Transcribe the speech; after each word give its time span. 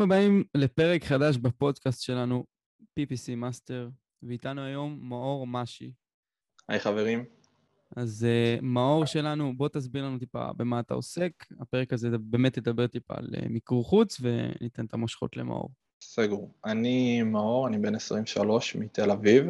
ברוכים 0.00 0.12
הבאים 0.12 0.44
לפרק 0.54 1.04
חדש 1.04 1.36
בפודקאסט 1.36 2.02
שלנו, 2.02 2.44
PPC 2.82 3.36
Master, 3.36 3.88
ואיתנו 4.22 4.62
היום 4.62 4.98
מאור 5.02 5.46
מאשי. 5.46 5.92
היי 6.68 6.80
חברים. 6.80 7.24
אז 7.96 8.26
אה, 8.26 8.62
מאור 8.62 9.04
שלנו, 9.04 9.56
בוא 9.56 9.68
תסביר 9.68 10.04
לנו 10.04 10.18
טיפה 10.18 10.52
במה 10.56 10.80
אתה 10.80 10.94
עוסק. 10.94 11.32
הפרק 11.60 11.92
הזה 11.92 12.08
באמת 12.18 12.56
ידבר 12.56 12.86
טיפה 12.86 13.14
על 13.16 13.28
אה, 13.32 13.48
מיקור 13.48 13.84
חוץ, 13.84 14.20
וניתן 14.20 14.84
את 14.84 14.94
המושכות 14.94 15.36
למאור. 15.36 15.70
סגור. 16.02 16.50
אני 16.64 17.22
מאור, 17.22 17.68
אני 17.68 17.78
בן 17.78 17.94
23 17.94 18.76
מתל 18.76 19.10
אביב, 19.10 19.46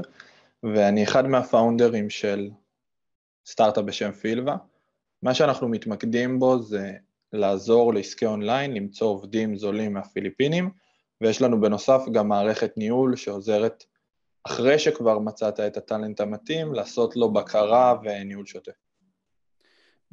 ואני 0.62 1.04
אחד 1.04 1.26
מה 1.26 1.42
founderים 1.42 2.10
של 2.10 2.50
סטארט-אפ 3.46 3.84
בשם 3.84 4.12
פילבה. 4.12 4.56
מה 5.22 5.34
שאנחנו 5.34 5.68
מתמקדים 5.68 6.38
בו 6.38 6.62
זה 6.62 6.92
לעזור 7.32 7.94
לעסקי 7.94 8.26
אונליין 8.26 8.74
למצוא 8.74 9.06
עובדים 9.06 9.56
זולים 9.56 9.92
מהפיליפינים, 9.92 10.70
ויש 11.20 11.42
לנו 11.42 11.60
בנוסף 11.60 12.02
גם 12.12 12.28
מערכת 12.28 12.76
ניהול 12.76 13.16
שעוזרת 13.16 13.84
אחרי 14.44 14.78
שכבר 14.78 15.18
מצאת 15.18 15.60
את 15.60 15.76
הטאלנט 15.76 16.20
המתאים, 16.20 16.74
לעשות 16.74 17.16
לו 17.16 17.32
בקרה 17.32 17.94
וניהול 18.02 18.46
שוטף. 18.46 18.72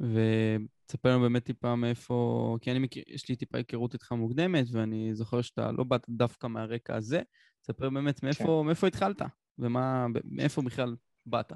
ותספר 0.00 1.08
לנו 1.08 1.20
באמת 1.20 1.44
טיפה 1.44 1.76
מאיפה, 1.76 2.56
כי 2.60 2.70
אני 2.70 2.78
מכיר, 2.78 3.04
יש 3.06 3.28
לי 3.28 3.36
טיפה 3.36 3.58
היכרות 3.58 3.94
איתך 3.94 4.12
מוקדמת, 4.12 4.66
ואני 4.72 5.14
זוכר 5.14 5.42
שאתה 5.42 5.72
לא 5.72 5.84
באת 5.84 6.04
דווקא 6.08 6.46
מהרקע 6.46 6.96
הזה. 6.96 7.22
תספר 7.62 7.90
באמת 7.90 8.22
מאיפה, 8.22 8.60
כן. 8.62 8.66
מאיפה 8.66 8.86
התחלת, 8.86 9.22
ומאיפה 9.58 10.62
בכלל 10.62 10.96
באת. 11.26 11.52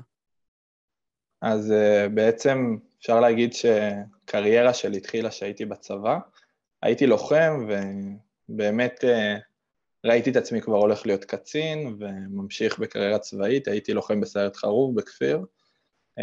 אז 1.43 1.71
uh, 1.71 2.09
בעצם 2.09 2.77
אפשר 2.99 3.21
להגיד 3.21 3.53
שקריירה 4.33 4.75
שלי 4.75 4.97
התחילה 4.97 5.31
כשהייתי 5.31 5.65
בצבא. 5.65 6.19
הייתי 6.83 7.07
לוחם 7.07 7.69
ובאמת 8.49 9.05
uh, 9.05 9.41
ראיתי 10.05 10.31
את 10.31 10.37
עצמי 10.37 10.61
כבר 10.61 10.77
הולך 10.77 11.07
להיות 11.07 11.25
קצין 11.25 11.97
וממשיך 11.99 12.79
בקריירה 12.79 13.19
צבאית, 13.19 13.69
הייתי 13.69 13.95
לוחם 13.95 14.21
בסיירת 14.21 14.57
חרוב 14.57 14.97
בכפיר. 14.97 15.45
Uh, 16.21 16.23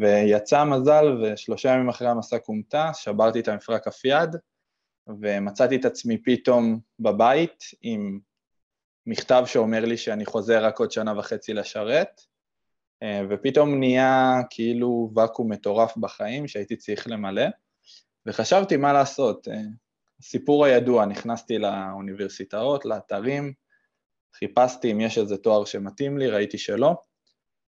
ויצא 0.00 0.58
המזל 0.58 1.04
ושלושה 1.22 1.68
ימים 1.68 1.88
אחרי 1.88 2.08
המסע 2.08 2.38
כומתה 2.38 2.90
שברתי 2.94 3.40
את 3.40 3.48
המפרק 3.48 3.84
כף 3.84 4.04
יד 4.04 4.36
ומצאתי 5.20 5.76
את 5.76 5.84
עצמי 5.84 6.18
פתאום 6.22 6.80
בבית 7.00 7.64
עם 7.82 8.20
מכתב 9.06 9.42
שאומר 9.46 9.84
לי 9.84 9.96
שאני 9.96 10.26
חוזר 10.26 10.64
רק 10.64 10.78
עוד 10.78 10.90
שנה 10.90 11.18
וחצי 11.18 11.52
לשרת, 11.52 12.20
אה, 12.20 12.30
ופתאום 13.30 13.78
נהיה 13.78 14.40
כאילו 14.50 15.10
ואקום 15.16 15.52
מטורף 15.52 15.96
בחיים 15.96 16.48
שהייתי 16.48 16.76
צריך 16.76 17.08
למלא, 17.08 17.46
וחשבתי 18.26 18.76
מה 18.76 18.92
לעשות. 18.92 19.48
אה, 19.48 19.60
הסיפור 20.20 20.64
הידוע, 20.64 21.06
נכנסתי 21.06 21.58
לאוניברסיטאות, 21.58 22.84
לאתרים, 22.84 23.52
חיפשתי 24.34 24.92
אם 24.92 25.00
יש 25.00 25.18
איזה 25.18 25.36
תואר 25.36 25.64
שמתאים 25.64 26.18
לי, 26.18 26.28
ראיתי 26.28 26.58
שלא. 26.58 26.94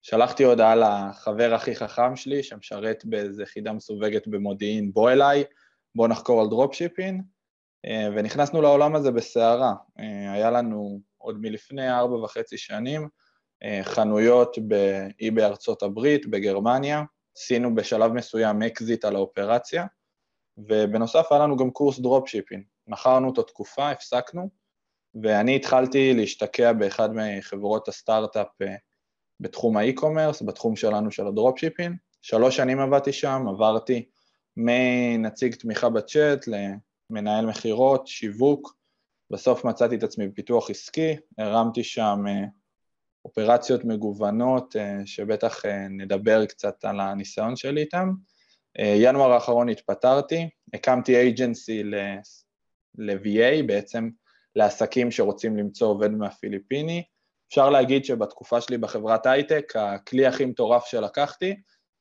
שלחתי 0.02 0.44
הודעה 0.44 0.76
לחבר 0.76 1.54
הכי 1.54 1.76
חכם 1.76 2.16
שלי, 2.16 2.44
שמשרת 2.44 3.06
באיזה 3.06 3.44
יחידה 3.44 3.74
מסווגת 3.74 4.28
במודיעין, 4.28 4.94
בוא 4.94 5.12
אליי, 5.12 5.44
בוא 5.96 6.08
נחקור 6.08 6.42
על 6.42 6.48
דרופשיפין, 6.48 7.22
אה, 7.86 8.08
ונכנסנו 8.16 8.62
לעולם 8.62 8.96
הזה 8.96 9.12
בסערה. 9.12 9.74
היה 10.34 10.52
לנו 10.52 11.00
עוד 11.18 11.38
מלפני 11.42 11.92
ארבע 11.92 12.16
וחצי 12.16 12.58
שנים, 12.58 13.02
אה, 13.02 13.08
חנויות 13.84 14.58
ב-eBay 14.60 15.32
בארצות 15.32 15.84
הברית, 15.84 16.26
בגרמניה, 16.26 17.04
עשינו 17.38 17.76
בשלב 17.76 18.12
מסוים 18.12 18.62
אקזיט 18.62 19.06
על 19.06 19.16
האופרציה, 19.16 19.86
ובנוסף 20.58 21.28
היה 21.32 21.44
לנו 21.44 21.58
גם 21.58 21.72
קורס 21.72 22.00
dropshipping. 22.00 22.64
מכרנו 22.88 23.28
אותו 23.28 23.44
תקופה, 23.44 23.90
הפסקנו, 23.90 24.50
ואני 25.24 25.56
התחלתי 25.56 26.14
להשתקע 26.14 26.74
באחד 26.74 27.10
מחברות 27.14 27.88
הסטארט-אפ 27.88 28.62
אה, 28.62 28.76
בתחום 29.40 29.78
ה 29.78 29.83
e-commerce, 29.83 30.42
בתחום 30.42 30.76
שלנו 30.76 31.12
של 31.12 31.28
ה 31.28 31.33
dropshipping. 31.33 31.96
שלוש 32.22 32.56
שנים 32.56 32.80
עבדתי 32.80 33.14
שם, 33.14 33.46
עברתי 33.50 34.10
מנציג 34.58 35.56
תמיכה 35.56 35.90
בצ'אט 35.90 36.46
למנהל 36.48 37.46
מכירות, 37.46 38.08
שיווק, 38.08 38.76
בסוף 39.32 39.66
מצאתי 39.66 39.96
את 39.96 40.04
עצמי 40.04 40.28
בפיתוח 40.28 40.70
עסקי, 40.70 41.16
הרמתי 41.38 41.84
שם 41.84 42.20
אה, 42.28 42.46
אופרציות 43.30 43.86
מגוונות, 43.86 44.76
אה, 44.76 44.98
שבטח 45.06 45.66
אה, 45.66 45.88
נדבר 45.88 46.46
קצת 46.46 46.86
על 46.86 47.00
הניסיון 47.00 47.56
שלי 47.56 47.82
איתם. 47.82 48.10
ינואר 48.80 49.32
האחרון 49.32 49.70
התפטרתי, 49.70 50.50
הקמתי 50.74 51.16
agency 51.16 51.84
ל-VA, 51.84 53.64
בעצם 53.66 54.10
לעסקים 54.56 55.12
שרוצים 55.12 55.58
למצוא 55.58 55.88
עובד 55.88 56.12
מהפיליפינים. 56.12 57.04
אפשר 57.50 57.70
להגיד 57.70 58.06
שבתקופה 58.06 58.62
שלי 58.62 58.78
בחברת 58.78 59.26
הייטק, 59.26 59.74
הכלי 59.76 60.28
הכי 60.28 60.46
מטורף 60.46 60.86
שלקחתי 60.86 61.56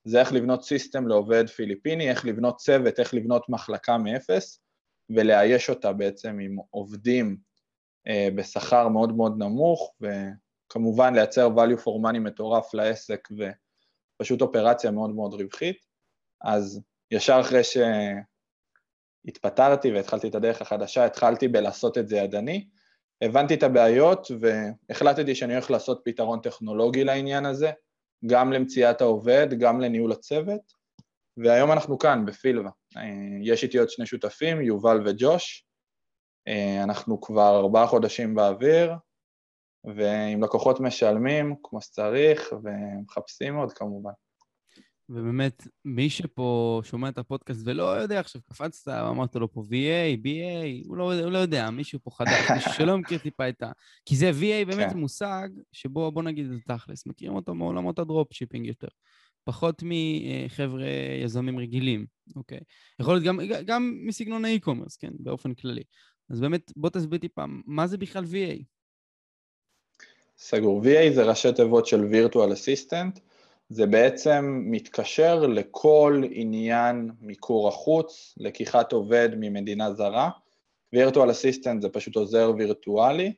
זה 0.05 0.21
איך 0.21 0.33
לבנות 0.33 0.65
system 0.65 1.09
לעובד 1.09 1.49
פיליפיני, 1.49 2.11
איך 2.11 2.25
לבנות 2.25 2.56
צוות, 2.56 3.00
איך 3.00 3.15
לבנות 3.15 3.49
מחלקה 3.49 3.99
מאפס, 3.99 4.61
ולאייש 5.11 5.71
אותה 5.71 5.93
בעצם 5.93 6.38
עם 6.38 6.56
עובדים 6.71 7.37
אה, 8.09 8.28
בשכר 8.34 8.88
מאוד 8.88 9.17
מאוד 9.17 9.38
נמוך, 9.38 9.94
וכמובן 10.69 11.15
לייצר 11.15 11.49
value 11.56 11.79
for 11.79 12.06
money 12.06 12.19
מטורף 12.19 12.75
לעסק 12.75 13.29
ופשוט 14.21 14.41
אופרציה 14.41 14.91
מאוד 14.91 15.11
מאוד 15.11 15.34
רווחית. 15.34 15.77
אז 16.45 16.83
ישר 17.11 17.41
אחרי 17.41 17.61
שהתפטרתי 19.25 19.93
והתחלתי 19.93 20.29
את 20.29 20.34
הדרך 20.34 20.62
החדשה, 20.62 21.05
התחלתי 21.05 21.49
בלעשות 21.49 21.99
את 21.99 22.09
זה 22.09 22.17
ידני, 22.17 22.69
הבנתי 23.23 23.55
את 23.55 23.62
הבעיות 23.62 24.29
והחלטתי 24.41 25.34
שאני 25.34 25.53
הולך 25.55 25.71
לעשות 25.71 26.01
פתרון 26.05 26.41
טכנולוגי 26.41 27.05
לעניין 27.05 27.47
הזה, 27.47 27.71
גם 28.27 28.53
למציאת 28.53 29.00
העובד, 29.00 29.47
גם 29.59 29.81
לניהול 29.81 30.12
הצוות, 30.12 30.61
והיום 31.37 31.73
אנחנו 31.73 31.99
כאן, 31.99 32.27
בפילבה. 32.27 32.71
יש 33.43 33.62
איתי 33.62 33.79
עוד 33.79 33.91
שני 33.91 34.06
שותפים, 34.06 34.61
יובל 34.61 35.03
וג'וש. 35.06 35.65
אנחנו 36.85 37.21
כבר 37.21 37.59
ארבעה 37.59 37.87
חודשים 37.87 38.35
באוויר, 38.35 38.93
ועם 39.84 40.43
לקוחות 40.43 40.81
משלמים 40.81 41.55
כמו 41.62 41.81
שצריך, 41.81 42.53
ומחפשים 42.62 43.56
עוד 43.56 43.72
כמובן. 43.72 44.12
ובאמת, 45.11 45.66
מי 45.84 46.11
שפה 46.11 46.81
שומע 46.84 47.09
את 47.09 47.19
הפודקאסט 47.19 47.61
ולא 47.65 47.83
יודע, 47.83 48.21
עכשיו 48.21 48.43
קפצת, 48.43 48.88
אמרת 48.88 49.37
לו 49.37 49.53
פה 49.53 49.61
VA, 49.61 50.25
VA, 50.25 50.87
הוא 50.88 50.97
לא, 50.97 51.15
הוא 51.15 51.31
לא 51.31 51.38
יודע, 51.38 51.71
מישהו 51.71 51.99
פה 52.03 52.11
חדש, 52.11 52.31
מישהו 52.55 52.72
שלא 52.72 52.99
מכיר 52.99 53.19
טיפה 53.19 53.49
את 53.49 53.62
ה... 53.62 53.72
כי 54.05 54.17
זה 54.17 54.31
VA 54.31 54.67
באמת 54.67 54.93
כן. 54.93 54.99
מושג 54.99 55.49
שבו, 55.72 56.12
בוא 56.12 56.22
נגיד 56.22 56.44
את 56.44 56.53
זה 56.53 56.59
תכלס, 56.67 57.06
מכירים 57.06 57.34
אותו 57.34 57.55
מעולמות 57.55 57.99
ה 57.99 58.04
dropshipping 58.04 58.67
יותר. 58.67 58.88
פחות 59.44 59.83
מחבר'ה 59.83 60.87
יזמים 61.25 61.59
רגילים, 61.59 62.06
אוקיי? 62.37 62.61
יכול 63.00 63.15
להיות 63.15 63.25
גם, 63.25 63.41
גם 63.67 63.94
מסגנון 64.06 64.44
האי-קומרס, 64.44 64.97
כן, 64.97 65.11
באופן 65.19 65.55
כללי. 65.55 65.83
אז 66.31 66.41
באמת, 66.41 66.72
בוא 66.77 66.91
תסביר 66.91 67.19
טיפה, 67.19 67.44
מה 67.67 67.87
זה 67.87 67.99
בכלל 67.99 68.25
VA? 68.25 68.62
סגור. 70.38 70.82
VA 70.82 71.15
זה 71.15 71.22
ראשי 71.22 71.53
תיבות 71.53 71.87
של 71.87 72.10
virtual 72.12 72.53
assistant, 72.53 73.21
זה 73.69 73.87
בעצם 73.87 74.62
מתקשר 74.66 75.46
לכל 75.46 76.23
עניין 76.31 77.11
מיקור 77.20 77.69
החוץ, 77.69 78.35
לקיחת 78.37 78.93
עובד 78.93 79.29
ממדינה 79.37 79.93
זרה. 79.93 80.31
virtual 80.96 81.29
assistant 81.29 81.81
זה 81.81 81.88
פשוט 81.88 82.17
עוזר 82.17 82.52
וירטואלי. 82.58 83.32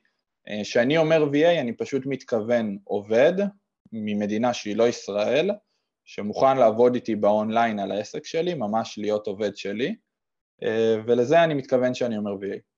כשאני 0.61 0.97
אומר 0.97 1.23
VA 1.33 1.59
אני 1.61 1.73
פשוט 1.73 2.05
מתכוון 2.05 2.77
עובד 2.83 3.33
ממדינה 3.91 4.53
שהיא 4.53 4.75
לא 4.75 4.87
ישראל, 4.87 5.51
שמוכן 6.05 6.57
לעבוד 6.57 6.95
איתי 6.95 7.15
באונליין 7.15 7.79
על 7.79 7.91
העסק 7.91 8.25
שלי, 8.25 8.53
ממש 8.53 8.97
להיות 8.97 9.27
עובד 9.27 9.55
שלי, 9.55 9.95
אה, 10.63 10.95
ולזה 11.05 11.43
אני 11.43 11.53
מתכוון 11.53 11.93
שאני 11.93 12.17
אומר 12.17 12.31
VA. 12.33 12.70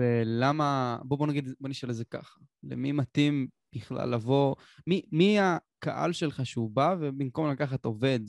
ולמה, 0.00 0.98
בוא, 1.04 1.18
בוא 1.18 1.26
נגיד, 1.26 1.48
בוא 1.60 1.68
נשאל 1.68 1.90
את 1.90 1.94
זה 1.94 2.04
ככה, 2.04 2.40
למי 2.62 2.92
מתאים 2.92 3.46
בכלל 3.74 4.14
לבוא, 4.14 4.54
מי, 4.86 5.02
מי 5.12 5.38
הקהל 5.40 6.12
שלך 6.12 6.46
שהוא 6.46 6.70
בא 6.70 6.96
ובמקום 7.00 7.50
לקחת 7.50 7.84
עובד 7.84 8.20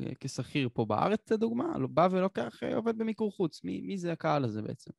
אה, 0.00 0.06
כשכיר 0.20 0.68
פה 0.72 0.84
בארץ, 0.84 1.32
לדוגמה, 1.32 1.78
לא 1.78 1.86
בא 1.86 2.08
ולוקח 2.10 2.62
אה, 2.62 2.76
עובד 2.76 2.98
במיקור 2.98 3.32
חוץ, 3.32 3.64
מי, 3.64 3.80
מי 3.80 3.98
זה 3.98 4.12
הקהל 4.12 4.44
הזה 4.44 4.62
בעצם? 4.62 4.90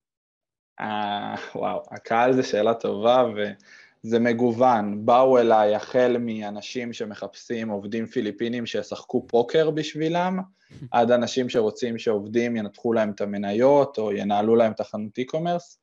אה, 0.79 1.35
וואו, 1.55 1.83
הקהל 1.91 2.33
זה 2.33 2.43
שאלה 2.43 2.73
טובה, 2.73 3.23
ו... 3.35 3.51
זה 4.03 4.19
מגוון, 4.19 5.05
באו 5.05 5.37
אליי 5.37 5.75
החל 5.75 6.17
מאנשים 6.19 6.93
שמחפשים 6.93 7.69
עובדים 7.69 8.05
פיליפינים 8.05 8.65
שישחקו 8.65 9.27
פוקר 9.27 9.71
בשבילם, 9.71 10.39
עד 10.91 11.11
אנשים 11.11 11.49
שרוצים 11.49 11.97
שעובדים 11.97 12.55
ינתחו 12.55 12.93
להם 12.93 13.11
את 13.11 13.21
המניות 13.21 13.97
או 13.97 14.11
ינהלו 14.11 14.55
להם 14.55 14.71
את 14.71 14.79
החנות 14.79 15.19
e-commerce. 15.19 15.80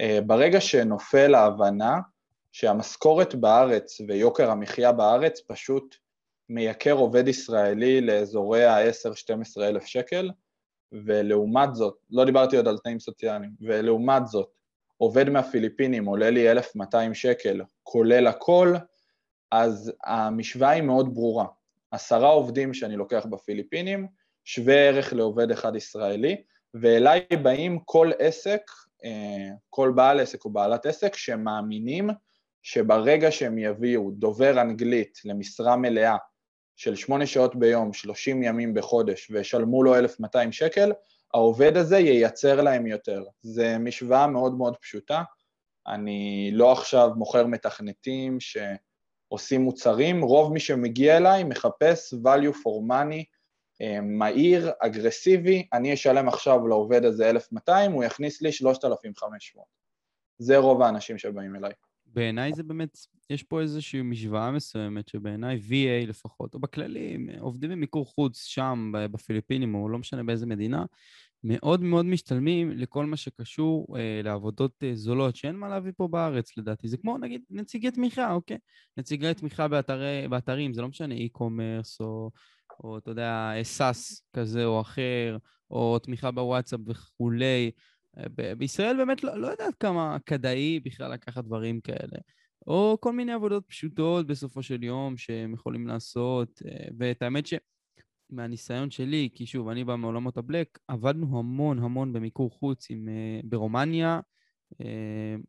אה, 0.00 0.18
ברגע 0.26 0.60
שנופל 0.60 1.34
ההבנה 1.34 1.98
שהמשכורת 2.52 3.34
בארץ 3.34 4.00
ויוקר 4.08 4.50
המחיה 4.50 4.92
בארץ 4.92 5.40
פשוט 5.46 5.96
מייקר 6.48 6.92
עובד 6.92 7.28
ישראלי 7.28 8.00
לאזורי 8.00 8.64
ה-10-12 8.64 9.62
אלף 9.62 9.84
שקל, 9.84 10.30
ולעומת 10.92 11.74
זאת, 11.74 11.94
לא 12.10 12.24
דיברתי 12.24 12.56
עוד 12.56 12.68
על 12.68 12.78
תנאים 12.78 13.00
סוציאליים, 13.00 13.50
ולעומת 13.60 14.26
זאת, 14.26 14.48
עובד 14.96 15.28
מהפיליפינים 15.30 16.04
עולה 16.04 16.30
לי 16.30 16.50
1,200 16.50 17.14
שקל, 17.14 17.60
כולל 17.82 18.26
הכל, 18.26 18.74
אז 19.50 19.92
המשוואה 20.04 20.70
היא 20.70 20.82
מאוד 20.82 21.14
ברורה. 21.14 21.46
עשרה 21.90 22.28
עובדים 22.28 22.74
שאני 22.74 22.96
לוקח 22.96 23.26
בפיליפינים, 23.30 24.06
שווה 24.44 24.74
ערך 24.74 25.12
לעובד 25.12 25.50
אחד 25.50 25.76
ישראלי, 25.76 26.42
ואליי 26.74 27.26
באים 27.42 27.78
כל 27.84 28.10
עסק, 28.18 28.62
כל 29.70 29.92
בעל 29.94 30.20
עסק 30.20 30.44
או 30.44 30.50
בעלת 30.50 30.86
עסק 30.86 31.16
שמאמינים 31.16 32.10
שברגע 32.62 33.30
שהם 33.30 33.58
יביאו 33.58 34.10
דובר 34.10 34.60
אנגלית 34.60 35.18
למשרה 35.24 35.76
מלאה 35.76 36.16
של 36.76 36.96
שמונה 36.96 37.26
שעות 37.26 37.56
ביום, 37.56 37.92
30 37.92 38.42
ימים 38.42 38.74
בחודש, 38.74 39.30
וישלמו 39.30 39.82
לו 39.82 39.98
1,200 39.98 40.52
שקל, 40.52 40.92
העובד 41.34 41.76
הזה 41.76 41.98
ייצר 41.98 42.60
להם 42.60 42.86
יותר. 42.86 43.24
זו 43.42 43.62
משוואה 43.80 44.26
מאוד 44.26 44.54
מאוד 44.54 44.76
פשוטה. 44.76 45.22
אני 45.86 46.50
לא 46.52 46.72
עכשיו 46.72 47.10
מוכר 47.16 47.46
מתכנתים 47.46 48.38
שעושים 48.40 49.60
מוצרים, 49.60 50.22
רוב 50.22 50.52
מי 50.52 50.60
שמגיע 50.60 51.16
אליי 51.16 51.44
מחפש 51.44 52.14
value 52.14 52.54
for 52.54 52.90
money 52.90 53.39
מהיר, 54.02 54.70
אגרסיבי, 54.80 55.66
אני 55.72 55.94
אשלם 55.94 56.28
עכשיו 56.28 56.66
לעובד 56.66 57.04
הזה 57.04 57.30
1,200, 57.30 57.92
הוא 57.92 58.04
יכניס 58.04 58.42
לי 58.42 58.52
3,500. 58.52 59.64
זה 60.38 60.56
רוב 60.56 60.82
האנשים 60.82 61.18
שבאים 61.18 61.56
אליי. 61.56 61.72
בעיניי 62.06 62.52
זה 62.52 62.62
באמת, 62.62 62.98
יש 63.30 63.42
פה 63.42 63.60
איזושהי 63.60 64.02
משוואה 64.02 64.50
מסוימת 64.50 65.08
שבעיניי 65.08 65.60
VA 65.68 66.08
לפחות, 66.08 66.54
או 66.54 66.58
בכללי, 66.58 67.26
עובדים 67.40 67.70
במיקור 67.70 68.06
חוץ 68.06 68.44
שם, 68.44 68.92
בפיליפינים, 68.94 69.74
או 69.74 69.88
לא 69.88 69.98
משנה 69.98 70.22
באיזה 70.22 70.46
מדינה, 70.46 70.84
מאוד 71.44 71.82
מאוד 71.82 72.06
משתלמים 72.06 72.70
לכל 72.70 73.06
מה 73.06 73.16
שקשור 73.16 73.98
אה, 73.98 74.20
לעבודות 74.24 74.82
אה, 74.82 74.90
זולות 74.94 75.36
שאין 75.36 75.56
מה 75.56 75.68
להביא 75.68 75.92
פה 75.96 76.08
בארץ 76.08 76.56
לדעתי. 76.56 76.88
זה 76.88 76.96
כמו 76.96 77.18
נגיד 77.18 77.42
נציגי 77.50 77.90
תמיכה, 77.90 78.32
אוקיי? 78.32 78.58
נציגי 78.96 79.34
תמיכה 79.34 79.68
באתרי, 79.68 80.28
באתרים, 80.30 80.72
זה 80.72 80.82
לא 80.82 80.88
משנה 80.88 81.14
e-commerce 81.14 81.96
או, 82.00 82.30
או 82.84 82.98
אתה 82.98 83.10
יודע, 83.10 83.52
סאס 83.62 84.22
כזה 84.32 84.64
או 84.64 84.80
אחר, 84.80 85.36
או 85.70 85.98
תמיכה 85.98 86.30
בוואטסאפ 86.30 86.80
וכולי. 86.86 87.70
אה, 88.18 88.54
בישראל 88.54 88.96
באמת 88.96 89.24
לא, 89.24 89.36
לא 89.36 89.46
יודעת 89.46 89.74
כמה 89.74 90.16
כדאי 90.26 90.80
בכלל 90.80 91.12
לקחת 91.12 91.44
דברים 91.44 91.80
כאלה. 91.80 92.18
או 92.66 92.98
כל 93.00 93.12
מיני 93.12 93.32
עבודות 93.32 93.64
פשוטות 93.66 94.26
בסופו 94.26 94.62
של 94.62 94.84
יום 94.84 95.16
שהם 95.16 95.54
יכולים 95.54 95.86
לעשות, 95.86 96.62
אה, 96.66 96.88
ואת 96.98 97.22
האמת 97.22 97.44
שמהניסיון 97.46 98.90
שלי, 98.90 99.28
כי 99.34 99.46
שוב, 99.46 99.68
אני 99.68 99.84
בא 99.84 99.96
מעולמות 99.96 100.36
הבלק, 100.36 100.78
עבדנו 100.88 101.38
המון 101.38 101.78
המון 101.78 102.12
במיקור 102.12 102.50
חוץ 102.50 102.90
עם, 102.90 103.08
אה, 103.08 103.40
ברומניה, 103.44 104.20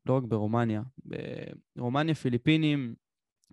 לא 0.06 0.18
רק 0.18 0.24
ברומניה, 0.24 0.82
ברומניה, 1.76 2.16
פיליפינים, 2.16 2.96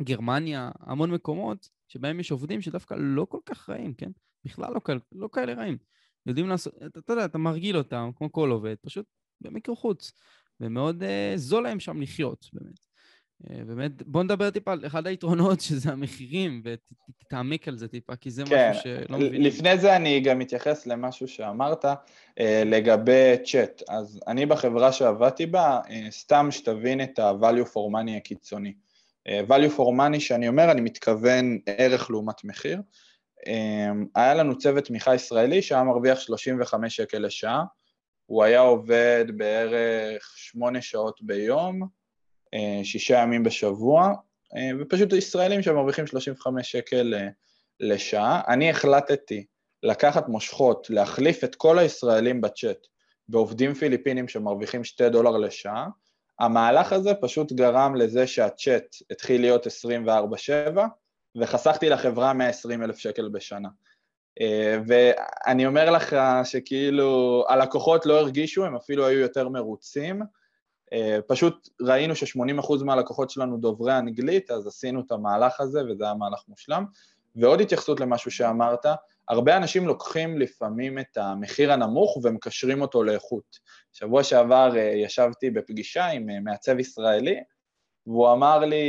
גרמניה, 0.03 0.71
המון 0.81 1.11
מקומות 1.11 1.69
שבהם 1.89 2.21
יש 2.21 2.31
עובדים 2.31 2.61
שדווקא 2.61 2.95
לא 2.99 3.27
כל 3.29 3.41
כך 3.47 3.69
רעים, 3.71 3.95
כן? 3.95 4.11
בכלל 4.45 4.75
לא, 4.75 4.81
לא 5.13 5.29
כאלה 5.33 5.55
רעים. 5.55 5.79
יודעים 6.27 6.49
לעשות, 6.49 6.75
אתה, 6.87 6.99
אתה 6.99 7.13
יודע, 7.13 7.25
אתה 7.25 7.39
מרגיל 7.39 7.77
אותם, 7.77 8.11
כמו 8.17 8.33
כל 8.33 8.51
עובד, 8.51 8.75
פשוט 8.83 9.07
במיקרו 9.41 9.77
חוץ. 9.77 10.13
ומאוד 10.61 11.03
uh, 11.03 11.37
זול 11.37 11.63
להם 11.63 11.81
שם 11.81 12.01
לחיות, 12.01 12.47
באמת. 12.53 12.79
Uh, 13.45 13.65
באמת, 13.65 14.03
בוא 14.03 14.23
נדבר 14.23 14.51
טיפה 14.51 14.73
על 14.73 14.87
אחד 14.87 15.07
היתרונות, 15.07 15.61
שזה 15.67 15.93
המחירים, 15.93 16.63
ותתעמק 16.65 17.69
על 17.69 17.77
זה 17.77 17.89
טיפה, 17.89 18.17
כי 18.17 18.31
זה 18.31 18.45
כן. 18.45 18.71
משהו 18.71 18.83
שלא 18.83 19.19
מבינים. 19.19 19.43
לפני 19.43 19.79
זה 19.79 19.97
אני 19.97 20.21
גם 20.21 20.43
אתייחס 20.43 20.87
למשהו 20.87 21.29
שאמרת 21.29 21.85
uh, 21.85 22.43
לגבי 22.67 23.35
צ'אט. 23.45 23.83
אז 23.89 24.21
אני 24.27 24.47
בחברה 24.47 24.93
שעבדתי 24.93 25.47
בה, 25.47 25.81
uh, 25.85 25.91
סתם 26.11 26.49
שתבין 26.51 27.03
את 27.03 27.19
ה-value 27.19 27.67
for 27.67 27.93
money 27.93 28.17
הקיצוני. 28.17 28.75
Uh, 29.29 29.51
value 29.51 29.77
for 29.77 29.91
money 29.99 30.21
שאני 30.21 30.49
אומר, 30.49 30.71
אני 30.71 30.81
מתכוון 30.81 31.59
ערך 31.67 32.11
לעומת 32.11 32.45
מחיר. 32.45 32.81
אמ, 33.47 34.07
היה 34.15 34.35
לנו 34.35 34.59
צוות 34.59 34.85
תמיכה 34.85 35.15
ישראלי 35.15 35.63
שהיה 35.63 35.85
מרוויח 35.85 36.21
35 36.21 36.97
שקל 36.97 37.19
לשעה, 37.19 37.65
הוא 38.27 38.45
היה 38.45 38.61
עובד 38.61 39.25
בערך 39.37 40.33
שמונה 40.37 40.83
שעות 40.83 41.23
ביום, 41.23 41.83
אה, 42.55 42.81
שישה 42.85 43.19
ימים 43.19 43.43
בשבוע, 43.43 44.13
אה, 44.57 44.71
ופשוט 44.81 45.13
ישראלים 45.13 45.63
שמרוויחים 45.63 46.07
35 46.07 46.73
שקל 46.73 47.15
אה, 47.15 47.29
לשעה. 47.81 48.43
אני 48.49 48.71
החלטתי 48.71 49.47
לקחת 49.83 50.29
מושכות, 50.29 50.87
להחליף 50.91 51.45
את 51.45 51.55
כל 51.55 51.79
הישראלים 51.79 52.41
בצ'אט 52.41 52.87
בעובדים 53.29 53.75
פיליפינים 53.75 54.29
שמרוויחים 54.29 54.85
2 54.85 55.13
דולר 55.13 55.37
לשעה. 55.37 55.89
המהלך 56.41 56.93
הזה 56.93 57.15
פשוט 57.21 57.53
גרם 57.53 57.95
לזה 57.95 58.27
שהצ'אט 58.27 58.97
התחיל 59.11 59.41
להיות 59.41 59.67
24/7, 59.67 60.81
וחסכתי 61.37 61.89
לחברה 61.89 62.33
120 62.33 62.83
אלף 62.83 62.99
שקל 62.99 63.29
בשנה. 63.29 63.69
אה, 64.41 64.79
ואני 64.87 65.67
אומר 65.67 65.91
לך 65.91 66.17
שכאילו 66.45 67.45
הלקוחות 67.49 68.07
לא 68.07 68.19
הרגישו, 68.19 68.65
הם 68.65 68.77
אפילו 68.77 69.07
היו 69.07 69.19
יותר 69.19 69.49
מרוצים. 69.49 70.23
אה, 70.93 71.19
פשוט 71.27 71.69
ראינו 71.81 72.17
ש-80% 72.17 72.85
מהלקוחות 72.85 73.31
שלנו 73.31 73.59
דוברי 73.59 73.99
אנגלית, 73.99 74.51
אז 74.51 74.67
עשינו 74.67 75.01
את 75.01 75.13
המהלך 75.13 75.61
הזה 75.61 75.81
וזה 75.91 76.05
היה 76.05 76.15
מהלך 76.15 76.43
מושלם. 76.49 76.85
ועוד 77.37 77.61
התייחסות 77.61 78.01
למשהו 78.01 78.31
שאמרת, 78.31 78.87
הרבה 79.29 79.57
אנשים 79.57 79.87
לוקחים 79.87 80.39
לפעמים 80.39 80.99
את 80.99 81.17
המחיר 81.17 81.73
הנמוך 81.73 82.17
ומקשרים 82.25 82.81
אותו 82.81 83.03
לאיכות. 83.03 83.57
שבוע 83.93 84.25
שעבר 84.25 84.77
אה, 84.77 84.83
ישבתי 84.83 85.51
בפגישה 85.51 86.07
עם 86.07 86.45
מעצב 86.45 86.79
ישראלי, 86.79 87.37
והוא 88.07 88.33
אמר 88.33 88.59
לי 88.59 88.85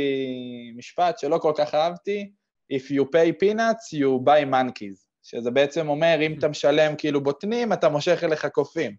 משפט 0.76 1.18
שלא 1.18 1.38
כל 1.38 1.52
כך 1.56 1.74
אהבתי, 1.74 2.32
If 2.72 2.90
you 2.90 3.04
pay 3.04 3.32
peanuts, 3.42 3.92
you 3.92 4.24
buy 4.24 4.52
monkeys, 4.52 5.06
שזה 5.22 5.50
בעצם 5.50 5.88
אומר, 5.88 6.18
אם 6.26 6.38
אתה 6.38 6.48
משלם 6.48 6.96
כאילו 6.98 7.22
בוטנים, 7.22 7.72
אתה 7.72 7.88
מושך 7.88 8.24
אליך 8.24 8.46
קופים. 8.46 8.96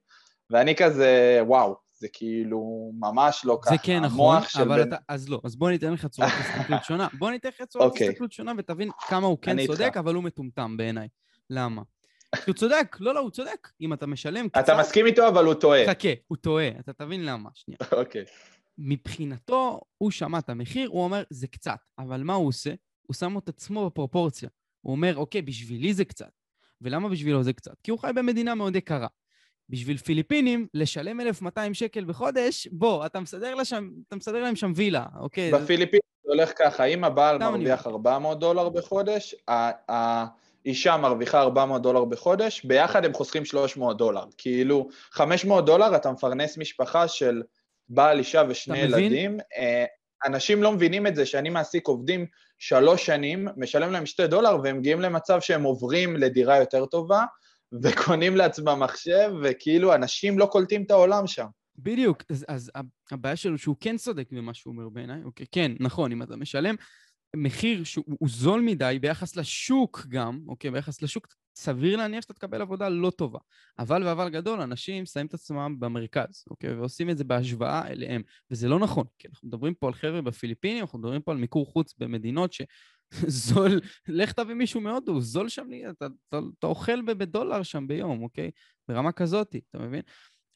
ואני 0.50 0.76
כזה, 0.76 1.40
וואו, 1.48 1.76
זה 1.94 2.08
כאילו 2.14 2.92
ממש 3.00 3.42
לא 3.46 3.60
ככה. 3.62 3.76
זה 3.76 3.78
כן 3.84 4.00
נכון, 4.00 4.38
אבל 4.62 4.76
בין... 4.76 4.88
אתה... 4.88 4.98
אז 5.08 5.30
לא, 5.30 5.42
אז 5.44 5.56
בוא 5.56 5.70
ניתן 5.70 5.94
לך 5.94 6.06
צורת 6.06 6.32
הסתכלות 6.40 6.84
שונה. 6.84 7.08
בוא 7.20 7.32
ניתן 7.32 7.50
לך 7.50 7.62
צורת 7.68 7.86
okay. 7.86 7.88
אוקיי. 7.88 8.10
הסתכלות 8.10 8.32
שונה 8.32 8.52
ותבין 8.58 8.90
כמה 9.08 9.28
הוא 9.28 9.38
כן 9.42 9.66
צודק, 9.66 9.82
איתך. 9.82 9.98
אבל 9.98 10.16
הוא 10.16 10.24
מטומטם 10.24 10.78
בעיניי. 10.78 11.08
למה? 11.52 11.82
הוא 12.48 12.56
צודק, 12.56 12.98
לא, 13.00 13.14
לא, 13.14 13.20
הוא 13.20 13.30
צודק. 13.30 13.70
אם 13.82 13.94
אתה 13.94 14.08
משלם 14.08 14.50
קצת... 14.50 14.64
אתה 14.64 14.78
מסכים 14.78 15.06
איתו, 15.06 15.28
אבל 15.28 15.46
הוא 15.46 15.54
טועה. 15.54 15.86
חכה, 15.88 16.10
הוא 16.28 16.38
טועה, 16.38 16.68
אתה 16.80 16.94
תבין 16.94 17.26
למה, 17.26 17.50
שנייה. 17.54 17.78
אוקיי. 17.92 18.26
מבחינתו, 18.78 19.80
הוא 19.98 20.12
שמע 20.12 20.40
את 20.40 20.50
המחיר, 20.50 20.90
הוא 20.90 21.04
אומר, 21.04 21.24
זה 21.30 21.48
קצת. 21.48 21.78
אבל 22.00 22.24
מה 22.24 22.34
הוא 22.34 22.48
עושה? 22.48 22.74
הוא 23.02 23.16
שם 23.16 23.38
את 23.38 23.50
עצמו 23.50 23.86
בפרופורציה. 23.86 24.50
הוא 24.82 24.92
אומר, 24.92 25.16
אוקיי, 25.16 25.42
בשבילי 25.42 25.94
זה 25.94 26.06
קצת. 26.06 26.30
ולמה 26.82 27.10
בשבילו 27.10 27.44
זה 27.44 27.54
קצת? 27.54 27.82
כי 27.84 27.92
הוא 27.92 28.00
חי 28.00 28.12
במדינה 28.16 28.56
מאוד 28.56 28.76
יקרה. 28.76 29.08
בשביל 29.70 29.98
פיליפינים, 29.98 30.68
לשלם 30.74 31.22
1,200 31.22 31.74
שקל 31.74 32.06
בחודש, 32.06 32.68
בוא, 32.72 33.06
אתה 33.06 33.20
מסדר, 33.20 33.56
לשם, 33.56 33.90
אתה 34.08 34.16
מסדר 34.16 34.44
להם 34.44 34.56
שם 34.56 34.72
וילה, 34.76 35.06
אוקיי? 35.20 35.52
בפיליפינים 35.52 36.02
זה 36.24 36.32
הולך 36.32 36.52
ככה, 36.56 36.86
אם 36.86 37.04
הבעל 37.04 37.38
מרוויח 37.38 37.88
400 37.88 38.40
דולר 38.40 38.70
בחודש, 38.70 39.36
האישה 40.66 40.98
מרוויחה 40.98 41.42
400 41.42 41.82
דולר 41.82 42.06
בחודש, 42.06 42.64
ביחד 42.64 43.06
הם 43.06 43.14
חוסכים 43.14 43.46
300 43.46 43.98
דולר. 43.98 44.26
כאילו, 44.38 44.90
500 45.12 45.66
דולר 45.66 45.96
אתה 45.96 46.12
מפרנס 46.12 46.58
משפחה 46.58 47.08
של 47.08 47.44
בעל, 47.90 48.20
אישה 48.20 48.44
ושני 48.50 48.80
ילדים. 48.80 49.38
אה, 49.58 49.86
אנשים 50.28 50.64
לא 50.64 50.72
מבינים 50.72 51.08
את 51.08 51.16
זה 51.16 51.26
שאני 51.26 51.50
מעסיק 51.50 51.88
עובדים 51.88 52.26
שלוש 52.60 53.06
שנים, 53.06 53.48
משלם 53.58 53.92
להם 53.92 54.06
שתי 54.06 54.28
דולר 54.28 54.58
והם 54.64 54.78
מגיעים 54.78 55.02
למצב 55.02 55.42
שהם 55.42 55.64
עוברים 55.64 56.18
לדירה 56.18 56.58
יותר 56.58 56.86
טובה 56.86 57.24
וקונים 57.84 58.36
לעצמם 58.36 58.80
מחשב, 58.80 59.32
וכאילו 59.44 59.96
אנשים 59.96 60.40
לא 60.40 60.46
קולטים 60.46 60.84
את 60.84 60.92
העולם 60.92 61.28
שם. 61.28 61.46
בדיוק, 61.78 62.24
אז, 62.30 62.46
אז 62.48 62.72
הבעיה 63.12 63.36
שלו 63.36 63.58
שהוא 63.58 63.76
כן 63.80 63.98
צודק 63.98 64.28
במה 64.32 64.54
שהוא 64.54 64.74
אומר 64.74 64.90
בעיניי, 64.90 65.24
אוקיי, 65.24 65.46
כן, 65.52 65.72
נכון, 65.80 66.12
אם 66.12 66.24
אתה 66.24 66.36
משלם 66.36 66.76
מחיר 67.36 67.84
שהוא 67.84 68.30
זול 68.30 68.62
מדי 68.62 68.98
ביחס 69.02 69.36
לשוק 69.36 70.06
גם, 70.10 70.40
אוקיי, 70.48 70.72
ביחס 70.72 71.02
לשוק, 71.02 71.28
סביר 71.56 71.98
להניח 71.98 72.22
שאתה 72.22 72.34
תקבל 72.34 72.62
עבודה 72.62 72.90
לא 72.90 73.10
טובה. 73.10 73.40
אבל 73.80 74.04
ואבל 74.04 74.30
גדול, 74.30 74.62
אנשים 74.62 75.06
שמים 75.06 75.26
את 75.26 75.34
עצמם 75.34 75.76
במרכז, 75.80 76.44
אוקיי, 76.50 76.74
ועושים 76.74 77.10
את 77.10 77.18
זה 77.18 77.24
בהשוואה 77.24 77.88
אליהם, 77.88 78.22
וזה 78.52 78.68
לא 78.68 78.80
נכון, 78.80 79.06
כי 79.20 79.28
אנחנו 79.28 79.48
מדברים 79.48 79.74
פה 79.74 79.88
על 79.88 79.94
חבר'ה 79.94 80.22
בפיליפינים, 80.22 80.82
אנחנו 80.82 81.00
מדברים 81.00 81.22
פה 81.22 81.32
על 81.32 81.38
מיקור 81.38 81.66
חוץ 81.66 81.94
במדינות 81.98 82.54
שזול, 82.54 83.80
לך 84.08 84.32
תביא 84.32 84.56
מישהו 84.56 84.82
מהודו, 84.82 85.22
זול 85.22 85.50
שם, 85.50 85.68
אתה, 85.90 86.06
אתה, 86.28 86.40
אתה 86.60 86.68
אוכל 86.68 87.02
בדולר 87.02 87.64
שם 87.64 87.88
ביום, 87.88 88.24
אוקיי? 88.24 88.52
ברמה 88.88 89.12
כזאת, 89.12 89.56
אתה 89.70 89.80
מבין? 89.80 90.02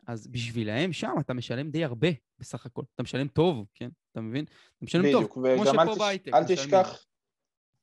אז 0.07 0.27
בשבילהם 0.27 0.93
שם 0.93 1.13
אתה 1.19 1.33
משלם 1.33 1.69
די 1.69 1.83
הרבה 1.83 2.07
בסך 2.39 2.65
הכל. 2.65 2.81
אתה 2.95 3.03
משלם 3.03 3.27
טוב, 3.27 3.65
כן? 3.75 3.89
אתה 4.11 4.21
מבין? 4.21 4.45
אתה 4.45 4.85
משלם 4.85 5.03
בדיוק, 5.03 5.33
טוב, 5.33 5.55
כמו 5.55 5.65
שפה 5.65 5.95
בהייטק. 5.95 6.33
אל 6.33 6.43
תשכח... 6.43 7.05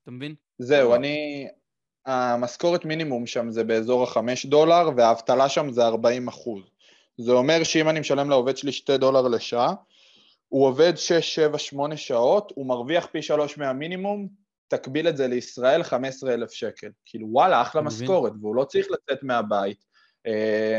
אתה 0.03 0.11
מבין? 0.11 0.35
זהו, 0.59 0.95
אני... 0.95 1.47
המשכורת 2.07 2.85
מינימום 2.85 3.27
שם 3.27 3.51
זה 3.51 3.65
באזור 3.65 4.03
החמש 4.03 4.47
דולר, 4.47 4.91
והאבטלה 4.97 5.49
שם 5.49 5.71
זה 5.71 5.87
40 5.87 6.29
אחוז. 6.29 6.63
זה 7.19 7.33
אומר 7.33 7.65
שאם 7.65 7.89
אני 7.89 8.01
משלם 8.01 8.31
לעובד 8.31 8.57
שלי 8.57 8.73
2 8.73 9.01
דולר 9.01 9.29
לשעה, 9.29 9.75
הוא 10.49 10.67
עובד 10.67 10.93
6, 10.97 11.35
7, 11.35 11.59
8 11.59 11.97
שעות, 11.97 12.53
הוא 12.57 12.67
מרוויח 12.67 13.07
פי 13.07 13.23
3 13.23 13.59
מהמינימום, 13.59 14.29
תקביל 14.69 15.09
את 15.09 15.17
זה 15.17 15.29
לישראל 15.29 15.83
15,000 15.83 16.53
שקל. 16.53 16.89
כאילו 17.05 17.29
וואלה, 17.31 17.63
אחלה 17.63 17.83
משכורת, 17.83 18.33
והוא 18.41 18.57
לא 18.57 18.65
צריך 18.65 18.87
לצאת 18.91 19.23
מהבית, 19.23 19.85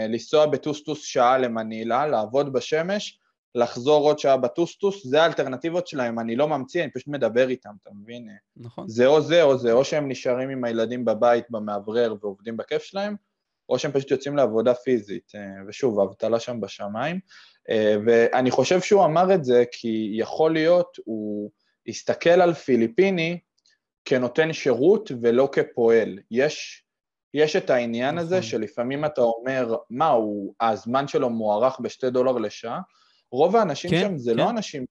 לנסוע 0.09 0.45
בטוסטוס 0.45 1.03
שעה 1.03 1.37
למנילה, 1.37 2.07
לעבוד 2.07 2.53
בשמש, 2.53 3.19
לחזור 3.55 4.07
עוד 4.07 4.19
שעה 4.19 4.37
בטוסטוס, 4.37 5.07
זה 5.07 5.23
האלטרנטיבות 5.23 5.87
שלהם, 5.87 6.19
אני 6.19 6.35
לא 6.35 6.47
ממציא, 6.47 6.83
אני 6.83 6.91
פשוט 6.91 7.07
מדבר 7.07 7.49
איתם, 7.49 7.69
אתה 7.81 7.89
מבין? 7.93 8.29
נכון. 8.57 8.89
זה 8.89 9.05
או 9.07 9.21
זה 9.21 9.43
או 9.43 9.57
זה, 9.57 9.71
או 9.71 9.85
שהם 9.85 10.09
נשארים 10.09 10.49
עם 10.49 10.63
הילדים 10.63 11.05
בבית 11.05 11.45
במאוורר 11.49 12.15
ועובדים 12.21 12.57
בכיף 12.57 12.83
שלהם, 12.83 13.15
או 13.69 13.79
שהם 13.79 13.91
פשוט 13.91 14.11
יוצאים 14.11 14.35
לעבודה 14.35 14.73
פיזית, 14.73 15.31
אה, 15.35 15.41
ושוב, 15.67 15.99
האבטלה 15.99 16.39
שם 16.39 16.61
בשמיים. 16.61 17.19
אה, 17.69 17.95
ואני 18.05 18.51
חושב 18.51 18.81
שהוא 18.81 19.05
אמר 19.05 19.33
את 19.35 19.43
זה 19.43 19.63
כי 19.71 20.11
יכול 20.13 20.53
להיות, 20.53 20.97
הוא 21.05 21.51
הסתכל 21.87 22.29
על 22.29 22.53
פיליפיני 22.53 23.39
כנותן 24.05 24.53
שירות 24.53 25.11
ולא 25.21 25.49
כפועל. 25.51 26.19
יש, 26.31 26.82
יש 27.33 27.55
את 27.55 27.69
העניין 27.69 28.17
הזה 28.17 28.37
נכון. 28.37 28.49
שלפעמים 28.49 29.05
אתה 29.05 29.21
אומר, 29.21 29.75
מה, 29.89 30.09
הוא, 30.09 30.53
הזמן 30.61 31.07
שלו 31.07 31.29
מוערך 31.29 31.79
בשתי 31.79 32.09
דולר 32.09 32.31
לשעה, 32.31 32.81
רוב 33.31 33.55
האנשים 33.55 33.89
כן, 33.89 34.01
שם 34.01 34.17
זה 34.17 34.33
לא 34.33 34.37
כן. 34.37 34.45
לא 34.45 34.49
אנשים 34.49 34.85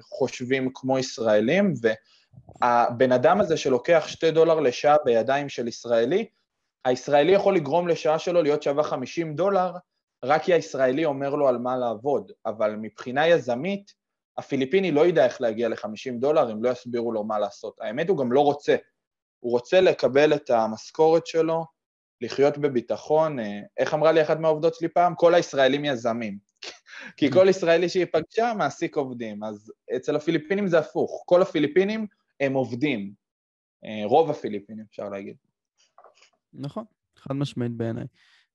שחושבים 0.00 0.70
כמו 0.74 0.98
ישראלים, 0.98 1.74
והבן 1.82 3.12
אדם 3.12 3.40
הזה 3.40 3.56
שלוקח 3.56 4.04
שתי 4.06 4.30
דולר 4.30 4.60
לשעה 4.60 4.96
בידיים 5.04 5.48
של 5.48 5.68
ישראלי, 5.68 6.28
הישראלי 6.84 7.32
יכול 7.32 7.56
לגרום 7.56 7.88
לשעה 7.88 8.18
שלו 8.18 8.42
להיות 8.42 8.62
שווה 8.62 8.82
50 8.82 9.34
דולר, 9.34 9.72
רק 10.24 10.42
כי 10.42 10.54
הישראלי 10.54 11.04
אומר 11.04 11.34
לו 11.34 11.48
על 11.48 11.58
מה 11.58 11.76
לעבוד, 11.76 12.32
אבל 12.46 12.76
מבחינה 12.76 13.26
יזמית, 13.26 13.92
הפיליפיני 14.38 14.92
לא 14.92 15.06
ידע 15.06 15.24
איך 15.24 15.40
להגיע 15.40 15.68
ל-50 15.68 16.20
דולר 16.20 16.52
אם 16.52 16.64
לא 16.64 16.70
יסבירו 16.70 17.12
לו 17.12 17.24
מה 17.24 17.38
לעשות. 17.38 17.76
האמת, 17.80 18.08
הוא 18.08 18.18
גם 18.18 18.32
לא 18.32 18.40
רוצה. 18.40 18.76
הוא 19.40 19.52
רוצה 19.52 19.80
לקבל 19.80 20.34
את 20.34 20.50
המשכורת 20.50 21.26
שלו, 21.26 21.64
לחיות 22.20 22.58
בביטחון. 22.58 23.40
אה, 23.40 23.60
איך 23.78 23.94
אמרה 23.94 24.12
לי 24.12 24.22
אחת 24.22 24.38
מהעובדות 24.38 24.74
שלי 24.74 24.88
פעם? 24.88 25.14
כל 25.14 25.34
הישראלים 25.34 25.84
יזמים. 25.84 26.38
כי 27.16 27.30
כל 27.30 27.46
ישראלי 27.48 27.88
שהיא 27.88 28.06
פגשה 28.12 28.52
מעסיק 28.58 28.96
עובדים. 28.96 29.44
אז 29.44 29.72
אצל 29.96 30.16
הפיליפינים 30.16 30.66
זה 30.66 30.78
הפוך. 30.78 31.22
כל 31.26 31.42
הפיליפינים 31.42 32.06
הם 32.40 32.54
עובדים. 32.54 33.12
אה, 33.84 34.02
רוב 34.04 34.30
הפיליפינים, 34.30 34.84
אפשר 34.90 35.08
להגיד. 35.08 35.36
נכון, 36.52 36.84
חד 37.16 37.34
משמעית 37.34 37.72
בעיניי. 37.72 38.04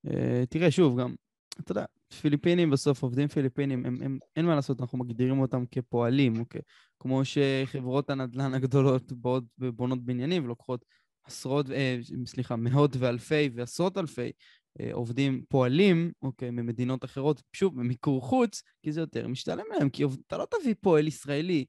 Uh, 0.08 0.12
תראה, 0.50 0.72
שוב, 0.72 1.00
גם, 1.02 1.16
אתה 1.60 1.72
יודע, 1.72 1.86
פיליפינים 2.22 2.70
בסוף, 2.70 3.04
עובדים 3.04 3.28
פיליפינים, 3.28 3.86
הם, 3.86 3.98
הם, 4.02 4.20
אין 4.36 4.46
מה 4.46 4.56
לעשות, 4.56 4.82
אנחנו 4.82 4.98
מגדירים 4.98 5.40
אותם 5.40 5.64
כפועלים, 5.72 6.40
אוקיי? 6.40 6.62
כמו 7.00 7.22
שחברות 7.26 8.10
הנדל"ן 8.10 8.54
הגדולות 8.54 9.12
באות 9.12 9.44
ובונות 9.60 10.06
בניינים 10.06 10.46
ולוקחות 10.46 10.86
עשרות, 11.24 11.72
אה, 11.72 11.98
סליחה, 12.26 12.56
מאות 12.56 12.96
ואלפי 13.00 13.50
ועשרות 13.56 13.98
אלפי 13.98 14.32
אה, 14.80 14.90
עובדים 14.94 15.44
פועלים, 15.50 16.12
אוקיי, 16.22 16.52
ממדינות 16.52 17.06
אחרות, 17.06 17.42
שוב, 17.54 17.80
במיקור 17.80 18.22
חוץ, 18.22 18.62
כי 18.82 18.92
זה 18.92 19.02
יותר 19.02 19.28
משתלם 19.28 19.66
להם, 19.74 19.90
כי 19.90 20.04
אתה 20.28 20.38
לא 20.38 20.48
תביא 20.52 20.76
פועל 20.82 21.08
ישראלי 21.08 21.66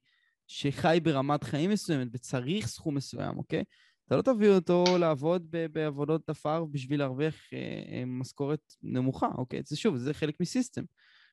שחי 0.47 0.99
ברמת 1.03 1.43
חיים 1.43 1.69
מסוימת 1.69 2.07
וצריך 2.13 2.67
סכום 2.67 2.95
מסוים, 2.95 3.37
אוקיי? 3.37 3.63
אתה 4.07 4.15
לא 4.15 4.21
תביא 4.21 4.49
אותו 4.49 4.83
לעבוד 4.99 5.47
בעבודות 5.71 6.29
עפר 6.29 6.65
בשביל 6.65 6.99
להרוויח 6.99 7.35
אה, 7.53 7.59
אה, 7.91 8.03
משכורת 8.05 8.59
נמוכה, 8.83 9.29
אוקיי? 9.37 9.61
זה 9.65 9.77
שוב, 9.77 9.97
זה 9.97 10.13
חלק 10.13 10.39
מסיסטם. 10.39 10.83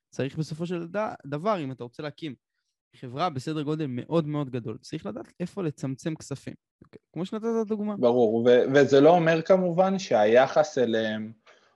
צריך 0.09 0.37
בסופו 0.37 0.65
של 0.65 0.87
דבר, 1.25 1.63
אם 1.63 1.71
אתה 1.71 1.83
רוצה 1.83 2.03
להקים 2.03 2.35
חברה 2.95 3.29
בסדר 3.29 3.61
גודל 3.61 3.85
מאוד 3.89 4.27
מאוד 4.27 4.49
גדול, 4.49 4.77
צריך 4.81 5.05
לדעת 5.05 5.33
איפה 5.39 5.63
לצמצם 5.63 6.15
כספים, 6.15 6.53
אוקיי? 6.85 6.99
כמו 7.13 7.25
שנתת 7.25 7.67
דוגמה. 7.67 7.97
ברור, 7.97 8.35
ו- 8.35 8.63
וזה 8.73 9.01
לא 9.01 9.09
אומר 9.09 9.41
כמובן 9.41 9.99
שהיחס 9.99 10.77
אליהם 10.77 11.31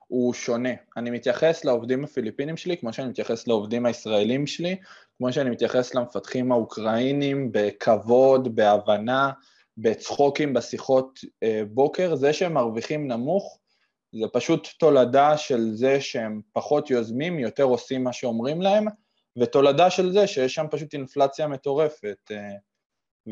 הוא 0.07 0.33
שונה. 0.33 0.69
אני 0.97 1.09
מתייחס 1.09 1.65
לעובדים 1.65 2.03
הפיליפינים 2.03 2.57
שלי 2.57 2.77
כמו 2.77 2.93
שאני 2.93 3.09
מתייחס 3.09 3.47
לעובדים 3.47 3.85
הישראלים 3.85 4.47
שלי, 4.47 4.75
כמו 5.17 5.33
שאני 5.33 5.49
מתייחס 5.49 5.95
למפתחים 5.95 6.51
האוקראינים 6.51 7.51
בכבוד, 7.51 8.55
בהבנה, 8.55 9.31
בצחוקים 9.77 10.53
בשיחות 10.53 11.19
אה, 11.43 11.61
בוקר, 11.69 12.15
זה 12.15 12.33
שהם 12.33 12.53
מרוויחים 12.53 13.07
נמוך, 13.07 13.59
זה 14.11 14.25
פשוט 14.33 14.67
תולדה 14.79 15.37
של 15.37 15.71
זה 15.73 16.01
שהם 16.01 16.41
פחות 16.53 16.89
יוזמים, 16.89 17.39
יותר 17.39 17.63
עושים 17.63 18.03
מה 18.03 18.13
שאומרים 18.13 18.61
להם, 18.61 18.85
ותולדה 19.39 19.89
של 19.89 20.11
זה 20.11 20.27
שיש 20.27 20.53
שם 20.53 20.65
פשוט 20.71 20.93
אינפלציה 20.93 21.47
מטורפת 21.47 22.31
אה, 22.31 22.53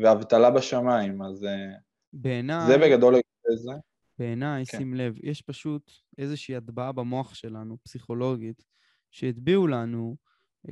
ואבטלה 0.02 0.50
בשמיים, 0.50 1.22
אז 1.22 1.44
אה, 1.44 1.72
בעיניי... 2.12 2.66
זה 2.66 2.78
בגדול 2.78 3.14
זה. 3.56 3.72
בעיניי, 4.18 4.64
כן. 4.66 4.78
שים 4.78 4.94
לב, 4.94 5.14
יש 5.22 5.42
פשוט 5.42 5.92
איזושהי 6.18 6.56
הטבעה 6.56 6.92
במוח 6.92 7.34
שלנו, 7.34 7.76
פסיכולוגית, 7.82 8.64
שהטביעו 9.10 9.66
לנו 9.66 10.16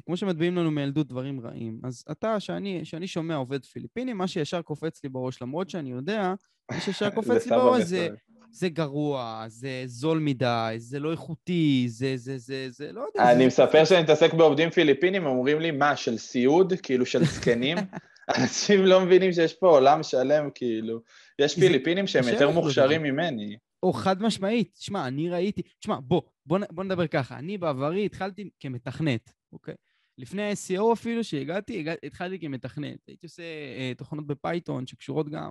כמו 0.07 0.17
שמטביעים 0.17 0.57
לנו 0.57 0.71
מילדות 0.71 1.09
דברים 1.09 1.41
רעים. 1.41 1.81
אז 1.85 2.05
אתה, 2.11 2.41
שאני, 2.41 2.85
שאני 2.85 3.07
שומע 3.07 3.35
עובד 3.35 3.65
פיליפיני, 3.65 4.13
מה 4.13 4.29
שישר 4.29 4.63
קופץ 4.63 5.05
לי 5.05 5.09
בראש, 5.09 5.43
למרות 5.43 5.71
שאני 5.71 5.91
יודע, 5.91 6.35
מה 6.71 6.81
שישר 6.81 7.11
קופץ 7.17 7.47
לי 7.47 7.51
בראש 7.51 7.83
זה, 7.83 8.09
זה 8.53 8.69
גרוע, 8.69 9.45
זה 9.49 9.83
זול 9.87 10.19
מדי, 10.19 10.75
זה 10.79 10.99
לא 10.99 11.11
איכותי, 11.13 11.85
זה, 11.89 12.13
זה, 12.17 12.39
זה, 12.39 12.67
זה, 12.71 12.93
לא 12.93 13.01
יודע. 13.01 13.33
אני 13.33 13.47
מספר 13.47 13.85
שאני 13.85 14.03
מתעסק 14.03 14.35
בעובדים 14.35 14.71
פיליפינים, 14.71 15.27
אומרים 15.27 15.61
לי, 15.61 15.71
מה, 15.71 15.97
של 15.97 16.19
סיעוד? 16.19 16.73
כאילו, 16.83 17.07
של 17.07 17.25
זקנים? 17.25 17.79
אנשים 18.39 18.85
לא 18.87 19.01
מבינים 19.01 19.33
שיש 19.33 19.55
פה 19.55 19.69
עולם 19.69 20.03
שלם, 20.03 20.49
כאילו. 20.55 21.01
יש 21.39 21.55
פיליפינים 21.55 22.07
שהם 22.07 22.29
יותר 22.29 22.51
מוכשרים 22.51 23.03
ממני. 23.03 23.57
או 23.83 23.93
חד 23.93 24.23
משמעית, 24.23 24.73
תשמע, 24.79 25.07
אני 25.07 25.31
ראיתי, 25.31 25.63
תשמע, 25.81 25.97
בוא, 26.03 26.23
בוא, 26.47 26.59
בוא 26.71 26.85
נדבר 26.85 27.07
ככה, 27.07 27.39
אני 27.39 27.59
בעברי 27.59 28.07
התחלתי 28.07 28.51
כמתכנת, 28.61 29.33
אוקיי? 29.53 29.75
לפני 30.19 30.43
ה-SEO 30.43 30.93
אפילו, 30.93 31.25
שהגעתי, 31.25 31.79
הגע, 31.79 31.95
התחלתי 32.03 32.39
כמתכנת. 32.39 32.99
הייתי 33.07 33.27
עושה 33.27 33.43
אה, 33.43 33.93
תוכנות 33.97 34.27
בפייתון 34.27 34.87
שקשורות 34.87 35.29
גם, 35.29 35.51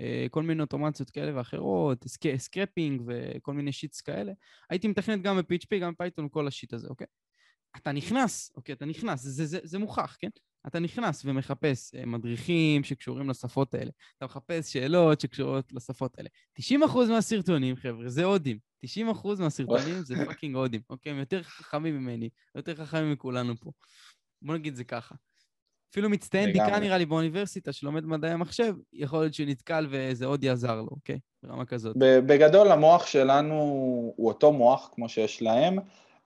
אה, 0.00 0.26
כל 0.30 0.42
מיני 0.42 0.62
אוטומציות 0.62 1.10
כאלה 1.10 1.36
ואחרות, 1.36 2.04
סק, 2.08 2.36
scraping 2.36 3.02
וכל 3.06 3.54
מיני 3.54 3.72
shits 3.72 4.00
כאלה. 4.00 4.32
הייתי 4.70 4.88
מתכנת 4.88 5.22
גם 5.22 5.36
ב-PHP, 5.36 5.78
גם 5.80 5.92
בפייתון, 5.92 6.28
כל 6.30 6.46
ה 6.46 6.51
shit 6.51 6.72
הזה, 6.72 6.88
אוקיי? 6.88 7.06
אתה 7.76 7.92
נכנס, 7.92 8.52
אוקיי, 8.56 8.72
אתה 8.72 8.84
נכנס, 8.84 9.20
זה, 9.20 9.30
זה, 9.30 9.46
זה, 9.46 9.58
זה 9.62 9.78
מוכח, 9.78 10.16
כן? 10.20 10.28
אתה 10.66 10.78
נכנס 10.78 11.22
ומחפש 11.24 11.94
אה, 11.94 12.06
מדריכים 12.06 12.84
שקשורים 12.84 13.30
לשפות 13.30 13.74
האלה. 13.74 13.90
אתה 14.18 14.24
מחפש 14.24 14.72
שאלות 14.72 15.20
שקשורות 15.20 15.72
לשפות 15.72 16.18
האלה. 16.18 16.28
90% 16.60 16.62
מהסרטונים, 17.08 17.76
חבר'ה, 17.76 18.08
זה 18.08 18.24
הודים. 18.24 18.58
90% 18.86 18.88
מהסרטונים 19.38 20.02
זה 20.02 20.14
fucking 20.26 20.56
הודים, 20.56 20.80
אוקיי? 20.90 21.12
הם 21.12 21.18
יותר 21.18 21.42
חכמים 21.42 21.98
ממני, 21.98 22.28
יותר 22.54 22.74
חכמים 22.74 23.12
מכולנו 23.12 23.56
פה. 23.56 23.70
בוא 24.42 24.54
נגיד 24.54 24.74
זה 24.74 24.84
ככה. 24.84 25.14
אפילו 25.92 26.10
מצטיין 26.10 26.52
דיקה 26.52 26.78
נראה 26.78 26.98
לי 26.98 27.06
באוניברסיטה 27.06 27.72
שלומד 27.72 28.06
מדעי 28.06 28.30
המחשב, 28.30 28.74
יכול 28.92 29.20
להיות 29.20 29.34
שהוא 29.34 29.46
נתקל 29.46 29.86
ואיזה 29.90 30.26
הודי 30.26 30.48
עזר 30.48 30.76
לו, 30.76 30.88
אוקיי? 30.90 31.18
ברמה 31.42 31.64
כזאת. 31.64 31.96
בגדול 31.98 32.72
המוח 32.72 33.06
שלנו 33.06 33.54
הוא 33.54 34.28
אותו 34.28 34.52
מוח 34.52 34.90
כמו 34.92 35.08
שיש 35.08 35.42
להם. 35.42 35.78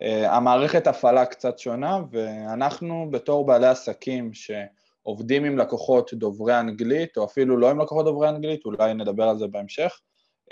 Uh, 0.03 0.07
המערכת 0.07 0.87
הפעלה 0.87 1.26
קצת 1.26 1.59
שונה, 1.59 2.00
ואנחנו 2.11 3.09
בתור 3.11 3.47
בעלי 3.47 3.67
עסקים 3.67 4.31
שעובדים 4.33 5.45
עם 5.45 5.59
לקוחות 5.59 6.15
דוברי 6.15 6.61
אנגלית, 6.61 7.17
או 7.17 7.25
אפילו 7.25 7.57
לא 7.57 7.71
עם 7.71 7.81
לקוחות 7.81 8.05
דוברי 8.05 8.29
אנגלית, 8.29 8.65
אולי 8.65 8.95
נדבר 8.95 9.29
על 9.29 9.38
זה 9.38 9.47
בהמשך, 9.47 10.00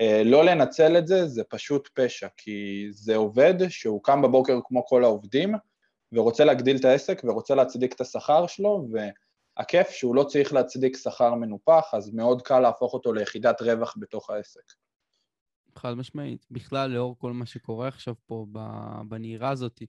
uh, 0.00 0.04
לא 0.24 0.44
לנצל 0.44 0.98
את 0.98 1.06
זה 1.06 1.26
זה 1.26 1.42
פשוט 1.48 1.88
פשע, 1.94 2.28
כי 2.36 2.86
זה 2.90 3.16
עובד 3.16 3.54
שהוא 3.68 4.02
קם 4.02 4.22
בבוקר 4.22 4.58
כמו 4.64 4.86
כל 4.86 5.04
העובדים, 5.04 5.54
ורוצה 6.12 6.44
להגדיל 6.44 6.76
את 6.76 6.84
העסק 6.84 7.22
ורוצה 7.24 7.54
להצדיק 7.54 7.92
את 7.92 8.00
השכר 8.00 8.46
שלו, 8.46 8.86
והכיף 8.92 9.90
שהוא 9.90 10.14
לא 10.14 10.24
צריך 10.24 10.52
להצדיק 10.52 10.96
שכר 10.96 11.34
מנופח, 11.34 11.90
אז 11.92 12.14
מאוד 12.14 12.42
קל 12.42 12.60
להפוך 12.60 12.94
אותו 12.94 13.12
ליחידת 13.12 13.62
רווח 13.62 13.94
בתוך 13.98 14.30
העסק. 14.30 14.83
חד 15.78 15.94
משמעית. 15.94 16.46
בכלל, 16.50 16.90
לאור 16.90 17.18
כל 17.18 17.32
מה 17.32 17.46
שקורה 17.46 17.88
עכשיו 17.88 18.14
פה 18.26 18.46
בנהירה 19.08 19.50
הזאת, 19.50 19.82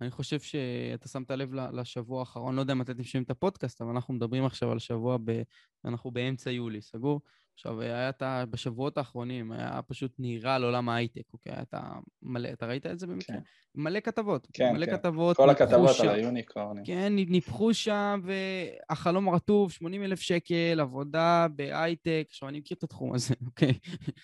אני 0.00 0.10
חושב 0.10 0.40
שאתה 0.40 1.08
שמת 1.08 1.30
לב 1.30 1.54
לשבוע 1.54 2.20
האחרון, 2.20 2.54
לא 2.56 2.60
יודע 2.60 2.74
מתי 2.74 2.92
אתם 2.92 3.02
שומעים 3.02 3.24
את 3.24 3.30
הפודקאסט, 3.30 3.80
אבל 3.82 3.90
אנחנו 3.90 4.14
מדברים 4.14 4.44
עכשיו 4.44 4.72
על 4.72 4.78
שבוע, 4.78 5.16
ב... 5.24 5.42
אנחנו 5.84 6.10
באמצע 6.10 6.50
יולי, 6.50 6.80
סגור? 6.80 7.20
עכשיו, 7.60 7.80
היה 7.80 8.08
את 8.08 8.22
ה... 8.22 8.44
בשבועות 8.50 8.98
האחרונים, 8.98 9.52
היה 9.52 9.80
פשוט 9.86 10.12
נהירה 10.18 10.54
על 10.54 10.64
עולם 10.64 10.88
ההייטק, 10.88 11.32
אוקיי? 11.32 11.52
אתה 11.62 11.80
מלא, 12.22 12.48
אתה 12.52 12.66
ראית 12.66 12.86
את 12.86 12.98
זה 12.98 13.06
במקרה? 13.06 13.36
כן. 13.36 13.42
מלא 13.74 14.00
כתבות. 14.00 14.48
כן, 14.52 14.72
מלא 14.72 14.86
כן. 14.86 14.96
כתבות. 14.96 15.36
כל 15.36 15.50
הכתבות 15.50 15.94
שם. 15.94 16.08
על 16.08 16.14
היוניקורנים. 16.14 16.84
כן, 16.84 17.12
ניפחו 17.16 17.74
שם, 17.74 18.20
והחלום 18.24 19.28
הרטוב, 19.28 19.72
80 19.72 20.02
אלף 20.02 20.20
שקל, 20.20 20.80
עבודה 20.80 21.46
בהייטק. 21.56 22.26
עכשיו, 22.28 22.48
אני 22.48 22.58
מכיר 22.58 22.76
את 22.78 22.82
התחום 22.82 23.14
הזה, 23.14 23.34
אוקיי? 23.46 23.72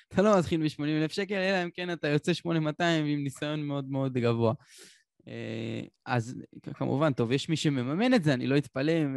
אתה 0.09 0.23
לא 0.23 0.39
מתחיל 0.39 0.63
ב-80 0.63 0.83
אלף 0.83 1.13
שקל, 1.13 1.35
אלא 1.35 1.65
אם 1.65 1.71
כן 1.71 1.93
אתה 1.93 2.09
יוצא 2.09 2.33
8200 2.33 3.07
עם 3.07 3.25
ניסיון 3.25 3.63
מאוד 3.63 3.91
מאוד 3.91 4.19
גבוה. 4.19 4.53
אז 6.07 6.37
כמובן, 6.75 7.13
טוב, 7.13 7.33
יש 7.33 7.49
מי 7.49 7.57
שמממן 7.57 8.15
את 8.15 8.25
זה, 8.25 8.35
אני 8.35 8.47
לא 8.47 8.57
אתפלא 8.57 8.93
אם 8.93 9.17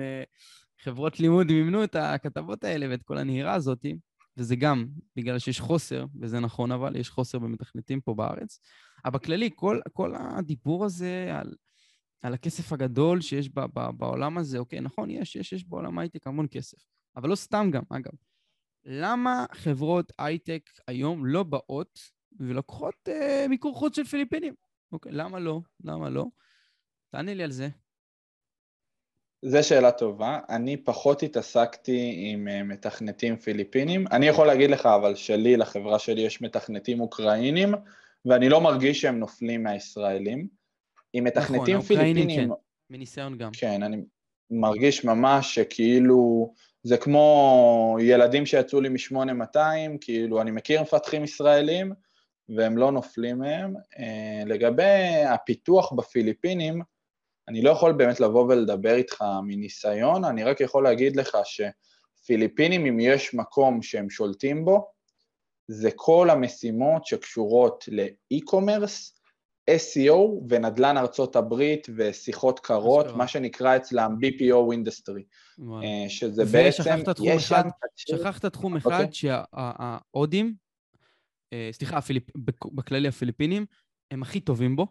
חברות 0.82 1.20
לימוד 1.20 1.48
מימנו 1.52 1.84
את 1.84 1.96
הכתבות 1.96 2.64
האלה 2.64 2.86
ואת 2.90 3.04
כל 3.04 3.18
הנהירה 3.18 3.54
הזאת, 3.54 3.86
וזה 4.40 4.56
גם 4.56 4.88
בגלל 5.16 5.40
שיש 5.40 5.60
חוסר, 5.60 6.06
וזה 6.22 6.40
נכון 6.40 6.72
אבל, 6.72 6.96
יש 6.96 7.10
חוסר 7.10 7.40
במתכנתים 7.40 8.02
פה 8.02 8.14
בארץ. 8.14 8.60
אבל 9.06 9.14
בכללי, 9.14 9.50
כל, 9.56 9.80
כל 9.94 10.14
הדיבור 10.16 10.86
הזה 10.86 11.32
על, 11.34 11.54
על 12.22 12.34
הכסף 12.34 12.74
הגדול 12.74 13.22
שיש 13.22 13.50
ב, 13.50 13.60
ב, 13.60 13.90
בעולם 13.98 14.38
הזה, 14.38 14.58
אוקיי, 14.58 14.82
נכון, 14.82 15.10
יש, 15.10 15.36
יש, 15.36 15.54
יש 15.54 15.66
בעולם 15.66 16.00
הייטק 16.00 16.28
המון 16.28 16.48
כסף, 16.52 16.78
אבל 17.16 17.30
לא 17.30 17.36
סתם 17.36 17.70
גם, 17.72 17.84
אגב. 17.90 18.12
למה 18.86 19.46
חברות 19.54 20.12
הייטק 20.18 20.70
היום 20.88 21.26
לא 21.26 21.44
באות 21.44 22.00
ולוקחות 22.40 22.96
אה, 23.08 23.46
מיקור 23.50 23.76
חוץ 23.76 23.96
של 23.96 24.04
פיליפינים? 24.04 24.54
אוקיי, 24.92 25.12
למה 25.12 25.40
לא? 25.40 25.62
למה 25.84 26.10
לא? 26.10 26.26
תענה 27.12 27.34
לי 27.34 27.44
על 27.44 27.52
זה. 27.52 27.70
זו 29.42 29.68
שאלה 29.68 29.92
טובה. 29.92 30.40
אני 30.50 30.78
פחות 30.78 31.24
התעסקתי 31.24 32.14
עם 32.18 32.48
אה, 32.48 32.64
מתכנתים 32.64 33.38
פיליפינים. 33.38 34.08
אני 34.12 34.28
יכול 34.28 34.48
להגיד 34.48 34.70
לך, 34.70 34.86
אבל 34.86 35.16
שלי, 35.16 35.58
לחברה 35.58 36.00
שלי, 36.00 36.22
יש 36.22 36.42
מתכנתים 36.42 37.00
אוקראינים, 37.00 37.74
ואני 38.26 38.50
לא 38.50 38.62
מרגיש 38.62 39.02
שהם 39.02 39.20
נופלים 39.20 39.64
מהישראלים. 39.64 40.48
עם 41.14 41.24
מתכנתים 41.24 41.78
נכון, 41.78 41.88
פיליפינים... 41.88 42.50
כן, 42.50 42.54
מניסיון 42.90 43.38
גם. 43.38 43.52
כן, 43.54 43.84
אני 43.84 43.98
מרגיש 44.52 45.06
ממש 45.06 45.56
שכאילו... 45.56 46.54
זה 46.84 46.98
כמו 46.98 47.98
ילדים 48.02 48.46
שיצאו 48.46 48.82
לי 48.82 48.90
מ-8200, 48.90 49.58
כאילו, 50.02 50.42
אני 50.42 50.52
מכיר 50.52 50.82
מפתחים 50.82 51.24
ישראלים, 51.24 51.94
והם 52.50 52.78
לא 52.78 52.92
נופלים 52.92 53.40
מהם. 53.40 53.74
אה, 54.00 54.44
לגבי 54.46 55.24
הפיתוח 55.30 55.94
בפיליפינים, 55.94 56.82
אני 57.50 57.62
לא 57.62 57.70
יכול 57.70 57.92
באמת 57.92 58.20
לבוא 58.20 58.44
ולדבר 58.44 58.96
איתך 58.96 59.24
מניסיון, 59.44 60.24
אני 60.26 60.44
רק 60.44 60.62
יכול 60.62 60.84
להגיד 60.84 61.16
לך 61.16 61.38
שפיליפינים, 61.44 62.86
אם 62.86 63.00
יש 63.00 63.34
מקום 63.34 63.82
שהם 63.82 64.10
שולטים 64.10 64.66
בו, 64.66 64.88
זה 65.68 65.90
כל 65.96 66.30
המשימות 66.30 67.06
שקשורות 67.06 67.86
ל 67.92 68.02
e-commerce, 68.02 69.20
SEO 69.70 70.16
ונדל"ן 70.50 70.98
ארצות 70.98 71.36
הברית 71.36 71.88
ושיחות 71.96 72.60
קרות, 72.60 73.06
מה 73.16 73.28
שנקרא 73.28 73.76
אצלם 73.76 74.16
BPO 74.22 74.72
industry, 74.72 75.24
אה, 75.60 76.10
שזה 76.10 76.46
בעצם, 76.46 76.84
יש 77.24 77.48
שם... 77.48 77.62
שכחת 77.96 78.46
תחום 78.46 78.78
אחד 78.78 78.92
אוקיי. 78.92 79.08
שההודים, 79.12 80.54
אה, 81.54 81.70
סליחה, 81.72 82.00
בכללי 82.74 83.08
הפיליפינים, 83.08 83.66
הם 84.12 84.22
הכי 84.22 84.40
טובים 84.40 84.76
בו, 84.76 84.88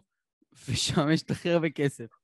ושם 0.69 1.09
יש 1.11 1.21
את 1.21 1.31
הכי 1.31 1.49
הרבה 1.49 1.69
כסף. 1.69 2.18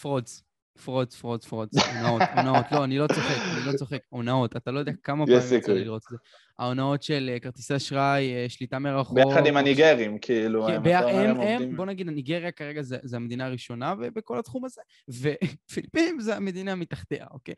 frauds. 0.00 0.42
frauds, 0.84 1.16
frauds, 1.16 1.46
frauds, 1.46 1.72
הונאות, 1.76 2.22
הונאות, 2.36 2.64
לא, 2.72 2.84
אני 2.84 2.98
לא 2.98 3.06
צוחק, 3.06 3.36
אני 3.56 3.66
לא 3.66 3.72
צוחק, 3.72 3.98
הונאות, 4.08 4.56
אתה 4.56 4.70
לא 4.70 4.78
יודע 4.78 4.92
כמה 5.02 5.26
פעמים 5.26 5.40
יצא 5.58 5.72
לי 5.72 5.84
לראות 5.84 6.02
את 6.06 6.10
זה. 6.10 6.16
ההונאות 6.58 7.02
של 7.02 7.30
אה, 7.32 7.40
כרטיסי 7.40 7.76
אשראי, 7.76 8.34
אה, 8.34 8.48
שליטה 8.48 8.78
מרחוק. 8.78 9.14
ביחד 9.14 9.46
עם 9.46 9.56
הניגרים, 9.56 10.18
כאילו, 10.18 10.68
הם, 10.68 10.86
הם, 10.86 11.40
הם, 11.40 11.76
בוא 11.76 11.86
נגיד, 11.86 12.08
הניגריה 12.08 12.52
כרגע 12.52 12.82
זה, 12.82 12.96
זה 13.02 13.16
המדינה 13.16 13.46
הראשונה 13.46 13.94
בכל 13.94 14.38
התחום 14.38 14.64
הזה, 14.64 14.82
ופיליפינים 15.08 16.20
זה 16.20 16.36
המדינה 16.36 16.74
מתחתיה, 16.74 17.26
אוקיי? 17.30 17.54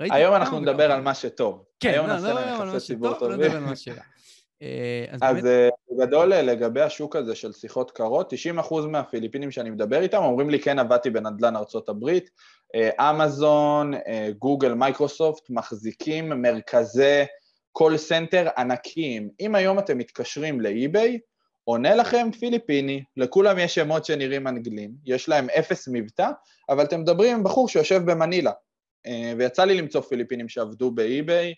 היום 0.00 0.34
אנחנו 0.34 0.60
נדבר 0.60 0.92
על 0.92 1.00
מה 1.00 1.14
שטוב. 1.14 1.64
כן, 1.80 1.92
לא, 1.96 2.06
לא, 2.06 2.32
לא, 2.32 2.62
על 2.62 2.70
מה 2.70 2.80
שטוב, 2.80 3.04
לא 3.04 3.36
נדבר 3.36 3.56
על 3.56 3.64
מה 3.64 3.76
שרע. 3.76 4.02
אה, 4.62 5.04
אז, 5.10 5.20
אז 5.22 5.42
באמת... 5.42 5.72
בגדול 5.90 6.34
לגבי 6.34 6.80
השוק 6.80 7.16
הזה 7.16 7.34
של 7.34 7.52
שיחות 7.52 7.90
קרות, 7.90 8.32
90% 8.68 8.86
מהפיליפינים 8.86 9.50
שאני 9.50 9.70
מדבר 9.70 10.02
איתם 10.02 10.22
אומרים 10.22 10.50
לי 10.50 10.60
כן 10.60 10.78
עבדתי 10.78 11.10
בנדל"ן 11.10 11.56
ארצות 11.56 11.88
הברית, 11.88 12.30
אמזון, 13.00 13.92
גוגל, 14.38 14.74
מייקרוסופט 14.74 15.50
מחזיקים 15.50 16.28
מרכזי 16.28 17.24
call 17.72 17.96
center 17.96 18.48
ענקיים. 18.58 19.30
אם 19.40 19.54
היום 19.54 19.78
אתם 19.78 19.98
מתקשרים 19.98 20.60
ל-eBay, 20.60 21.18
עונה 21.64 21.94
לכם 21.94 22.28
פיליפיני, 22.40 23.02
לכולם 23.16 23.58
יש 23.58 23.74
שמות 23.74 24.04
שנראים 24.04 24.48
אנגלים, 24.48 24.90
יש 25.06 25.28
להם 25.28 25.50
אפס 25.50 25.88
מבטא, 25.92 26.30
אבל 26.68 26.84
אתם 26.84 27.00
מדברים 27.00 27.34
עם 27.34 27.44
בחור 27.44 27.68
שיושב 27.68 28.02
במנילה. 28.10 28.52
אה, 29.06 29.32
ויצא 29.38 29.64
לי 29.64 29.74
למצוא 29.74 30.00
פיליפינים 30.00 30.48
שעבדו 30.48 30.90
ב-eBay, 30.90 31.46
אה, 31.46 31.52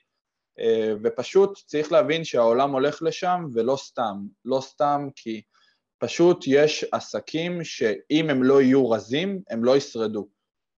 ופשוט 1.03 1.59
צריך 1.67 1.93
להבין 1.93 2.25
שהעולם 2.25 2.73
הולך 2.73 3.03
לשם 3.03 3.45
ולא 3.55 3.77
סתם, 3.77 4.17
לא 4.45 4.61
סתם 4.61 5.09
כי 5.17 5.43
פשוט 5.99 6.45
יש 6.47 6.85
עסקים 6.93 7.65
שאם 7.65 8.31
הם 8.31 8.43
לא 8.43 8.63
יהיו 8.63 8.91
רזים, 8.91 9.43
הם 9.51 9.65
לא 9.65 9.77
ישרדו. 9.77 10.29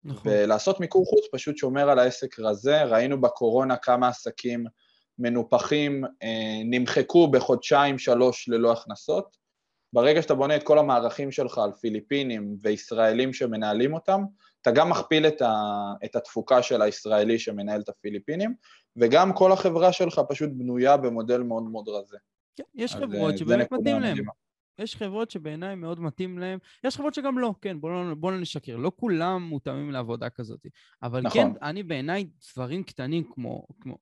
נכון. 0.05 0.33
ולעשות 0.33 0.81
מיקור 0.81 1.07
חוץ 1.07 1.25
פשוט 1.33 1.57
שומר 1.57 1.91
על 1.91 1.99
העסק 1.99 2.39
רזה, 2.39 2.85
ראינו 2.85 3.21
בקורונה 3.21 3.77
כמה 3.77 4.09
עסקים 4.09 4.65
מנופחים 5.19 6.05
אה, 6.23 6.61
נמחקו 6.65 7.31
בחודשיים 7.31 7.99
שלוש 7.99 8.49
ללא 8.49 8.73
הכנסות. 8.73 9.37
ברגע 9.93 10.23
שאתה 10.23 10.35
בונה 10.35 10.57
את 10.57 10.63
כל 10.63 10.79
המערכים 10.79 11.33
שלך 11.33 11.59
על 11.59 11.73
פיליפינים 11.81 12.57
וישראלים 12.63 13.33
שמנהלים 13.33 13.95
אותם, 13.95 14.23
אתה 14.63 14.71
גם 14.71 14.91
מכפיל 14.91 15.27
את, 15.27 15.43
ה, 15.43 15.53
את 16.05 16.17
התפוקה 16.17 16.63
של 16.63 16.83
הישראלי 16.83 17.39
שמנהל 17.39 17.81
את 17.81 17.89
הפיליפינים, 17.89 18.55
וגם 18.97 19.33
כל 19.33 19.53
החברה 19.53 19.93
שלך 19.93 20.21
פשוט 20.29 20.51
בנויה 20.53 20.97
במודל 20.97 21.43
מאוד 21.43 21.63
מאוד 21.63 21.89
רזה. 21.89 22.17
כן, 22.57 22.65
יש 22.75 22.95
חברות 22.95 23.33
אה, 23.33 23.39
שבאמת 23.39 23.73
מתאים 23.73 24.01
להם. 24.01 24.17
יש 24.79 24.97
חברות 24.97 25.31
שבעיניי 25.31 25.75
מאוד 25.75 26.01
מתאים 26.01 26.39
להם, 26.39 26.59
יש 26.85 26.97
חברות 26.97 27.15
שגם 27.15 27.39
לא, 27.39 27.55
כן, 27.61 27.81
בואו 27.81 27.93
לא, 27.93 28.15
בוא 28.15 28.33
לא 28.33 28.41
נשקר, 28.41 28.77
לא 28.77 28.93
כולם 28.97 29.43
מותאמים 29.43 29.91
לעבודה 29.91 30.31
כזאת. 30.31 30.67
אבל 31.03 31.21
נכון. 31.21 31.53
כן, 31.53 31.59
אני 31.63 31.83
בעיניי 31.83 32.27
דברים 32.55 32.83
קטנים 32.83 33.25
כמו, 33.35 33.67
כמו, 33.81 33.99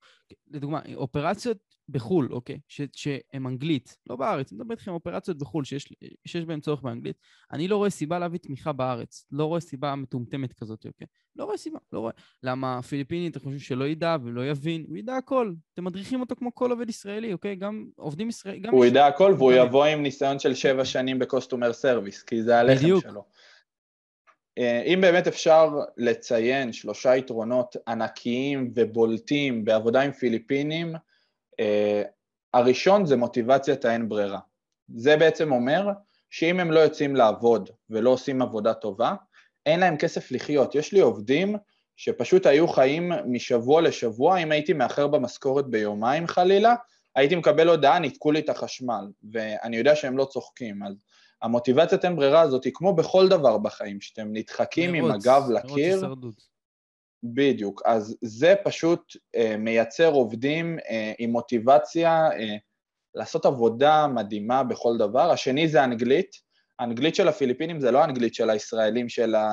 לדוגמה, 0.50 0.80
אופרציות 0.94 1.58
בחו"ל, 1.88 2.28
אוקיי, 2.30 2.60
ש, 2.68 2.80
שהם 2.92 3.46
אנגלית, 3.46 3.96
לא 4.10 4.16
בארץ, 4.16 4.52
אני 4.52 4.60
מדבר 4.60 4.72
איתכם 4.72 4.90
אופרציות 4.90 5.38
בחו"ל 5.38 5.64
שיש, 5.64 5.92
שיש 6.26 6.44
בהן 6.44 6.60
צורך 6.60 6.82
באנגלית, 6.82 7.16
אני 7.52 7.68
לא 7.68 7.76
רואה 7.76 7.90
סיבה 7.90 8.18
להביא 8.18 8.38
תמיכה 8.38 8.72
בארץ, 8.72 9.26
לא 9.32 9.44
רואה 9.44 9.60
סיבה 9.60 9.94
מטומטמת 9.94 10.52
כזאת, 10.52 10.86
אוקיי? 10.86 11.06
לא 11.36 11.44
רואה 11.44 11.56
סיבה, 11.56 11.78
לא 11.92 11.98
רואה. 11.98 12.12
למה 12.42 12.82
פיליפיני, 12.82 13.28
אתם 13.28 13.40
חושבים 13.40 13.58
שלא 13.58 13.84
ידע 13.84 14.16
ולא 14.22 14.46
יבין, 14.46 14.84
הוא 14.88 14.96
ידע 14.96 15.16
הכל. 15.16 15.52
אתם 15.74 15.84
מדריכים 15.84 16.20
אותו 16.20 16.36
כמו 16.36 16.54
כל 16.54 16.70
עובד 16.70 16.88
ישראלי, 16.88 17.32
אוקיי? 17.32 17.56
גם 17.56 17.86
עובדים 17.96 18.28
ישראלים, 18.28 18.70
הוא 18.70 18.84
ידע 18.84 19.06
הכל 19.06 19.34
והוא 19.38 19.52
יבוא 19.52 19.84
עם 19.84 20.02
ניסיון 20.02 20.38
של 20.38 20.54
שבע 20.54 20.84
שנים 20.84 21.18
ב 21.18 21.24
customer 21.24 21.72
service, 21.72 22.22
כי 22.22 22.42
זה 22.42 22.58
הלחם 22.58 22.82
בדיוק. 22.82 23.02
שלו. 23.02 23.24
אה, 24.58 24.82
אם 24.82 25.00
באמת 25.00 25.26
אפשר 25.26 25.70
לציין 25.96 26.72
שלושה 26.72 27.16
יתרונות 27.16 27.76
ענקיים 27.88 28.72
ובולטים 28.74 29.64
בעבודה 29.64 30.00
עם 30.00 30.12
פיליפינים, 30.12 30.94
הראשון 32.54 33.06
זה 33.06 33.16
מוטיבציית 33.16 33.84
האין 33.84 34.08
ברירה. 34.08 34.38
זה 34.94 35.16
בעצם 35.16 35.52
אומר 35.52 35.88
שאם 36.30 36.60
הם 36.60 36.70
לא 36.70 36.80
יוצאים 36.80 37.16
לעבוד 37.16 37.70
ולא 37.90 38.10
עושים 38.10 38.42
עבודה 38.42 38.74
טובה, 38.74 39.14
אין 39.66 39.80
להם 39.80 39.96
כסף 39.96 40.32
לחיות. 40.32 40.74
יש 40.74 40.92
לי 40.92 41.00
עובדים 41.00 41.56
שפשוט 41.96 42.46
היו 42.46 42.68
חיים 42.68 43.12
משבוע 43.26 43.80
לשבוע, 43.82 44.38
אם 44.38 44.52
הייתי 44.52 44.72
מאחר 44.72 45.06
במשכורת 45.06 45.66
ביומיים 45.66 46.26
חלילה, 46.26 46.74
הייתי 47.16 47.36
מקבל 47.36 47.68
הודעה, 47.68 47.98
ניתקו 47.98 48.32
לי 48.32 48.40
את 48.40 48.48
החשמל, 48.48 49.06
ואני 49.32 49.76
יודע 49.76 49.96
שהם 49.96 50.18
לא 50.18 50.24
צוחקים, 50.24 50.82
אז 50.82 50.94
המוטיבציית 51.42 52.04
אין 52.04 52.16
ברירה 52.16 52.40
הזאת 52.40 52.64
היא 52.64 52.72
כמו 52.76 52.94
בכל 52.94 53.28
דבר 53.28 53.58
בחיים, 53.58 54.00
שאתם 54.00 54.28
נדחקים 54.32 54.94
עם 54.94 55.10
הגב 55.10 55.42
לקיר, 55.50 56.14
בדיוק, 57.22 57.82
אז 57.84 58.16
זה 58.22 58.54
פשוט 58.64 59.16
אה, 59.36 59.56
מייצר 59.56 60.12
עובדים 60.12 60.78
אה, 60.90 61.12
עם 61.18 61.30
מוטיבציה 61.30 62.28
אה, 62.32 62.56
לעשות 63.14 63.46
עבודה 63.46 64.06
מדהימה 64.06 64.62
בכל 64.62 64.98
דבר. 64.98 65.30
השני 65.30 65.68
זה 65.68 65.84
אנגלית, 65.84 66.30
האנגלית 66.78 67.14
של 67.14 67.28
הפיליפינים 67.28 67.80
זה 67.80 67.90
לא 67.90 67.98
האנגלית 67.98 68.34
של 68.34 68.50
הישראלים 68.50 69.08
של 69.08 69.34
ה... 69.34 69.48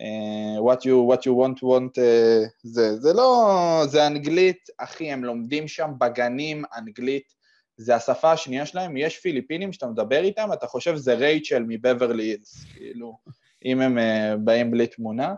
Uh, 0.00 0.58
what 0.60 0.80
you, 0.86 0.96
what 1.10 1.26
you 1.26 1.34
want, 1.34 1.62
want, 1.62 1.98
uh, 1.98 2.48
זה, 2.62 2.96
זה 2.96 3.12
לא, 3.12 3.82
זה 3.88 4.06
אנגלית, 4.06 4.68
אחי, 4.78 5.12
הם 5.12 5.24
לומדים 5.24 5.68
שם 5.68 5.90
בגנים 5.98 6.64
אנגלית, 6.76 7.32
זה 7.76 7.94
השפה 7.94 8.32
השנייה 8.32 8.66
שלהם, 8.66 8.96
יש 8.96 9.18
פיליפינים 9.18 9.72
שאתה 9.72 9.86
מדבר 9.86 10.22
איתם, 10.22 10.52
אתה 10.52 10.66
חושב 10.66 10.96
זה 10.96 11.14
רייצ'ל 11.14 11.64
מבברלי 11.68 12.24
הילס, 12.24 12.64
כאילו, 12.72 13.18
אם 13.64 13.80
הם 13.80 13.98
uh, 13.98 14.36
באים 14.36 14.70
בלי 14.70 14.86
תמונה. 14.86 15.34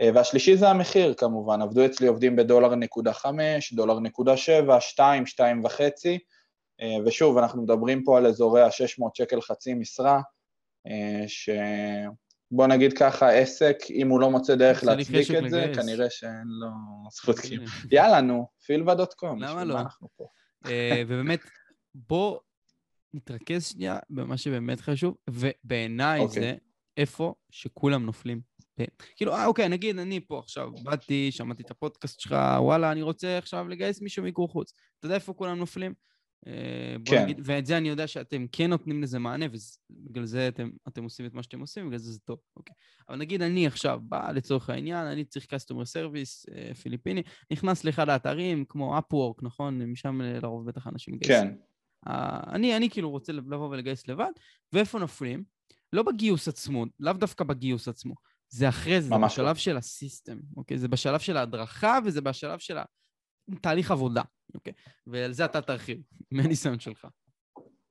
אה, 0.00 0.10
והשלישי 0.14 0.56
זה 0.56 0.68
המחיר 0.68 1.14
כמובן, 1.14 1.62
עבדו 1.62 1.86
אצלי 1.86 2.06
עובדים 2.06 2.36
בדולר 2.36 2.74
נקודה 2.74 3.12
חמש, 3.12 3.72
דולר 3.72 4.00
נקודה 4.00 4.36
שבע, 4.36 4.80
שתיים, 4.80 5.26
שתיים 5.26 5.64
וחצי, 5.64 6.18
אה, 6.80 6.96
ושוב, 7.06 7.38
אנחנו 7.38 7.62
מדברים 7.62 8.04
פה 8.04 8.18
על 8.18 8.26
אזורי 8.26 8.62
ה-600 8.62 9.08
שקל 9.14 9.40
חצי 9.40 9.74
משרה, 9.74 10.20
אה, 10.86 11.24
שבוא 11.28 12.66
נגיד 12.66 12.92
ככה, 12.92 13.30
עסק, 13.30 13.76
אם 13.90 14.08
הוא 14.08 14.20
לא 14.20 14.30
מוצא 14.30 14.54
דרך 14.54 14.84
להצדיק 14.84 15.30
את 15.30 15.50
זה, 15.50 15.72
כנראה 15.74 16.10
שאין 16.10 16.46
לו 16.46 16.68
זכות 17.16 17.38
קיום. 17.38 17.64
יאללה, 17.90 18.20
נו, 18.20 18.46
פילבה 18.66 18.94
דוט 18.94 19.14
קום, 19.14 19.42
למה 19.42 19.64
לא? 19.64 19.78
ובאמת, 21.06 21.40
בוא 21.94 22.38
נתרכז 23.14 23.66
שנייה 23.66 23.98
במה 24.10 24.36
שבאמת 24.36 24.80
חשוב, 24.80 25.16
ובעיניי 25.30 26.20
okay. 26.20 26.22
אוקיי. 26.22 26.42
זה 26.42 26.54
איפה 26.96 27.34
שכולם 27.50 28.06
נופלים. 28.06 28.40
כאילו, 29.16 29.34
אה, 29.34 29.46
אוקיי, 29.46 29.68
נגיד 29.68 29.98
אני 29.98 30.20
פה 30.20 30.38
עכשיו, 30.38 30.70
באתי, 30.82 31.32
שמעתי 31.32 31.62
את 31.62 31.70
הפודקאסט 31.70 32.20
שלך, 32.20 32.36
וואלה, 32.58 32.92
אני 32.92 33.02
רוצה 33.02 33.38
עכשיו 33.38 33.68
לגייס 33.68 34.00
מישהו 34.00 34.22
מיקור 34.22 34.48
חוץ. 34.48 34.72
אתה 34.98 35.06
יודע 35.06 35.14
איפה 35.14 35.32
כולם 35.32 35.58
נופלים? 35.58 35.94
אה, 36.46 36.96
כן. 37.04 37.22
נגיד, 37.22 37.40
ואת 37.44 37.66
זה 37.66 37.76
אני 37.76 37.88
יודע 37.88 38.06
שאתם 38.06 38.46
כן 38.52 38.70
נותנים 38.70 39.02
לזה 39.02 39.18
מענה, 39.18 39.46
ובגלל 39.90 40.24
זה 40.24 40.48
אתם, 40.48 40.70
אתם 40.88 41.04
עושים 41.04 41.26
את 41.26 41.34
מה 41.34 41.42
שאתם 41.42 41.60
עושים, 41.60 41.86
בגלל 41.86 41.98
זה 41.98 42.12
זה 42.12 42.18
טוב, 42.18 42.38
אוקיי. 42.56 42.74
אבל 43.08 43.16
נגיד 43.16 43.42
אני 43.42 43.66
עכשיו 43.66 44.00
בא 44.02 44.30
לצורך 44.30 44.70
העניין, 44.70 45.06
אני 45.06 45.24
צריך 45.24 45.46
customer 45.46 45.84
service 45.84 46.54
אה, 46.54 46.74
פיליפיני, 46.74 47.22
נכנס 47.52 47.84
לאחד 47.84 48.08
האתרים, 48.08 48.64
כמו 48.68 48.98
Upwork, 48.98 49.40
נכון? 49.42 49.82
משם 49.82 50.20
לרוב 50.20 50.66
בטח 50.66 50.86
אנשים 50.86 51.18
גייסים. 51.18 51.50
כן. 51.50 51.54
אני, 52.52 52.76
אני 52.76 52.90
כאילו 52.90 53.10
רוצה 53.10 53.32
לבוא 53.32 53.68
ולגייס 53.68 54.08
לבד, 54.08 54.30
ואיפה 54.72 54.98
נופלים? 54.98 55.44
לא 55.92 56.02
בגיוס 56.02 56.48
עצמו, 56.48 56.84
לאו 57.00 57.12
דווקא 57.12 57.44
בגיוס 57.44 57.88
עצמו. 57.88 58.14
זה 58.50 58.68
אחרי 58.68 59.00
זה, 59.00 59.08
זה 59.08 59.14
בשלב 59.24 59.46
לא. 59.46 59.54
של 59.54 59.76
הסיסטם, 59.76 60.38
אוקיי? 60.56 60.78
זה 60.78 60.88
בשלב 60.88 61.20
של 61.20 61.36
ההדרכה 61.36 61.98
וזה 62.04 62.20
בשלב 62.20 62.58
של 62.58 62.78
התהליך 63.52 63.90
עבודה, 63.90 64.22
אוקיי? 64.54 64.72
ועל 65.06 65.32
זה 65.32 65.44
אתה 65.44 65.60
תרחיב, 65.60 65.98
מהניסיון 66.32 66.80
שלך. 66.80 67.06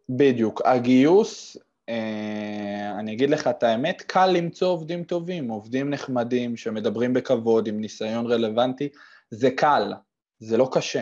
בדיוק. 0.09 0.61
הגיוס, 0.65 1.57
אה, 1.89 2.99
אני 2.99 3.13
אגיד 3.13 3.29
לך 3.29 3.47
את 3.47 3.63
האמת, 3.63 4.01
קל 4.01 4.27
למצוא 4.27 4.67
עובדים 4.67 5.03
טובים, 5.03 5.47
עובדים 5.49 5.89
נחמדים, 5.89 6.57
שמדברים 6.57 7.13
בכבוד, 7.13 7.67
עם 7.67 7.79
ניסיון 7.79 8.25
רלוונטי, 8.25 8.89
זה 9.31 9.51
קל, 9.51 9.93
זה 10.39 10.57
לא 10.57 10.69
קשה. 10.71 11.01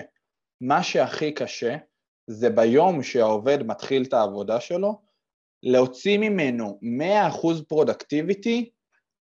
מה 0.61 0.83
שהכי 0.83 1.31
קשה, 1.31 1.77
זה 2.27 2.49
ביום 2.49 3.03
שהעובד 3.03 3.63
מתחיל 3.63 4.03
את 4.03 4.13
העבודה 4.13 4.59
שלו, 4.59 5.01
להוציא 5.63 6.17
ממנו 6.17 6.79
100% 7.31 7.63
productivity 7.67 8.69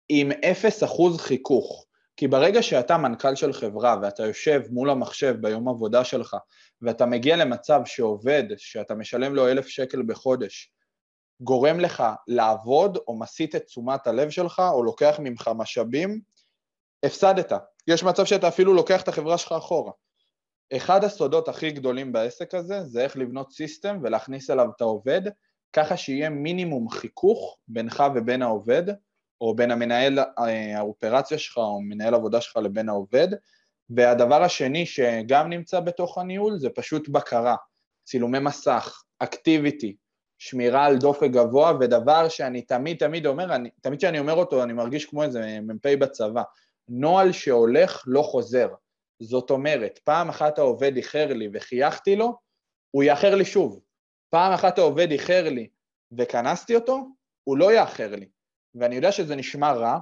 עם 0.10 0.32
0% 0.32 1.18
חיכוך. 1.18 1.86
כי 2.18 2.28
ברגע 2.28 2.64
שאתה 2.64 2.98
מנכ"ל 2.98 3.36
של 3.36 3.54
חברה 3.54 3.96
ואתה 4.02 4.24
יושב 4.24 4.62
מול 4.70 4.90
המחשב 4.90 5.36
ביום 5.42 5.70
עבודה 5.70 6.04
שלך 6.04 6.36
ואתה 6.82 7.06
מגיע 7.06 7.36
למצב 7.36 7.82
שעובד, 7.86 8.44
שאתה 8.58 8.96
משלם 8.96 9.36
לו 9.36 9.48
אלף 9.48 9.68
שקל 9.68 10.02
בחודש, 10.02 10.72
גורם 11.42 11.80
לך 11.80 12.04
לעבוד 12.28 12.98
או 13.08 13.20
מסיט 13.20 13.56
את 13.56 13.66
תשומת 13.66 14.08
הלב 14.08 14.30
שלך 14.30 14.62
או 14.74 14.84
לוקח 14.84 15.16
ממך 15.20 15.52
משאבים, 15.56 16.22
הפסדת. 17.04 17.52
יש 17.88 18.04
מצב 18.04 18.26
שאתה 18.26 18.48
אפילו 18.48 18.74
לוקח 18.74 19.02
את 19.02 19.08
החברה 19.08 19.38
שלך 19.38 19.52
אחורה. 19.52 19.92
אחד 20.76 21.04
הסודות 21.04 21.48
הכי 21.48 21.72
גדולים 21.72 22.12
בעסק 22.12 22.56
הזה 22.56 22.84
זה 22.84 23.02
איך 23.02 23.18
לבנות 23.18 23.52
סיסטם 23.52 24.00
ולהכניס 24.04 24.50
אליו 24.50 24.68
את 24.76 24.82
העובד, 24.82 25.22
ככה 25.74 25.98
שיהיה 25.98 26.30
מינימום 26.30 26.90
חיכוך 26.90 27.58
בינך 27.68 28.04
ובין 28.16 28.42
העובד, 28.42 28.84
או 29.42 29.56
בין 29.56 29.72
המנהל 29.72 30.20
אה, 30.20 30.78
האופרציה 30.78 31.38
שלך 31.38 31.58
או 31.58 31.82
מנהל 31.82 32.14
עבודה 32.14 32.42
שלך 32.42 32.58
לבין 32.58 32.90
העובד, 32.90 33.28
והדבר 33.90 34.44
השני 34.44 34.86
שגם 34.86 35.50
נמצא 35.50 35.80
בתוך 35.80 36.18
הניהול 36.18 36.60
זה 36.60 36.70
פשוט 36.70 37.10
בקרה, 37.10 37.56
צילומי 38.04 38.40
מסך, 38.40 39.04
אקטיביטי, 39.20 39.96
שמירה 40.38 40.86
על 40.86 40.98
דופק 40.98 41.30
גבוה, 41.32 41.74
ודבר 41.80 42.30
שאני 42.30 42.62
תמיד 42.62 42.98
תמיד 42.98 43.26
אומר, 43.26 43.56
אני, 43.56 43.70
תמיד 43.82 44.00
כשאני 44.00 44.20
אומר 44.20 44.34
אותו 44.34 44.64
אני 44.64 44.74
מרגיש 44.74 45.06
כמו 45.06 45.24
איזה 45.24 45.60
מ"פ 45.62 45.88
בצבא, 45.88 46.44
נוהל 46.90 47.32
שהולך 47.32 48.04
לא 48.08 48.22
חוזר. 48.22 48.70
זאת 49.20 49.52
אומרת, 49.52 50.00
פעם 50.04 50.30
אחת 50.30 50.58
העובד 50.58 50.96
איחר 50.96 51.34
לי 51.34 51.50
וחייכתי 51.54 52.16
לו, 52.16 52.38
הוא 52.92 53.04
יאחר 53.04 53.36
לי 53.36 53.46
שוב. 53.46 53.80
פעם 54.30 54.54
אחת 54.54 54.78
העובד 54.78 55.12
איחר 55.12 55.50
לי 55.50 55.68
וכנסתי 56.18 56.76
אותו, 56.76 57.08
הוא 57.44 57.58
לא 57.58 57.74
יאחר 57.74 58.16
לי. 58.16 58.30
ואני 58.80 58.96
יודע 58.96 59.12
שזה 59.12 59.36
נשמע 59.36 59.72
רע, 59.72 60.00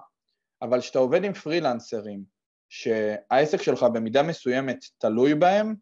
אבל 0.61 0.81
כשאתה 0.81 0.99
עובד 0.99 1.23
עם 1.23 1.33
פרילנסרים, 1.33 2.23
שהעסק 2.69 3.61
שלך 3.61 3.83
במידה 3.83 4.23
מסוימת 4.23 4.77
תלוי 4.97 5.35
בהם, 5.35 5.75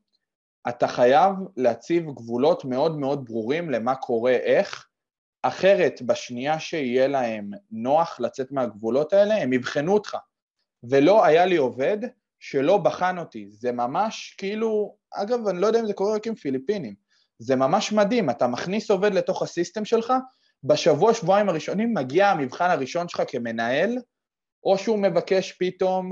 אתה 0.69 0.87
חייב 0.87 1.33
להציב 1.57 2.05
גבולות 2.11 2.65
מאוד 2.65 2.99
מאוד 2.99 3.25
ברורים 3.25 3.69
למה 3.69 3.95
קורה 3.95 4.31
איך, 4.31 4.87
אחרת 5.43 6.01
בשנייה 6.01 6.59
שיהיה 6.59 7.07
להם 7.07 7.49
נוח 7.71 8.19
לצאת 8.19 8.51
מהגבולות 8.51 9.13
האלה, 9.13 9.35
הם 9.35 9.53
יבחנו 9.53 9.93
אותך. 9.93 10.17
ולא 10.83 11.25
היה 11.25 11.45
לי 11.45 11.57
עובד 11.57 11.97
שלא 12.39 12.77
בחן 12.77 13.17
אותי, 13.17 13.47
זה 13.51 13.71
ממש 13.71 14.35
כאילו, 14.37 14.95
אגב, 15.13 15.47
אני 15.47 15.61
לא 15.61 15.67
יודע 15.67 15.79
אם 15.79 15.85
זה 15.85 15.93
קורה 15.93 16.15
רק 16.15 16.27
עם 16.27 16.35
פיליפינים, 16.35 16.95
זה 17.39 17.55
ממש 17.55 17.91
מדהים, 17.91 18.29
אתה 18.29 18.47
מכניס 18.47 18.91
עובד 18.91 19.13
לתוך 19.13 19.41
הסיסטם 19.41 19.85
שלך, 19.85 20.13
בשבוע, 20.67 21.13
שבועיים 21.13 21.49
הראשונים 21.49 21.93
מגיע 21.93 22.29
המבחן 22.29 22.69
הראשון 22.69 23.07
שלך 23.07 23.21
כמנהל, 23.27 23.97
או 24.63 24.77
שהוא 24.77 24.99
מבקש 24.99 25.51
פתאום 25.51 26.11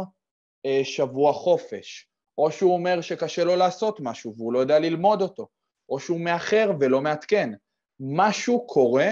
אה, 0.66 0.82
שבוע 0.84 1.34
חופש, 1.34 2.08
או 2.38 2.52
שהוא 2.52 2.74
אומר 2.74 3.02
שקשה 3.02 3.44
לו 3.44 3.56
לעשות 3.56 4.00
משהו 4.00 4.34
והוא 4.38 4.54
לא 4.54 4.60
יודע 4.60 4.80
ללמוד 4.80 5.22
אותו, 5.22 5.48
או 5.90 6.00
שהוא 6.00 6.20
מאחר 6.20 6.72
ולא 6.80 7.02
מעדכן. 7.02 7.50
משהו 8.00 8.68
קורה, 8.68 9.10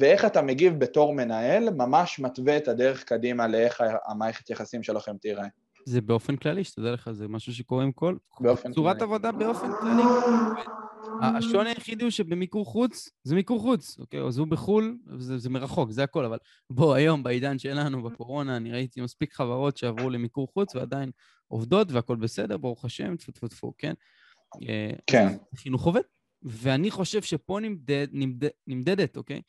ואיך 0.00 0.24
אתה 0.24 0.42
מגיב 0.42 0.78
בתור 0.78 1.14
מנהל, 1.14 1.70
ממש 1.70 2.18
מתווה 2.18 2.56
את 2.56 2.68
הדרך 2.68 3.04
קדימה 3.04 3.46
לאיך 3.48 3.82
המערכת 4.06 4.50
יחסים 4.50 4.82
שלכם 4.82 5.16
תיראה. 5.16 5.46
זה 5.86 6.00
באופן 6.00 6.36
כללי, 6.36 6.64
שתדע 6.64 6.92
לך, 6.92 7.10
זה 7.12 7.28
משהו 7.28 7.54
שקורה 7.54 7.84
עם 7.84 7.92
כל... 7.92 8.16
באופן 8.40 8.72
צורת 8.72 8.96
כללי. 8.96 9.04
עבודה 9.04 9.32
באופן 9.32 9.68
כללי. 9.80 10.02
השוני 11.22 11.68
היחידי 11.68 12.04
הוא 12.04 12.10
שבמיקור 12.10 12.66
חוץ, 12.66 13.10
זה 13.24 13.34
מיקור 13.34 13.60
חוץ, 13.60 13.98
אוקיי? 13.98 14.20
אז 14.20 14.38
הוא 14.38 14.46
בחו"ל, 14.46 14.98
זה, 15.18 15.38
זה 15.38 15.50
מרחוק, 15.50 15.90
זה 15.90 16.02
הכל, 16.02 16.24
אבל 16.24 16.38
בוא, 16.70 16.94
היום, 16.94 17.22
בעידן 17.22 17.58
שלנו, 17.58 18.02
בקורונה, 18.02 18.56
אני 18.56 18.72
ראיתי 18.72 19.00
מספיק 19.00 19.32
חברות 19.32 19.76
שעברו 19.76 20.10
למיקור 20.10 20.48
חוץ 20.54 20.74
ועדיין 20.74 21.10
עובדות 21.48 21.92
והכל 21.92 22.16
בסדר, 22.16 22.56
ברוך 22.56 22.84
השם, 22.84 23.16
טפו 23.16 23.32
טפו 23.32 23.48
טפו, 23.48 23.72
כן? 23.78 23.94
אה, 24.68 24.90
כן. 25.06 25.28
חינוך 25.56 25.84
עובד. 25.84 26.00
ואני 26.42 26.90
חושב 26.90 27.22
שפה 27.22 27.58
נמדד, 27.62 28.06
נמדד, 28.12 28.48
נמדדת, 28.66 29.16
אוקיי? 29.16 29.40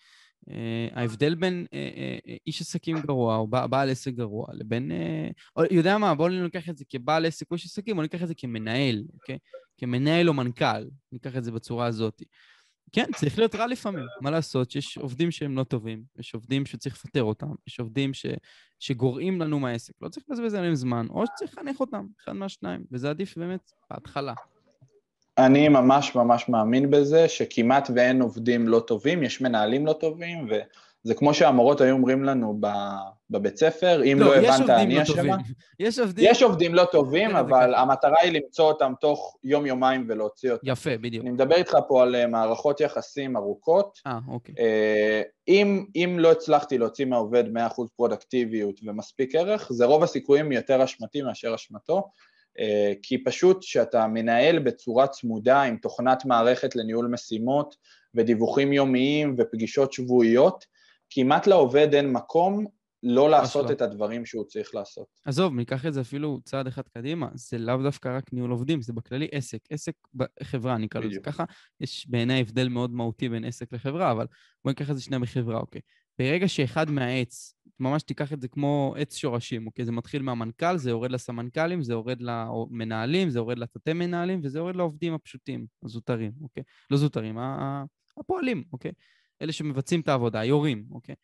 Uh, 0.49 0.51
ההבדל 0.93 1.36
בין 1.36 1.65
uh, 1.65 1.71
uh, 1.71 2.31
איש 2.47 2.62
עסקים 2.62 2.99
גרוע 2.99 3.38
או 3.38 3.47
בעל 3.47 3.89
עסק 3.89 4.13
גרוע 4.13 4.47
לבין... 4.53 4.91
יודע 5.71 5.97
מה, 5.97 6.15
בואו 6.15 6.29
ניקח 6.29 6.69
את 6.69 6.77
זה 6.77 6.86
כבעל 6.89 7.25
עסק 7.25 7.51
או 7.51 7.55
איש 7.55 7.65
עסקים, 7.65 7.95
בואו 7.95 8.03
ניקח 8.03 8.23
את 8.23 8.27
זה 8.27 8.34
כמנהל, 8.36 9.03
אוקיי? 9.13 9.38
כמנהל 9.77 10.29
או 10.29 10.34
מנכ"ל, 10.34 10.89
ניקח 11.12 11.38
את 11.38 11.43
זה 11.43 11.51
בצורה 11.51 11.86
הזאת. 11.86 12.21
כן, 12.91 13.05
צריך 13.15 13.38
להיות 13.38 13.55
רע 13.55 13.67
לפעמים, 13.67 14.05
מה 14.21 14.31
לעשות 14.31 14.71
שיש 14.71 14.97
עובדים 14.97 15.31
שהם 15.31 15.58
לא 15.58 15.63
טובים, 15.63 16.03
יש 16.19 16.34
עובדים 16.34 16.65
שצריך 16.65 16.95
לפטר 16.95 17.23
אותם, 17.23 17.47
יש 17.67 17.79
עובדים 17.79 18.13
ש, 18.13 18.25
שגורעים 18.79 19.41
לנו 19.41 19.60
מהעסק, 19.60 19.93
לא 20.01 20.10
צריך 20.10 20.25
לבזבז 20.29 20.53
עליהם 20.53 20.75
זמן, 20.75 21.08
או 21.10 21.23
שצריך 21.25 21.53
לחנך 21.53 21.79
אותם, 21.79 22.05
אחד 22.23 22.34
מהשניים, 22.34 22.84
וזה 22.91 23.10
עדיף 23.10 23.38
באמת 23.38 23.71
בהתחלה. 23.89 24.34
אני 25.38 25.69
ממש 25.69 26.15
ממש 26.15 26.50
מאמין 26.50 26.91
בזה 26.91 27.28
שכמעט 27.28 27.89
ואין 27.95 28.21
עובדים 28.21 28.67
לא 28.67 28.80
טובים, 28.80 29.24
יש 29.24 29.41
מנהלים 29.41 29.86
לא 29.86 29.93
טובים, 29.93 30.48
וזה 30.50 31.13
כמו 31.13 31.34
שהמורות 31.34 31.82
היו 31.82 31.95
אומרים 31.95 32.24
לנו 32.24 32.60
בבית 33.30 33.58
ספר, 33.58 34.04
אם 34.04 34.17
לא, 34.19 34.26
לא 34.26 34.36
הבנת, 34.36 34.69
אני 34.69 34.95
לא 34.95 35.02
אשמה. 35.02 35.38
יש 35.80 36.00
עובדים... 36.00 36.26
יש 36.32 36.43
עובדים 36.43 36.76
לא 36.76 36.86
טובים, 36.91 37.30
כן, 37.30 37.36
אבל 37.36 37.76
המטרה 37.76 38.15
היא 38.21 38.32
למצוא 38.32 38.65
אותם 38.65 38.93
תוך 39.02 39.38
יום-יומיים 39.43 40.06
ולהוציא 40.10 40.52
אותם. 40.52 40.67
יפה, 40.67 40.98
בדיוק. 40.98 41.24
אני 41.24 41.32
מדבר 41.32 41.56
איתך 41.56 41.78
פה 41.88 42.04
על 42.04 42.15
אה, 42.15 42.28
מערכות 42.28 42.82
יחסים 42.82 43.38
ארוכות. 43.38 44.00
אה, 44.08 44.19
אוקיי. 44.28 44.56
אה, 44.60 45.21
אם, 45.48 45.86
אם 45.95 46.15
לא 46.19 46.32
הצלחתי 46.32 46.78
להוציא 46.78 47.06
מהעובד 47.06 47.43
100% 47.58 47.82
פרודקטיביות 47.95 48.80
ומספיק 48.84 49.36
ערך, 49.36 49.71
זה 49.71 49.86
רוב 49.86 50.04
הסיכויים 50.04 50.52
יותר 50.52 50.84
אשמתי 50.84 51.21
מאשר 51.21 51.56
אשמתו. 51.56 52.04
אה, 52.59 52.93
כי 53.01 53.23
פשוט 53.23 53.59
כשאתה 53.61 54.07
מנהל 54.07 54.59
בצורה 54.59 55.07
צמודה 55.07 55.61
עם 55.61 55.77
תוכנת 55.77 56.25
מערכת 56.25 56.75
לניהול 56.75 57.07
משימות 57.07 57.75
ודיווחים 58.15 58.73
יומיים 58.73 59.35
ופגישות 59.37 59.93
שבועיות, 59.93 60.65
כמעט 61.09 61.47
לעובד 61.47 61.93
אין 61.93 62.11
מקום 62.11 62.65
לא 63.03 63.29
לעשות 63.29 63.65
לא. 63.65 63.71
את 63.71 63.81
הדברים 63.81 64.25
שהוא 64.25 64.45
צריך 64.45 64.75
לעשות. 64.75 65.05
עזוב, 65.25 65.53
ניקח 65.55 65.85
את 65.85 65.93
זה 65.93 66.01
אפילו 66.01 66.39
צעד 66.43 66.67
אחד 66.67 66.81
קדימה, 66.93 67.27
זה 67.33 67.57
לאו 67.57 67.77
דווקא 67.83 68.17
רק 68.17 68.33
ניהול 68.33 68.51
עובדים, 68.51 68.81
זה 68.81 68.93
בכללי 68.93 69.27
עסק, 69.31 69.59
עסק 69.69 69.93
בחברה, 70.13 70.77
נקרא 70.77 71.01
לזה 71.01 71.19
ככה. 71.19 71.43
יש 71.81 72.07
בעיניי 72.09 72.41
הבדל 72.41 72.67
מאוד 72.69 72.91
מהותי 72.91 73.29
בין 73.29 73.43
עסק 73.43 73.73
לחברה, 73.73 74.11
אבל 74.11 74.25
בואי 74.63 74.73
ניקח 74.79 74.89
את 74.89 74.95
זה 74.95 75.01
שנייה 75.01 75.19
בחברה, 75.19 75.59
אוקיי. 75.59 75.81
ברגע 76.19 76.47
שאחד 76.47 76.91
מהעץ, 76.91 77.54
ממש 77.80 78.04
תיקח 78.04 78.34
את 78.34 78.41
זה 78.41 78.47
כמו 78.47 78.95
עץ 78.97 79.15
שורשים, 79.15 79.67
אוקיי? 79.67 79.86
זה 79.86 79.91
מתחיל 79.91 80.21
מהמנכ"ל, 80.21 80.78
זה 80.78 80.89
יורד 80.89 81.12
לסמנכ"לים, 81.12 81.84
זה 81.84 81.93
יורד 81.93 82.21
למנהלים, 82.21 83.30
זה 83.30 83.39
יורד 83.39 83.60
לתתי 83.60 83.93
מנהלים, 83.93 84.39
וזה 84.43 84.60
יורד 84.60 84.75
לעובדים 84.75 85.13
הפשוטים, 85.13 85.65
הזוטרים, 85.84 86.32
אוקיי? 86.41 86.63
לא 86.91 86.97
זוטרים, 86.97 87.38
הפועלים, 88.17 88.63
אוקיי? 88.73 88.91
אלה 89.41 89.51
שמבצעים 89.51 90.01
את 90.01 90.08
העבודה, 90.08 90.39
היורים, 90.39 90.86
אוקיי? 90.91 91.15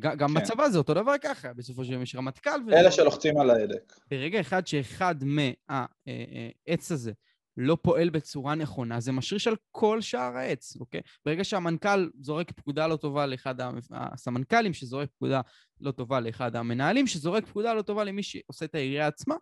גם 0.00 0.28
כן. 0.28 0.34
בצבא 0.34 0.68
זה 0.68 0.78
אותו 0.78 0.94
דבר 0.94 1.14
ככה, 1.22 1.52
בסופו 1.52 1.84
של 1.84 1.92
יום 1.92 2.02
יש 2.02 2.14
רמטכ"ל. 2.14 2.72
אלה 2.72 2.90
שלוחצים 2.90 3.38
על 3.38 3.50
ההדק. 3.50 3.92
ברגע 4.10 4.40
אחד 4.40 4.66
שאחד 4.66 5.14
מהעץ 5.24 6.92
הזה 6.92 7.12
לא 7.56 7.78
פועל 7.82 8.10
בצורה 8.10 8.54
נכונה, 8.54 9.00
זה 9.00 9.12
משריש 9.12 9.46
על 9.46 9.56
כל 9.72 10.00
שאר 10.00 10.36
העץ, 10.36 10.76
אוקיי? 10.80 11.00
ברגע 11.26 11.44
שהמנכ"ל 11.44 12.08
זורק 12.20 12.50
פקודה 12.50 12.86
לא 12.86 12.96
טובה 12.96 13.26
לאחד 13.26 13.54
הסמנכ"לים, 13.90 14.74
שזורק 14.74 15.08
פקודה 15.16 15.40
לא 15.80 15.90
טובה 15.90 16.20
לאחד 16.20 16.56
המנהלים, 16.56 17.06
שזורק 17.06 17.46
פקודה 17.46 17.74
לא 17.74 17.82
טובה 17.82 18.04
למי 18.04 18.22
שעושה 18.22 18.64
את 18.64 18.74
העירייה 18.74 19.06
עצמה, 19.06 19.34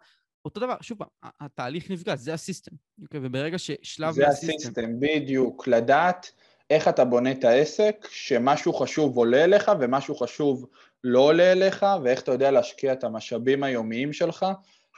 אותו 0.44 0.60
דבר, 0.60 0.74
שוב 0.80 0.98
פעם, 0.98 1.30
התהליך 1.40 1.90
נפגע, 1.90 2.16
זה 2.16 2.34
הסיסטם, 2.34 2.76
אוקיי? 3.02 3.20
וברגע 3.22 3.58
ששלב 3.58 4.14
זה 4.14 4.26
מה 4.26 4.30
system... 4.30 4.46
זה 4.46 4.52
ה 4.54 4.60
system, 4.60 5.00
בדיוק, 5.00 5.68
לדעת 5.68 6.32
איך 6.70 6.88
אתה 6.88 7.04
בונה 7.04 7.30
את 7.32 7.44
העסק, 7.44 8.06
שמשהו 8.10 8.72
חשוב 8.72 9.16
עולה 9.16 9.44
אליך 9.44 9.72
ומשהו 9.80 10.14
חשוב 10.14 10.66
לא 11.04 11.20
עולה 11.20 11.52
אליך, 11.52 11.86
ואיך 12.02 12.22
אתה 12.22 12.32
יודע 12.32 12.50
להשקיע 12.50 12.92
את 12.92 13.04
המשאבים 13.04 13.62
היומיים 13.62 14.12
שלך, 14.12 14.46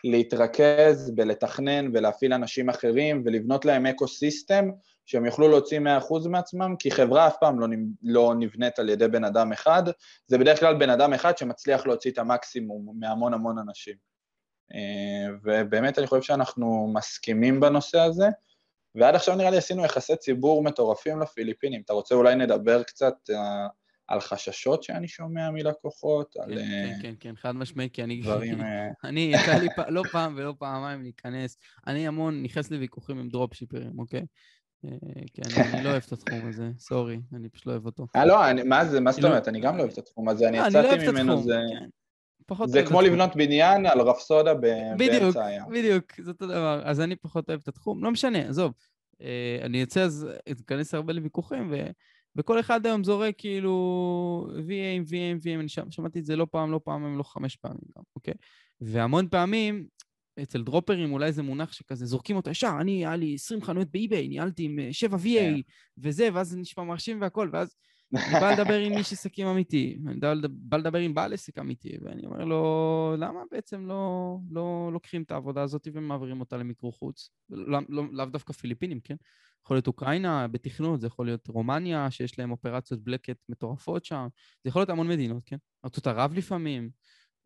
להתרכז 0.05 1.11
בלתכנן 1.11 1.91
ולהפעיל 1.93 2.33
אנשים 2.33 2.69
אחרים 2.69 3.23
ולבנות 3.25 3.65
להם 3.65 3.87
ecosystem 3.87 4.71
שהם 5.07 5.27
יוכלו 5.27 5.49
להוציא 5.49 5.81
100% 5.81 6.29
מעצמם, 6.29 6.75
כי 6.79 6.91
חברה 6.91 7.27
אף 7.27 7.37
פעם 7.41 7.61
לא, 7.61 7.67
לא 8.03 8.35
נבנית 8.39 8.79
על 8.79 8.89
ידי 8.89 9.09
בן 9.09 9.25
אדם 9.25 9.53
אחד, 9.53 9.83
זה 10.27 10.39
בדרך 10.39 10.61
כלל 10.61 10.75
בן 10.75 10.91
אדם 10.91 11.13
אחד 11.13 11.39
שמצליח 11.39 11.87
להוציא 11.87 12.11
את 12.11 12.19
המקסימום 12.19 12.95
מהמון 13.01 13.35
המון 13.35 13.59
אנשים. 13.59 13.95
אה, 14.75 15.35
ובאמת 15.45 15.99
אני 15.99 16.07
חושב 16.07 16.23
שאנחנו 16.23 16.91
מסכימים 16.95 17.61
בנושא 17.61 17.99
הזה, 17.99 18.27
ועד 18.95 19.15
עכשיו 19.15 19.37
נראה 19.37 19.51
לי 19.51 19.57
עשינו 19.57 19.85
יחסי 19.85 20.17
ציבור 20.17 20.63
מטורפים 20.63 21.21
לפיליפינים. 21.21 21.83
אתה 21.85 21.93
רוצה 21.93 22.15
אולי 22.15 22.35
נדבר 22.35 22.83
קצת 22.83 23.15
אה, 23.31 23.67
על 24.09 24.21
חששות 24.21 24.83
שאני 24.83 25.09
שומע 25.09 25.51
מלקוחות, 25.51 26.37
על... 26.37 26.55
כן, 26.55 26.65
כן, 26.65 26.99
כן, 27.03 27.15
כן, 27.21 27.37
חד 27.37 27.53
משמעי, 27.53 27.89
כי 27.93 28.03
אני... 28.03 28.21
דברים... 28.25 28.59
אני, 29.05 29.21
יצא 29.35 29.59
לי 29.59 29.69
לא 29.89 30.03
פעם 30.13 30.35
ולא 30.37 30.55
פעמיים 30.59 31.03
להיכנס, 31.03 31.59
אני 31.87 32.09
המון 32.09 32.43
נכנס 32.43 32.71
לוויכוחים 32.71 33.19
עם 33.19 33.29
דרופשיפרים, 33.29 33.99
אוקיי? 33.99 34.27
כי 35.35 35.43
אני 35.45 35.85
לא 35.85 35.91
אוהב 35.91 36.03
את 36.07 36.13
התחום 36.13 36.49
הזה, 36.49 36.71
סורי, 36.79 37.21
אני 37.35 37.49
פשוט 37.49 37.67
לא 37.67 37.73
אוהב 37.73 37.87
אותו. 37.87 38.07
אה, 38.17 38.27
לא, 38.27 38.39
מה 38.65 38.85
זה, 38.85 39.01
מה 39.01 39.13
זאת 39.13 39.25
אומרת? 39.25 39.49
אני 39.49 39.61
גם 39.61 39.77
לא 39.77 39.83
אוהב 39.83 39.93
את 39.93 39.99
התחום 39.99 40.29
הזה, 40.29 40.49
אני 40.49 40.59
יצאתי 40.59 41.09
ממנו, 41.09 41.43
זה... 41.43 41.59
פחות 42.47 42.69
זה 42.69 42.83
כמו 42.87 43.01
לבנות 43.01 43.37
בניין 43.37 43.87
על 43.87 44.01
רפסודה 44.01 44.55
באמצע 44.55 45.45
הים. 45.45 45.63
בדיוק, 45.71 46.21
זה 46.21 46.31
אותו 46.31 46.47
דבר. 46.47 46.83
אז 46.85 47.01
אני 47.01 47.17
פחות 47.17 47.49
אוהב 47.49 47.61
את 47.63 47.69
התחום. 47.69 48.05
לא 48.05 48.11
משנה, 48.11 48.39
עזוב. 48.39 48.73
אה, 49.23 49.59
אני 49.63 49.81
יוצא 49.81 50.01
אז, 50.01 50.29
אכנס 50.65 50.95
הרבה 50.95 51.13
לוויכוחים. 51.13 51.75
וכל 52.37 52.61
אחד 52.61 52.87
היום 52.87 53.05
זורק 53.05 53.35
כאילו 53.39 54.49
VM, 54.51 55.09
VM, 55.09 55.45
VM, 55.45 55.61
אני 55.61 55.69
שמעתי 55.91 56.19
את 56.19 56.25
זה 56.25 56.37
לא 56.37 56.47
פעם, 56.51 56.73
לא 56.73 56.81
פעם, 56.85 57.19
לא 57.19 57.23
חמש 57.23 57.57
פעמים 57.57 57.81
גם, 57.97 58.03
אוקיי? 58.17 58.35
והמון 58.81 59.29
פעמים, 59.29 59.87
אצל 60.43 60.63
דרופרים 60.63 61.13
אולי 61.13 61.33
זה 61.33 61.43
מונח 61.43 61.73
שכזה, 61.73 62.07
זורקים 62.07 62.37
אותו 62.37 62.51
ישר, 62.51 62.77
אני, 62.81 63.07
היה 63.07 63.17
לי 63.17 63.35
20 63.35 63.63
חנויות 63.63 63.91
באי-ביי, 63.91 64.29
ניהלתי 64.29 64.63
עם 64.65 64.79
7 64.93 65.17
VA 65.17 65.21
כן. 65.23 65.55
וזה, 65.99 66.29
ואז 66.35 66.49
זה 66.49 66.57
נשמע 66.57 66.85
מרשים 66.85 67.21
והכל, 67.21 67.51
ואז 67.53 67.77
אני 68.15 68.41
בא 68.41 68.53
לדבר 68.53 68.79
עם 68.79 68.93
איש 68.93 69.13
עסקים 69.13 69.47
אמיתי, 69.47 69.99
אני 70.07 70.21
בא 70.51 70.77
לדבר 70.77 70.99
עם 70.99 71.15
בעל 71.15 71.33
עסק 71.33 71.59
אמיתי, 71.59 71.93
ואני 72.03 72.27
אומר 72.27 72.45
לו, 72.45 73.15
למה 73.19 73.41
בעצם 73.51 73.87
לא, 73.87 74.37
לא 74.51 74.91
לוקחים 74.93 75.23
את 75.23 75.31
העבודה 75.31 75.63
הזאת 75.63 75.89
ומעבירים 75.93 76.41
אותה 76.41 76.57
למיקרו 76.57 76.93
חוץ? 76.93 77.31
לא, 77.51 77.79
לא, 77.89 78.05
לאו 78.13 78.27
דווקא 78.27 78.53
פיליפינים, 78.53 79.01
כן? 79.01 79.17
יכול 79.67 79.77
להיות 79.77 79.87
אוקראינה 79.87 80.49
בתכנות, 80.49 81.01
זה 81.01 81.07
יכול 81.07 81.27
להיות 81.27 81.49
רומניה, 81.49 82.11
שיש 82.11 82.39
להם 82.39 82.51
אופרציות 82.51 83.01
בלקט 83.01 83.37
מטורפות 83.49 84.05
שם, 84.05 84.27
זה 84.65 84.69
יכול 84.69 84.81
להיות 84.81 84.91
המון 84.91 85.09
מדינות, 85.09 85.43
כן? 85.47 85.57
ארצות 85.85 86.07
ערב 86.07 86.35
לפעמים. 86.35 86.91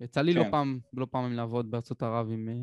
יצא 0.00 0.20
לי 0.20 0.32
לא 0.32 0.40
כן. 0.40 0.46
לא 0.46 0.50
פעם, 0.52 0.78
לא 0.92 1.06
פעמים 1.10 1.32
לעבוד 1.32 1.70
בארצות 1.70 2.02
ערב 2.02 2.30
עם, 2.30 2.48
אה, 2.48 2.54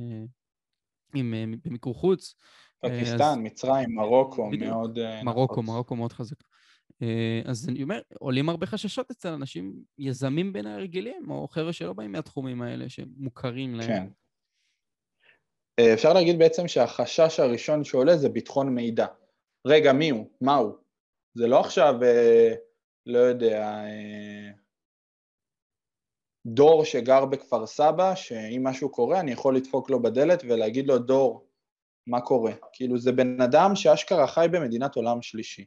עם, 1.16 1.34
עם 1.34 1.54
אה, 1.54 1.58
במיקור 1.66 1.96
חוץ. 1.96 2.36
פקיסטן, 2.80 3.22
אז... 3.22 3.38
מצרים, 3.38 3.96
מרוקו, 3.96 4.50
בדיוק. 4.50 4.72
מאוד... 4.72 5.00
מרוקו, 5.24 5.62
נפוץ. 5.62 5.74
מרוקו 5.74 5.96
מאוד 5.96 6.14
חזק. 6.14 6.38
אה, 7.02 7.42
אז 7.46 7.70
אני 7.70 7.84
אומר, 7.84 8.00
עולים 8.20 8.50
הרבה 8.50 8.66
חששות 8.66 9.12
אצל 9.12 9.30
אנשים 9.30 9.74
יזמים 9.98 10.54
בין 10.54 10.68
הרגילים, 10.68 11.30
או 11.30 11.48
חבר'ה 11.48 11.74
שלא 11.74 11.94
באים 11.94 12.12
מהתחומים 12.12 12.62
האלה, 12.62 12.90
שמוכרים 12.90 13.76
להם. 13.76 13.88
כן. 13.88 14.08
אה, 15.80 15.94
אפשר 15.94 16.14
להגיד 16.14 16.40
בעצם 16.40 16.68
שהחשש 16.68 17.40
הראשון 17.40 17.84
שעולה 17.84 18.18
זה 18.18 18.30
ביטחון 18.30 18.76
מידע. 18.76 19.06
רגע, 19.68 19.94
מי 19.94 20.10
הוא? 20.10 20.30
מה 20.42 20.56
הוא? 20.56 20.74
זה 21.34 21.48
לא 21.48 21.60
עכשיו, 21.60 22.04
אה, 22.04 22.54
לא 23.06 23.20
יודע, 23.20 23.82
דור 26.46 26.86
שגר 26.86 27.26
בכפר 27.26 27.66
סבא, 27.66 28.16
שאם 28.16 28.62
משהו 28.64 28.90
קורה 28.90 29.20
אני 29.20 29.32
יכול 29.32 29.56
לדפוק 29.56 29.90
לו 29.90 30.02
בדלת 30.02 30.44
ולהגיד 30.44 30.88
לו, 30.88 31.00
דור, 31.00 31.48
מה 32.08 32.22
קורה? 32.22 32.52
כאילו 32.74 32.98
זה 32.98 33.12
בן 33.12 33.42
אדם 33.42 33.76
שאשכרה 33.76 34.28
חי 34.28 34.48
במדינת 34.52 34.96
עולם 34.96 35.22
שלישי. 35.22 35.66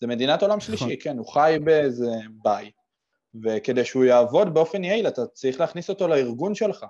זה 0.00 0.06
מדינת 0.06 0.42
עולם 0.42 0.60
שלישי, 0.60 0.84
נכון. 0.84 0.96
כן, 1.00 1.18
הוא 1.18 1.26
חי 1.26 1.56
באיזה 1.64 2.10
בית, 2.42 2.74
וכדי 3.44 3.84
שהוא 3.84 4.04
יעבוד 4.04 4.54
באופן 4.54 4.84
יעיל 4.84 5.08
אתה 5.08 5.26
צריך 5.26 5.60
להכניס 5.60 5.90
אותו 5.90 6.08
לארגון 6.08 6.54
שלך. 6.54 6.86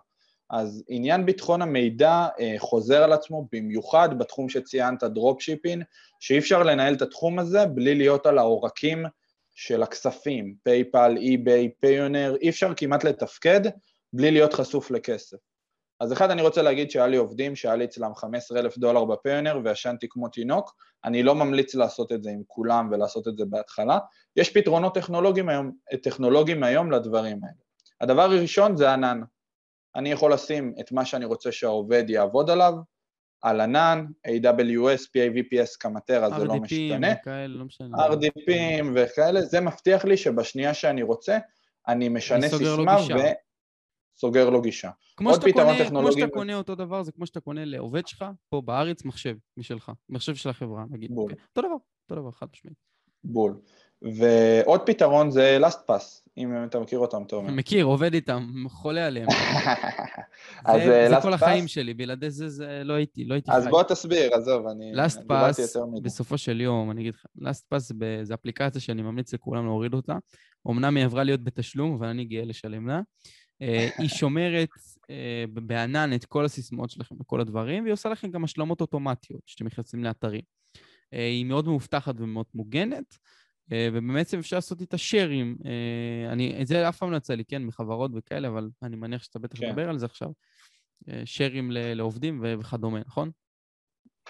אז 0.52 0.84
עניין 0.88 1.26
ביטחון 1.26 1.62
המידע 1.62 2.26
אה, 2.40 2.54
חוזר 2.58 3.02
על 3.02 3.12
עצמו, 3.12 3.48
במיוחד 3.52 4.18
בתחום 4.18 4.48
שציינת, 4.48 5.04
דרופשיפין, 5.04 5.82
שאי 6.20 6.38
אפשר 6.38 6.62
לנהל 6.62 6.94
את 6.94 7.02
התחום 7.02 7.38
הזה 7.38 7.66
בלי 7.66 7.94
להיות 7.94 8.26
על 8.26 8.38
העורקים 8.38 9.04
של 9.54 9.82
הכספים, 9.82 10.54
PayPal, 10.62 11.16
eBay, 11.16 11.70
Payoneer, 11.81 12.37
אי 12.40 12.48
אפשר 12.48 12.74
כמעט 12.76 13.04
לתפקד 13.04 13.60
בלי 14.12 14.30
להיות 14.30 14.54
חשוף 14.54 14.90
לכסף. 14.90 15.36
אז 16.00 16.12
אחד, 16.12 16.30
אני 16.30 16.42
רוצה 16.42 16.62
להגיד 16.62 16.90
שהיה 16.90 17.06
לי 17.06 17.16
עובדים 17.16 17.56
שהיה 17.56 17.76
לי 17.76 17.84
אצלם 17.84 18.14
15 18.14 18.60
אלף 18.60 18.78
דולר 18.78 19.04
ב 19.05 19.11
Payoneer 19.11 19.61
וישנתי 19.64 20.06
כמו 20.10 20.28
תינוק, 20.28 20.74
אני 21.04 21.22
לא 21.22 21.34
ממליץ 21.34 21.74
לעשות 21.74 22.12
את 22.12 22.22
זה 22.22 22.30
עם 22.30 22.42
כולם 22.46 22.88
ולעשות 22.92 23.28
את 23.28 23.36
זה 23.36 23.44
בהתחלה. 23.44 23.98
יש 24.36 24.50
פתרונות 24.50 24.94
טכנולוגיים 24.94 25.48
היום, 25.48 25.72
טכנולוגיים 26.02 26.62
היום 26.62 26.92
לדברים 26.92 27.44
האלה. 27.44 27.62
הדבר 28.00 28.22
הראשון 28.22 28.76
זה 28.76 28.92
ענן. 28.92 29.20
אני 29.96 30.12
יכול 30.12 30.33
לשים 30.33 30.74
את 30.81 30.92
מה 30.92 31.05
שאני 31.05 31.24
רוצה 31.24 31.52
שהעובד 31.52 32.05
יעבוד 32.09 32.50
עליו, 32.50 32.74
על 33.42 33.61
ענן, 33.61 34.07
AWS, 34.26 35.00
VPS 35.00 35.76
כמטרה, 35.81 36.38
זה 36.38 36.44
לא 36.44 36.55
משתנה. 36.55 37.14
כאלה, 37.14 37.46
לא 37.46 37.64
משנה. 37.64 38.07
RDPים 38.07 38.85
וכאלה, 38.94 39.42
זה 39.42 39.61
מבטיח 39.61 40.05
לי 40.05 40.16
שבשנייה 40.16 40.74
שאני 40.74 41.02
רוצה, 41.02 41.38
אני 41.88 42.09
משנה 42.09 42.48
סיסמה 42.48 42.96
ו... 43.14 43.18
סוגר 44.16 44.50
לו 44.50 44.62
גישה. 44.62 44.90
כמו 45.16 45.35
שאתה, 45.35 45.52
קונה. 45.52 45.88
כמו 45.88 46.12
שאתה 46.12 46.26
קונה 46.26 46.57
אותו 46.57 46.74
דבר, 46.74 47.02
זה 47.02 47.12
כמו 47.12 47.26
שאתה 47.26 47.40
קונה 47.40 47.64
לעובד 47.64 48.07
שלך, 48.07 48.24
פה 48.48 48.61
בארץ, 48.61 49.05
מחשב 49.05 49.37
משלך, 49.57 49.92
מחשב 50.09 50.35
של 50.35 50.48
החברה, 50.48 50.85
נגיד. 50.90 51.14
בול. 51.14 51.31
Okay. 51.31 51.35
אוקיי. 51.35 51.44
אותו 51.48 51.61
דבר, 51.62 51.76
אותו 52.02 52.20
דבר, 52.20 52.31
חד 52.31 52.46
משמעית. 52.52 52.78
בול. 53.24 53.61
ועוד 54.02 54.81
פתרון 54.87 55.31
זה 55.31 55.59
LastPass, 55.61 56.21
אם 56.37 56.64
אתה 56.64 56.81
מכיר 56.81 56.99
אותם 56.99 57.25
טוב. 57.25 57.51
מכיר, 57.51 57.85
עובד 57.85 58.14
איתם, 58.14 58.64
חולה 58.68 59.07
עליהם. 59.07 59.29
אז 60.64 60.83
זה, 60.85 61.07
זה 61.09 61.14
כל 61.23 61.33
החיים 61.33 61.68
שלי, 61.68 61.95
בלעדי 61.95 62.31
זה, 62.31 62.49
זה 62.49 62.83
לא 62.85 62.92
הייתי, 62.92 63.25
לא 63.25 63.35
הייתי 63.35 63.53
אז 63.53 63.64
חי. 63.64 63.71
בוא 63.71 63.83
תסביר, 63.83 64.35
עזוב, 64.35 64.66
אני 64.66 64.92
יותר 65.59 65.87
מדי. 65.87 66.01
בסופו 66.01 66.38
של 66.38 66.61
יום, 66.61 66.90
אני 66.90 67.01
אגיד 67.01 67.14
לך, 67.14 67.25
LastPass 67.38 67.95
זה 68.23 68.35
אפליקציה 68.35 68.81
שאני 68.81 69.03
ממליץ 69.03 69.35
לכולם 69.35 69.64
להוריד 69.64 69.95
אותה. 69.95 70.16
אמנם 70.71 70.97
היא 70.97 71.05
עברה 71.05 71.25
להיות 71.25 71.45
בתשלום, 71.45 71.95
אבל 71.95 72.07
אני 72.07 72.25
גאה 72.25 72.45
לשלם 72.45 72.88
לה. 72.88 73.01
אה, 73.62 73.88
היא 73.99 74.09
שומרת 74.09 74.68
אה, 75.11 75.45
בענן 75.53 76.14
את 76.14 76.25
כל 76.25 76.45
הסיסמאות 76.45 76.90
שלכם 76.90 77.14
וכל 77.21 77.40
הדברים, 77.40 77.83
והיא 77.83 77.92
עושה 77.92 78.09
לכם 78.09 78.31
גם 78.31 78.45
השלמות 78.45 78.81
אוטומטיות 78.81 79.40
כשאתם 79.47 79.66
נכנסים 79.66 80.05
לאתרים. 80.05 80.42
אה, 81.14 81.27
היא 81.27 81.45
מאוד 81.45 81.66
מאובטחת 81.66 82.14
ומאוד 82.18 82.47
מוגנת, 82.55 83.16
ובעצם 83.70 84.38
אפשר 84.38 84.57
לעשות 84.57 84.81
איתה 84.81 84.98
שרים. 84.98 85.57
אני, 86.29 86.62
את 86.62 86.66
זה 86.66 86.88
אף 86.88 86.98
פעם 86.98 87.12
לא 87.12 87.16
יצא 87.16 87.35
לי, 87.35 87.44
כן, 87.44 87.62
מחברות 87.62 88.11
וכאלה, 88.14 88.48
אבל 88.48 88.68
אני 88.83 88.96
מניח 88.96 89.22
שאתה 89.22 89.38
בטח 89.38 89.62
מדבר 89.62 89.83
כן. 89.83 89.88
על 89.88 89.98
זה 89.98 90.07
עכשיו. 90.07 90.31
שרים 91.25 91.70
לעובדים 91.72 92.44
וכדומה, 92.61 93.01
נכון? 93.07 93.31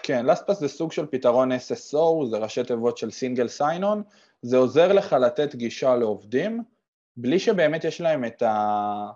כן, 0.03 0.31
LastPass 0.31 0.55
זה 0.55 0.69
סוג 0.69 0.93
של 0.93 1.07
פתרון 1.07 1.53
SSO, 1.53 2.27
זה 2.31 2.39
ראשי 2.39 2.65
תיבות 2.65 2.99
של 2.99 3.11
סינגל 3.11 3.49
סיינון, 3.49 4.03
זה 4.43 4.57
עוזר 4.57 4.93
לך 4.93 5.13
לתת 5.13 5.55
גישה 5.55 5.97
לעובדים, 5.97 6.63
בלי 7.17 7.39
שבאמת 7.39 7.85
יש 7.85 8.01
להם 8.01 8.25
את, 8.25 8.43
ה... 8.43 9.11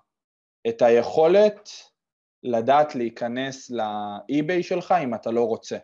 את 0.69 0.83
היכולת 0.83 1.71
לדעת 2.43 2.95
להיכנס 2.95 3.71
לאי-ביי 3.71 4.63
שלך 4.63 4.95
אם 5.03 5.15
אתה 5.15 5.31
לא 5.31 5.45
רוצה. 5.45 5.77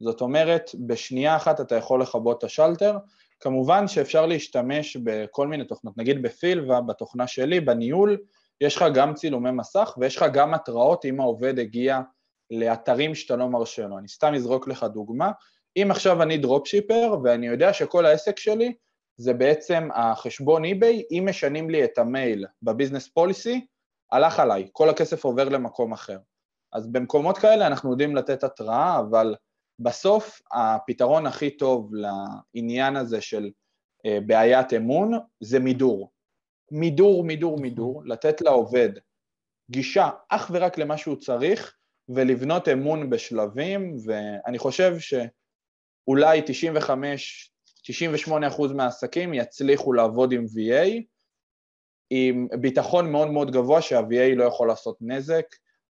זאת 0.00 0.20
אומרת, 0.20 0.70
בשנייה 0.86 1.36
אחת 1.36 1.60
אתה 1.60 1.74
יכול 1.74 2.02
לכבות 2.02 2.38
את 2.38 2.44
השלטר, 2.44 2.96
כמובן 3.42 3.88
שאפשר 3.88 4.26
להשתמש 4.26 4.96
בכל 4.96 5.48
מיני 5.48 5.64
תוכנות, 5.64 5.98
נגיד 5.98 6.22
בפילבה, 6.22 6.80
בתוכנה 6.80 7.26
שלי, 7.26 7.60
בניהול, 7.60 8.18
יש 8.60 8.76
לך 8.76 8.84
גם 8.94 9.14
צילומי 9.14 9.50
מסך 9.50 9.94
ויש 9.98 10.16
לך 10.16 10.24
גם 10.32 10.54
התראות 10.54 11.04
אם 11.04 11.20
העובד 11.20 11.58
הגיע 11.58 12.00
לאתרים 12.50 13.14
שאתה 13.14 13.36
לא 13.36 13.48
מרשה 13.48 13.86
לו. 13.86 13.98
אני 13.98 14.08
סתם 14.08 14.34
אזרוק 14.34 14.68
לך 14.68 14.84
דוגמה, 14.84 15.30
אם 15.76 15.88
עכשיו 15.90 16.22
אני 16.22 16.38
דרופשיפר 16.38 17.16
ואני 17.24 17.46
יודע 17.46 17.72
שכל 17.72 18.06
העסק 18.06 18.38
שלי 18.38 18.74
זה 19.16 19.34
בעצם 19.34 19.88
החשבון 19.94 20.64
eBay, 20.64 21.02
אם 21.10 21.26
משנים 21.28 21.70
לי 21.70 21.84
את 21.84 21.98
המייל 21.98 22.46
בביזנס 22.62 23.08
פוליסי, 23.08 23.66
הלך 24.12 24.40
עליי, 24.40 24.68
כל 24.72 24.88
הכסף 24.88 25.24
עובר 25.24 25.48
למקום 25.48 25.92
אחר. 25.92 26.18
אז 26.72 26.92
במקומות 26.92 27.38
כאלה 27.38 27.66
אנחנו 27.66 27.90
יודעים 27.90 28.16
לתת 28.16 28.44
התראה, 28.44 28.98
אבל 28.98 29.34
בסוף 29.82 30.40
הפתרון 30.52 31.26
הכי 31.26 31.50
טוב 31.50 31.90
לעניין 31.94 32.96
הזה 32.96 33.20
של 33.20 33.50
אה, 34.06 34.18
בעיית 34.26 34.72
אמון 34.72 35.12
זה 35.40 35.58
מידור. 35.58 36.10
מידור, 36.70 37.24
מידור. 37.24 37.58
מידור, 37.60 38.02
לתת 38.04 38.40
לעובד 38.40 38.90
גישה 39.70 40.10
אך 40.28 40.50
ורק 40.54 40.78
למה 40.78 40.98
שהוא 40.98 41.16
צריך 41.16 41.76
ולבנות 42.08 42.68
אמון 42.68 43.10
בשלבים, 43.10 43.96
ואני 44.04 44.58
חושב 44.58 44.96
שאולי 44.98 46.42
95, 46.46 47.52
98 47.82 48.48
אחוז 48.48 48.72
מהעסקים 48.72 49.34
יצליחו 49.34 49.92
לעבוד 49.92 50.32
עם 50.32 50.44
VA, 50.44 51.02
עם 52.10 52.48
ביטחון 52.60 53.12
מאוד 53.12 53.30
מאוד 53.30 53.50
גבוה 53.50 53.82
שה-VA 53.82 54.36
לא 54.36 54.44
יכול 54.44 54.68
לעשות 54.68 54.96
נזק, 55.00 55.46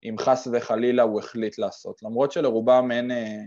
אם 0.05 0.17
חס 0.19 0.49
וחלילה 0.53 1.03
הוא 1.03 1.21
החליט 1.21 1.59
לעשות, 1.59 2.03
למרות 2.03 2.33
שלרובם 2.33 2.89
אין 2.93 3.11
אה, 3.11 3.43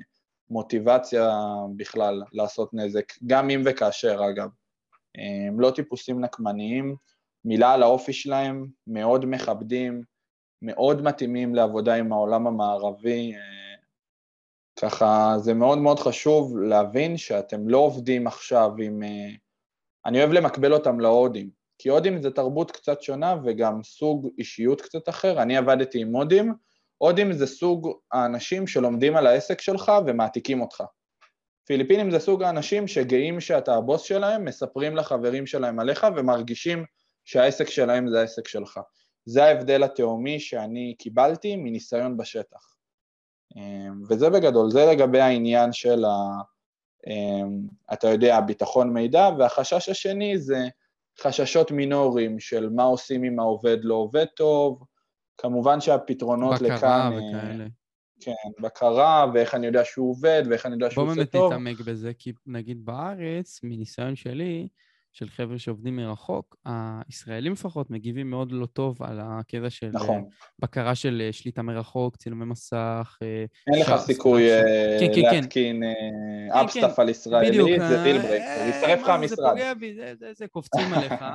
מוטיבציה 0.52 1.30
בכלל 1.76 2.24
לעשות 2.32 2.74
נזק, 2.74 3.14
גם 3.28 3.50
אם 3.50 3.62
וכאשר 3.66 4.22
אגב. 4.30 4.50
הם 5.48 5.60
לא 5.60 5.72
טיפוסים 5.72 6.22
נקמניים, 6.22 6.96
מילה 7.46 7.74
על 7.74 7.84
האופי 7.84 8.14
שלהם, 8.14 8.68
מאוד 8.88 9.26
מכבדים, 9.26 10.04
מאוד 10.62 11.02
מתאימים 11.02 11.56
לעבודה 11.56 11.94
עם 11.94 12.12
העולם 12.12 12.48
המערבי, 12.48 13.34
ככה 14.82 15.34
זה 15.38 15.54
מאוד 15.54 15.78
מאוד 15.78 16.00
חשוב 16.00 16.58
להבין 16.58 17.18
שאתם 17.18 17.70
לא 17.70 17.78
עובדים 17.78 18.28
עכשיו 18.28 18.72
עם... 18.84 19.04
אה, 19.04 19.30
אני 20.06 20.20
אוהב 20.20 20.32
למקבל 20.32 20.74
אותם 20.74 21.00
להודים, 21.00 21.50
כי 21.78 21.90
הודים 21.90 22.22
זה 22.22 22.32
תרבות 22.32 22.72
קצת 22.72 23.02
שונה 23.02 23.36
וגם 23.44 23.84
סוג 23.84 24.30
אישיות 24.38 24.82
קצת 24.82 25.10
אחר, 25.10 25.42
אני 25.42 25.58
עבדתי 25.58 26.02
עם 26.02 26.16
הודים, 26.16 26.54
הודים 27.02 27.34
זה 27.34 27.48
סוג 27.48 28.00
האנשים 28.12 28.68
שלומדים 28.68 29.16
על 29.16 29.28
העסק 29.28 29.62
שלך 29.62 29.92
ומעתיקים 30.06 30.62
אותך. 30.62 30.84
פיליפינים 31.68 32.12
זה 32.12 32.20
סוג 32.20 32.44
האנשים 32.44 32.88
שגאים 32.88 33.40
שאתה 33.40 33.76
הבוס 33.76 34.02
שלהם, 34.02 34.46
מספרים 34.46 34.96
לחברים 34.96 35.48
שלהם 35.48 35.80
עליך 35.80 36.08
ומרגישים 36.16 36.86
שהעסק 37.26 37.70
שלהם 37.70 38.10
זה 38.10 38.20
העסק 38.20 38.48
שלך. 38.48 38.80
זה 39.26 39.44
ההבדל 39.44 39.84
התהומי 39.84 40.40
שאני 40.40 40.96
קיבלתי 41.00 41.56
מניסיון 41.56 42.18
בשטח. 42.18 42.76
אמ, 43.56 44.02
וזה 44.10 44.30
בגדול, 44.30 44.72
זה 44.72 44.86
לגבי 44.86 45.20
העניין 45.20 45.74
של, 45.74 46.06
ה, 46.06 46.42
אמ, 47.08 47.68
אתה 47.94 48.08
יודע, 48.08 48.40
ביטחון 48.40 48.94
מידע, 48.94 49.30
והחשש 49.40 49.90
השני 49.90 50.38
זה 50.38 50.68
חששות 51.20 51.72
מינוריים 51.72 52.40
של 52.40 52.70
מה 52.70 52.84
עושים 52.84 53.24
אם 53.24 53.40
העובד 53.40 53.78
לא 53.84 53.96
עובד 53.96 54.26
טוב, 54.26 54.84
כמובן 55.41 55.82
שהפתרונות 55.82 56.54
בקרה 56.54 56.75
לכאן... 56.75 57.12
בקרה 57.15 57.39
אה, 57.39 57.39
וכאלה. 57.39 57.65
כן, 58.19 58.32
בקרה, 58.62 59.25
ואיך 59.34 59.56
אני 59.56 59.67
יודע 59.67 59.86
שהוא 59.86 60.10
עובד, 60.10 60.43
ואיך 60.49 60.65
אני 60.65 60.73
יודע 60.73 60.91
שהוא 60.91 61.06
עושה 61.06 61.25
טוב. 61.25 61.41
בוא 61.41 61.49
באמת 61.49 61.67
נתעמק 61.67 61.88
בזה, 61.88 62.12
כי 62.13 62.34
נגיד 62.45 62.86
בארץ, 62.86 63.60
מניסיון 63.63 64.15
שלי, 64.15 64.67
של 65.13 65.30
חבר'ה 65.30 65.60
שעובדים 65.60 65.95
מרחוק, 65.95 66.56
הישראלים 66.65 67.51
לפחות 67.54 67.89
מגיבים 67.89 68.30
מאוד 68.30 68.51
לא 68.51 68.65
טוב 68.65 69.04
על 69.04 69.19
הקטע 69.23 69.69
של 69.69 69.89
נכון. 69.93 70.25
בקרה 70.60 70.95
של 70.95 71.21
אה, 71.25 71.34
שליטה 71.34 71.62
מרחוק, 71.62 72.17
צילומי 72.17 72.45
מסך. 72.45 73.17
אה, 73.21 73.45
אין 73.73 73.82
לך 73.82 73.95
סיכוי 73.95 74.47
כן, 74.99 75.08
כן, 75.15 75.21
כן. 75.21 75.36
להתקין 75.36 75.84
Hubstaff 76.50 77.00
על 76.99 77.10
ישראלי, 77.10 77.80
זה 77.80 78.04
deal 78.04 78.17
breaker, 78.17 78.69
ישרף 78.69 79.01
לך 79.01 79.10
המשרד. 79.10 79.38
זה 79.38 79.49
פוגע 79.49 79.73
בי, 79.73 79.97
זה 80.34 80.47
קופצים 80.47 80.93
עליך. 80.93 81.13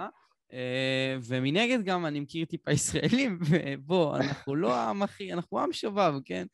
ומנגד 1.23 1.83
גם 1.85 2.07
אני 2.07 2.21
מכיר 2.21 2.45
טיפה 2.45 2.71
ישראלים, 2.71 3.39
ובוא, 3.51 4.17
אנחנו 4.17 4.55
לא 4.55 4.75
העם 4.75 5.03
הכי, 5.03 5.33
אנחנו 5.33 5.61
עם 5.61 5.73
שובב, 5.73 6.15
כן? 6.25 6.47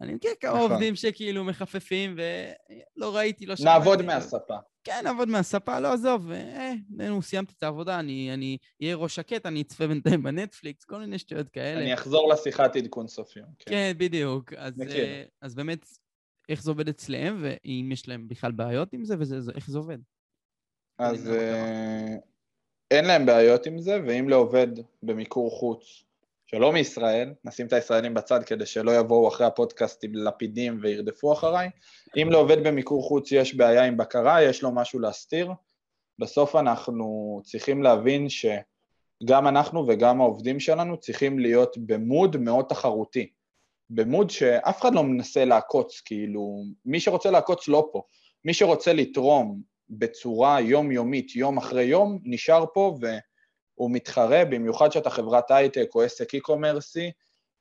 אני 0.00 0.14
מכיר 0.14 0.30
כמה 0.40 0.54
נכון. 0.54 0.70
עובדים 0.70 0.96
שכאילו 0.96 1.44
מחפפים, 1.44 2.16
ולא 2.16 3.16
ראיתי, 3.16 3.46
לא 3.46 3.56
שמעתי. 3.56 3.78
נעבוד 3.78 4.02
מהספה. 4.02 4.56
כן, 4.84 5.00
נעבוד 5.04 5.28
מהספה, 5.28 5.80
לא, 5.80 5.92
עזוב, 5.92 6.30
אה, 6.30 6.72
נו, 6.90 7.22
סיימתי 7.22 7.54
את 7.58 7.62
העבודה, 7.62 8.00
אני 8.00 8.58
אהיה 8.82 8.96
ראש 8.96 9.16
שקט, 9.16 9.46
אני 9.46 9.62
אצפה 9.62 9.86
בינתיים 9.86 10.22
בנטפליקס, 10.22 10.84
כל 10.84 10.98
מיני 10.98 11.18
שטויות 11.18 11.48
כאלה. 11.48 11.80
אני 11.80 11.94
אחזור 11.94 12.32
לשיחת 12.32 12.76
עדכון 12.76 13.08
סוף 13.08 13.36
יום. 13.36 13.46
כן, 13.58 13.70
כן 13.70 13.92
בדיוק. 13.98 14.52
אז, 14.52 14.80
אה, 14.80 15.22
אז 15.42 15.54
באמת, 15.54 15.86
איך 16.48 16.62
זה 16.62 16.70
עובד 16.70 16.88
אצלם, 16.88 17.38
ואם 17.42 17.90
יש 17.92 18.08
להם 18.08 18.28
בכלל 18.28 18.52
בעיות 18.52 18.92
עם 18.92 19.04
זה, 19.04 19.14
ואיך 19.18 19.70
זה 19.70 19.78
עובד. 19.78 19.98
אז 20.98 21.30
אה, 21.30 22.16
אין 22.90 23.04
להם 23.04 23.26
בעיות 23.26 23.66
עם 23.66 23.78
זה, 23.78 24.00
ואם 24.06 24.28
לעובד 24.28 24.68
במיקור 25.02 25.50
חוץ 25.50 26.02
שלא 26.46 26.72
מישראל, 26.72 27.32
נשים 27.44 27.66
את 27.66 27.72
הישראלים 27.72 28.14
בצד 28.14 28.44
כדי 28.44 28.66
שלא 28.66 28.98
יבואו 28.98 29.28
אחרי 29.28 29.46
הפודקאסט 29.46 30.04
עם 30.04 30.14
לפידים 30.14 30.78
וירדפו 30.82 31.32
אחריי, 31.32 31.70
אם 32.16 32.28
לעובד 32.30 32.66
במיקור 32.66 33.02
חוץ 33.02 33.32
יש 33.32 33.54
בעיה 33.54 33.84
עם 33.84 33.96
בקרה, 33.96 34.42
יש 34.42 34.62
לו 34.62 34.70
משהו 34.70 34.98
להסתיר, 34.98 35.52
בסוף 36.18 36.56
אנחנו 36.56 37.40
צריכים 37.44 37.82
להבין 37.82 38.26
שגם 38.28 39.48
אנחנו 39.48 39.86
וגם 39.88 40.20
העובדים 40.20 40.60
שלנו 40.60 40.96
צריכים 40.96 41.38
להיות 41.38 41.78
במוד 41.78 42.36
מאוד 42.36 42.64
תחרותי, 42.68 43.30
במוד 43.90 44.30
שאף 44.30 44.80
אחד 44.80 44.94
לא 44.94 45.02
מנסה 45.02 45.44
לעקוץ, 45.44 46.00
כאילו, 46.04 46.62
מי 46.84 47.00
שרוצה 47.00 47.30
לעקוץ 47.30 47.68
לא 47.68 47.88
פה, 47.92 48.02
מי 48.44 48.54
שרוצה 48.54 48.92
לתרום 48.92 49.69
בצורה 49.90 50.60
יומיומית, 50.60 51.36
יום 51.36 51.58
אחרי 51.58 51.84
יום, 51.84 52.18
נשאר 52.24 52.64
פה 52.74 52.96
ו... 53.02 53.06
הוא 53.80 53.90
מתחרה, 53.90 54.44
במיוחד 54.44 54.92
שאתה 54.92 55.10
חברת 55.10 55.50
הייטק 55.50 55.88
או 55.94 56.02
עסק 56.02 56.34
אי-קומרסי, 56.34 57.10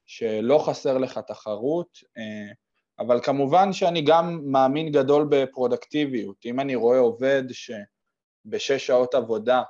שלא 0.06 0.58
חסר 0.58 0.98
לך 0.98 1.20
תחרות, 1.28 1.98
אה, 2.18 2.52
אבל 3.00 3.22
כמובן 3.24 3.74
שאני 3.74 4.02
גם 4.02 4.42
מאמין 4.52 4.92
גדול 4.92 5.28
בפרודקטיביות. 5.30 6.36
אם 6.46 6.60
אני 6.60 6.76
רואה 6.76 7.00
עובד 7.00 7.44
שבשש 7.50 8.88
שעות 8.88 9.16
עבודה 9.16 9.62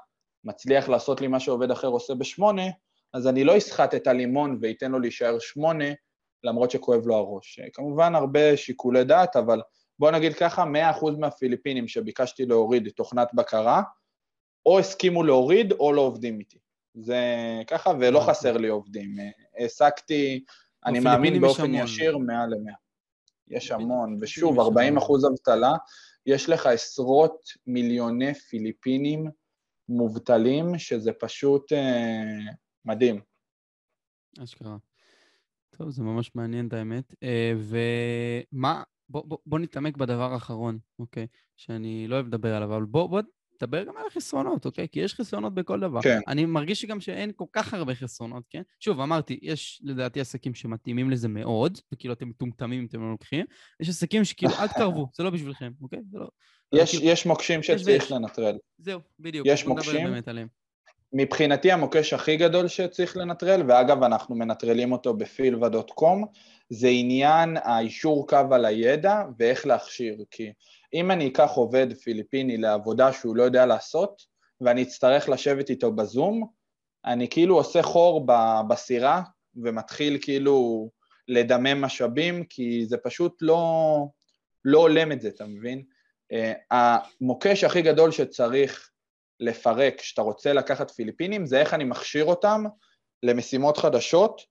מצליח 0.44 0.90
לעשות 0.90 1.22
לי 1.22 1.28
מה 1.28 1.40
שעובד 1.40 1.72
אחר 1.72 1.88
עושה 1.88 2.14
בשמונה, 2.14 2.66
אז 3.14 3.28
אני 3.28 3.44
לא 3.44 3.58
אסחט 3.58 3.96
את 3.96 4.08
הלימון 4.08 4.60
ואתן 4.62 4.92
לו 4.92 5.00
להישאר 5.00 5.40
שמונה, 5.40 5.90
למרות 6.44 6.72
שכואב 6.72 7.08
לו 7.08 7.16
הראש. 7.16 7.60
כמובן 7.74 8.16
הרבה 8.16 8.58
שיקולי 8.58 9.04
דעת, 9.04 9.36
אבל 9.36 9.62
בוא 10.00 10.12
נגיד 10.12 10.34
ככה, 10.34 10.64
100% 11.02 11.20
מהפיליפינים 11.20 11.88
שביקשתי 11.88 12.46
להוריד 12.46 12.90
תוכנת 12.90 13.28
בקרה, 13.34 13.82
או 14.66 14.80
הסכימו 14.80 15.24
להוריד 15.24 15.72
או 15.72 15.94
לא 15.94 16.02
עובדים 16.02 16.40
איתי. 16.40 16.58
זה 16.94 17.24
ככה, 17.68 17.92
ולא 18.00 18.20
אוקיי. 18.20 18.34
חסר 18.34 18.58
לי 18.58 18.68
עובדים. 18.68 19.16
העסקתי, 19.58 20.44
אני 20.86 21.00
מאמין 21.00 21.42
באופן 21.42 21.74
ישיר, 21.74 22.18
מעל 22.18 22.50
למאה. 22.50 22.74
יש 23.48 23.72
המון, 23.72 24.18
ושוב, 24.22 24.60
40 24.60 24.98
אחוז 24.98 25.26
אבטלה, 25.26 25.74
יש 26.26 26.50
לך 26.50 26.66
עשרות 26.66 27.42
מיליוני 27.68 28.34
פיליפינים 28.34 29.30
מובטלים, 29.90 30.78
שזה 30.78 31.12
פשוט 31.14 31.74
אה, 31.74 32.52
מדהים. 32.86 33.22
אשכרה. 34.44 34.78
טוב, 35.78 35.90
זה 35.90 36.04
ממש 36.04 36.32
מעניין 36.36 36.68
את 36.68 36.74
האמת. 36.74 37.16
אה, 37.24 37.54
ומה, 37.58 38.84
בוא, 39.10 39.24
בוא, 39.26 39.38
בוא 39.46 39.60
נתעמק 39.60 39.98
בדבר 39.98 40.34
האחרון, 40.34 40.78
אוקיי? 41.00 41.28
שאני 41.56 42.08
לא 42.08 42.16
אוהב 42.16 42.28
לדבר 42.28 42.56
עליו, 42.56 42.76
אבל 42.76 42.86
בוא, 42.86 43.10
בוא 43.10 43.22
דבר 43.62 43.84
גם 43.84 43.98
על 43.98 44.04
החסרונות, 44.08 44.66
אוקיי? 44.66 44.88
כי 44.92 45.00
יש 45.00 45.16
חסרונות 45.16 45.54
בכל 45.54 45.80
דבר. 45.80 46.02
כן. 46.02 46.20
אני 46.28 46.46
מרגיש 46.46 46.82
שגם 46.82 47.00
שאין 47.00 47.32
כל 47.36 47.46
כך 47.54 47.74
הרבה 47.74 47.96
חסרונות, 47.96 48.44
כן? 48.50 48.62
שוב, 48.80 49.00
אמרתי, 49.00 49.40
יש 49.42 49.82
לדעתי 49.84 50.20
עסקים 50.20 50.54
שמתאימים 50.54 51.10
לזה 51.10 51.28
מאוד, 51.28 51.78
וכאילו 51.92 52.14
אתם 52.14 52.30
מטומטמים 52.30 52.80
אם 52.80 52.86
אתם 52.86 53.02
לא 53.02 53.12
לוקחים, 53.12 53.46
יש 53.80 53.90
עסקים 53.90 54.24
שכאילו, 54.24 54.54
אל 54.60 54.68
תקרבו, 54.68 55.08
זה 55.16 55.24
לא 55.24 55.30
בשבילכם, 55.30 55.72
אוקיי? 55.82 56.00
זה 56.12 56.20
לא... 56.20 56.28
יש, 56.74 56.92
כאילו, 56.92 57.12
יש 57.12 57.26
מוקשים 57.26 57.64
שצריך 57.64 58.12
לנטרל. 58.12 58.58
זהו, 58.78 59.00
בדיוק. 59.20 59.48
יש 59.48 59.66
מוקשים. 59.66 60.08
מבחינתי 61.14 61.72
המוקש 61.72 62.14
הכי 62.14 62.38
גדול 62.38 62.68
שצריך 62.68 63.18
לנטרל, 63.18 63.64
ואגב 63.68 64.04
אנחנו 64.04 64.36
מנטרלים 64.36 64.92
אותו 64.92 65.14
בפילבה.קום, 65.14 66.26
זה 66.70 66.88
עניין 66.88 67.58
האישור 67.64 68.28
קו 68.28 68.38
על 68.52 68.66
הידע 68.66 69.24
ואיך 69.40 69.66
להכשיר, 69.66 70.24
כי 70.32 70.54
אם 70.94 71.12
אני 71.12 71.28
אקח 71.28 71.52
עובד 71.56 71.94
פיליפיני 71.94 72.58
לעבודה 72.58 73.14
שהוא 73.14 73.36
לא 73.36 73.44
יודע 73.44 73.66
לעשות, 73.66 74.22
ואני 74.62 74.84
אצטרך 74.84 75.30
לשבת 75.30 75.70
איתו 75.70 75.92
בזום, 75.92 76.48
אני 77.06 77.28
כאילו 77.30 77.56
עושה 77.56 77.82
חור 77.82 78.26
בסירה 78.68 79.22
ומתחיל 79.56 80.18
כאילו 80.22 80.90
לדמם 81.28 81.82
משאבים, 81.82 82.44
כי 82.44 82.86
זה 82.86 82.98
פשוט 82.98 83.38
לא, 83.42 84.06
לא 84.66 84.80
הולם 84.80 85.12
את 85.12 85.22
זה, 85.22 85.28
אתה 85.28 85.46
מבין? 85.46 85.84
Uh, 86.34 86.36
המוקש 86.72 87.64
הכי 87.64 87.82
גדול 87.82 88.12
שצריך 88.12 88.90
לפרק 89.40 90.00
כשאתה 90.00 90.22
רוצה 90.22 90.54
לקחת 90.54 90.92
פיליפינים 90.92 91.46
זה 91.46 91.60
איך 91.60 91.74
אני 91.74 91.84
מכשיר 91.84 92.26
אותם 92.26 92.64
למשימות 93.24 93.78
חדשות 93.78 94.42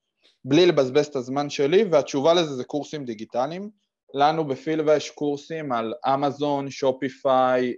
בלי 0.44 0.66
לבזבז 0.66 1.06
את 1.06 1.16
הזמן 1.16 1.50
שלי, 1.50 1.84
והתשובה 1.84 2.34
לזה 2.34 2.54
זה 2.54 2.64
קורסים 2.64 3.04
דיגיטליים. 3.04 3.70
לנו 4.14 4.48
בפילבה 4.48 4.96
יש 4.96 5.10
קורסים 5.10 5.72
על 5.72 5.94
אמזון, 6.06 6.70
Shopify, 6.70 7.74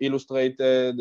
Illustrator, 0.00 0.92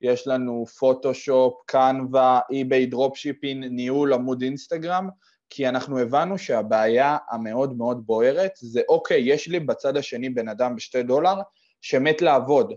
יש 0.00 0.26
לנו 0.26 0.64
פוטושופ, 0.78 1.54
Canva, 1.66 2.40
eBay 2.50 2.86
dropshipping, 2.86 3.64
ניהול 3.64 4.12
עמוד 4.12 4.42
אינסטגרם, 4.42 5.08
כי 5.50 5.68
אנחנו 5.68 5.98
הבנו 5.98 6.38
שהבעיה 6.38 7.16
המאוד 7.30 7.76
מאוד 7.76 8.06
בוערת 8.06 8.52
זה 8.56 8.82
אוקיי, 8.88 9.22
יש 9.32 9.48
לי 9.48 9.60
בצד 9.60 9.96
השני 9.96 10.30
בן 10.30 10.48
אדם 10.48 10.76
בשתי 10.76 11.02
דולר 11.02 11.34
שמת 11.80 12.22
לעבוד. 12.22 12.72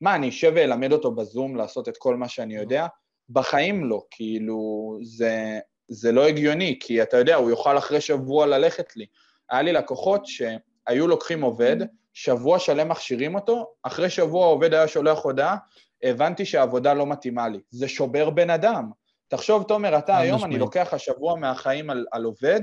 מה, 0.00 0.14
אני 0.14 0.28
אשב 0.28 0.52
ואלמד 0.54 0.92
אותו 0.92 1.10
בזום 1.10 1.56
לעשות 1.56 1.88
את 1.88 1.96
כל 1.96 2.16
מה 2.16 2.28
שאני 2.28 2.56
יודע? 2.56 2.86
בחיים 3.30 3.84
לא, 3.84 4.02
כאילו, 4.10 4.98
זה, 5.02 5.58
זה 5.88 6.12
לא 6.12 6.26
הגיוני, 6.26 6.78
כי 6.80 7.02
אתה 7.02 7.16
יודע, 7.16 7.36
הוא 7.36 7.50
יוכל 7.50 7.78
אחרי 7.78 8.00
שבוע 8.00 8.46
ללכת 8.46 8.96
לי. 8.96 9.06
היה 9.50 9.62
לי 9.62 9.72
לקוחות 9.72 10.26
שהיו 10.26 11.06
לוקחים 11.06 11.42
עובד, 11.42 11.76
שבוע 12.12 12.58
שלם 12.58 12.88
מכשירים 12.88 13.34
אותו, 13.34 13.72
אחרי 13.82 14.10
שבוע 14.10 14.44
העובד 14.46 14.74
היה 14.74 14.88
שולח 14.88 15.18
הודעה, 15.18 15.56
הבנתי 16.02 16.44
שהעבודה 16.44 16.94
לא 16.94 17.06
מתאימה 17.06 17.48
לי. 17.48 17.58
זה 17.70 17.88
שובר 17.88 18.30
בן 18.30 18.50
אדם. 18.50 18.90
תחשוב, 19.28 19.62
תומר, 19.62 19.98
אתה 19.98 20.18
היום, 20.18 20.36
משמעית. 20.36 20.52
אני 20.52 20.60
לוקח 20.60 20.94
השבוע 20.94 21.36
מהחיים 21.36 21.90
על, 21.90 22.06
על 22.12 22.24
עובד, 22.24 22.60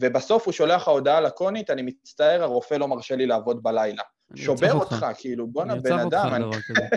ובסוף 0.00 0.46
הוא 0.46 0.52
שולח 0.52 0.82
לך 0.82 0.88
הודעה 0.88 1.20
לקונית, 1.20 1.70
אני 1.70 1.82
מצטער, 1.82 2.42
הרופא 2.42 2.74
לא 2.74 2.88
מרשה 2.88 3.16
לי 3.16 3.26
לעבוד 3.26 3.62
בלילה. 3.62 4.02
שובר 4.34 4.72
אותך, 4.72 4.92
אותך, 4.92 5.06
כאילו, 5.18 5.46
בואנה, 5.46 5.74
בן 5.76 5.98
אדם. 5.98 6.34
אני 6.34 6.44
ארצח 6.44 6.56
אותך 6.56 6.70
לדבר 6.70 6.88
כזה. 6.88 6.96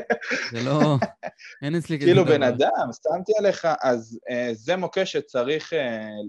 זה 0.52 0.70
לא... 0.70 0.96
אין 1.64 1.76
אצלי 1.76 1.98
כזה 1.98 2.06
כאילו, 2.06 2.26
בן 2.26 2.44
אדם, 2.44 2.88
שמתי 3.04 3.32
עליך, 3.38 3.68
אז 3.82 4.20
uh, 4.30 4.34
זה 4.54 4.76
מוקש 4.76 5.12
שצריך 5.12 5.74
uh, 5.74 5.76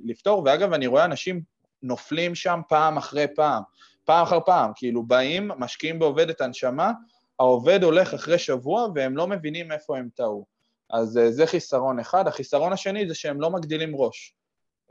לפתור, 0.05 0.43
ואגב, 0.47 0.73
אני 0.73 0.87
רואה 0.87 1.05
אנשים 1.05 1.43
נופלים 1.83 2.35
שם 2.35 2.61
פעם 2.69 2.97
אחרי 2.97 3.27
פעם, 3.35 3.63
פעם 4.05 4.23
אחר 4.23 4.39
פעם, 4.47 4.73
כאילו, 4.77 5.03
באים, 5.03 5.51
משקיעים 5.59 5.99
בעובד 5.99 6.31
את 6.31 6.41
הנשמה, 6.41 6.93
העובד 7.39 7.83
הולך 7.83 8.15
אחרי 8.15 8.39
שבוע 8.39 8.89
והם 8.95 9.17
לא 9.17 9.27
מבינים 9.27 9.73
איפה 9.73 9.99
הם 9.99 10.09
טעו. 10.15 10.47
אז 10.91 11.17
uh, 11.17 11.31
זה 11.31 11.47
חיסרון 11.47 11.99
אחד. 11.99 12.29
החיסרון 12.29 12.73
השני 12.73 13.09
זה 13.09 13.15
שהם 13.15 13.41
לא 13.41 13.51
מגדילים 13.51 13.97
ראש. 13.97 14.35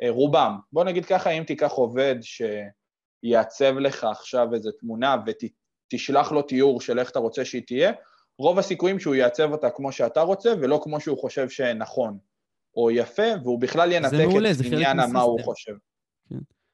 Uh, 0.02 0.10
רובם. 0.10 0.58
בוא 0.72 0.84
נגיד 0.84 1.06
ככה, 1.06 1.30
אם 1.30 1.44
תיקח 1.44 1.72
עובד 1.72 2.16
שיעצב 2.22 3.78
לך 3.78 4.04
עכשיו 4.04 4.54
איזו 4.54 4.72
תמונה 4.72 5.16
ותשלח 5.26 6.32
לו 6.32 6.42
תיאור 6.42 6.82
של 6.82 7.00
איך 7.00 7.10
אתה 7.10 7.20
רוצה 7.20 7.46
שהיא 7.46 7.64
תהיה, 7.68 7.92
רוב 8.40 8.60
הסיכויים 8.60 9.00
שהוא 9.00 9.16
יעצב 9.16 9.52
אותה 9.52 9.70
כמו 9.70 9.92
שאתה 9.92 10.22
רוצה 10.22 10.54
ולא 10.62 10.80
כמו 10.84 11.00
שהוא 11.00 11.18
חושב 11.18 11.50
שנכון 11.50 12.18
או 12.76 12.92
יפה, 12.92 13.28
והוא 13.44 13.62
בכלל 13.62 13.92
ינתק 13.92 14.14
את 14.60 14.66
עניין 14.66 14.98
מה 15.14 15.22
הוא 15.22 15.40
חושב. 15.44 15.74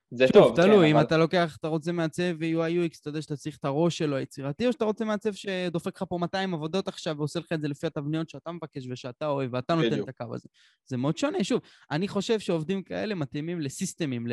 כן. 0.09 0.15
זה 0.17 0.25
טוב, 0.33 0.55
כן, 0.55 0.61
תלוי, 0.61 0.91
אם 0.91 0.99
אתה 0.99 1.17
לוקח, 1.17 1.57
אתה 1.59 1.67
רוצה 1.67 1.91
מעצב 1.91 2.41
UI 2.41 2.91
UX, 2.91 2.97
אתה 3.01 3.09
יודע 3.09 3.21
שאתה 3.21 3.35
צריך 3.35 3.57
את 3.57 3.65
הראש 3.65 3.97
שלו 3.97 4.15
היצירתי, 4.15 4.67
או 4.67 4.71
שאתה 4.71 4.85
רוצה 4.85 5.05
מעצב 5.05 5.33
שדופק 5.33 5.95
לך 5.95 6.03
פה 6.09 6.17
200 6.17 6.53
עבודות 6.53 6.87
עכשיו 6.87 7.15
ועושה 7.17 7.39
לך 7.39 7.53
את 7.53 7.61
זה 7.61 7.67
לפי 7.67 7.87
התבניות 7.87 8.29
שאתה 8.29 8.51
מבקש 8.51 8.87
ושאתה 8.89 9.27
אוהב, 9.27 9.53
ואתה 9.53 9.75
נותן 9.75 10.03
את 10.03 10.09
הקו 10.09 10.35
הזה. 10.35 10.49
זה 10.85 10.97
מאוד 10.97 11.17
שונה. 11.17 11.43
שוב, 11.43 11.61
אני 11.91 12.07
חושב 12.07 12.39
שעובדים 12.39 12.83
כאלה 12.83 13.15
מתאימים 13.15 13.61
לסיסטמים, 13.61 14.27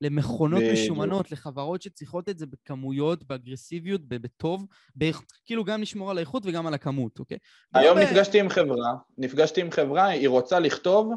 למכונות 0.00 0.62
משומנות, 0.72 1.32
לחברות 1.32 1.82
שצריכות 1.82 2.28
את 2.28 2.38
זה 2.38 2.46
בכמויות, 2.46 3.24
באגרסיביות, 3.24 4.00
בטוב, 4.08 4.66
כאילו 5.44 5.64
גם 5.64 5.82
לשמור 5.82 6.10
על 6.10 6.18
האיכות 6.18 6.42
וגם 6.46 6.66
על 6.66 6.74
הכמות, 6.74 7.18
אוקיי? 7.18 7.38
היום 7.74 7.98
נפגשתי 7.98 8.40
עם 8.40 8.48
חברה, 8.48 8.94
נפגשתי 9.18 9.60
עם 9.60 9.70
חברה, 9.70 10.06
היא 10.06 10.28
רוצה 10.28 10.58
לכתוב 10.58 11.12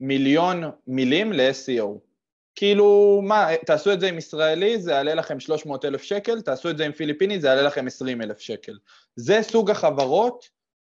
מיליון 0.00 0.62
מילים 0.86 1.32
ל-SEO. 1.32 2.11
כאילו, 2.54 3.20
מה, 3.22 3.46
תעשו 3.66 3.92
את 3.92 4.00
זה 4.00 4.08
עם 4.08 4.18
ישראלי, 4.18 4.80
זה 4.80 4.90
יעלה 4.90 5.14
לכם 5.14 5.40
300 5.40 5.84
אלף 5.84 6.02
שקל, 6.02 6.40
תעשו 6.40 6.70
את 6.70 6.76
זה 6.76 6.86
עם 6.86 6.92
פיליפיני, 6.92 7.40
זה 7.40 7.46
יעלה 7.46 7.62
לכם 7.62 7.86
20 7.86 8.22
אלף 8.22 8.38
שקל. 8.38 8.78
זה 9.16 9.38
סוג 9.42 9.70
החברות 9.70 10.48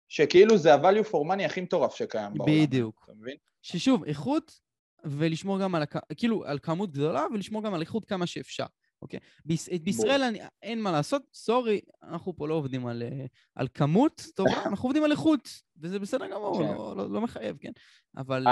שכאילו 0.09 0.59
זה 0.59 0.75
ה-value 0.75 1.07
for 1.11 1.33
money 1.33 1.45
הכי 1.45 1.61
מטורף 1.61 1.95
שקיים 1.95 2.35
בעולם. 2.35 2.53
בדיוק. 2.53 3.03
אתה 3.05 3.13
מבין? 3.21 3.37
ששוב, 3.63 4.05
איכות 4.05 4.61
ולשמור 5.05 5.61
גם 5.61 5.75
על, 5.75 5.83
כאילו, 6.17 6.45
על 6.45 6.59
כמות 6.59 6.93
גדולה 6.93 7.27
ולשמור 7.35 7.63
גם 7.63 7.75
על 7.75 7.81
איכות 7.81 8.05
כמה 8.05 8.27
שאפשר. 8.27 8.67
אוקיי? 9.03 9.21
ביש, 9.45 9.69
בישראל 9.69 10.23
אני, 10.23 10.39
אין 10.63 10.81
מה 10.81 10.93
לעשות, 10.93 11.23
סורי, 11.35 11.81
אנחנו 12.03 12.37
פה 12.37 12.49
לא 12.49 12.55
עובדים 12.55 12.87
על, 12.87 13.03
אה, 13.03 13.27
על 13.55 13.69
כמות 13.75 14.23
טובה, 14.35 14.51
אנחנו 14.67 14.87
עובדים 14.89 15.05
על 15.05 15.11
איכות, 15.11 15.49
וזה 15.81 15.99
בסדר 15.99 16.27
גמור, 16.27 16.59
כן. 16.59 16.75
לא, 16.75 16.95
לא, 16.97 17.11
לא 17.11 17.21
מחייב, 17.21 17.57
כן? 17.61 17.73
אבל... 18.17 18.45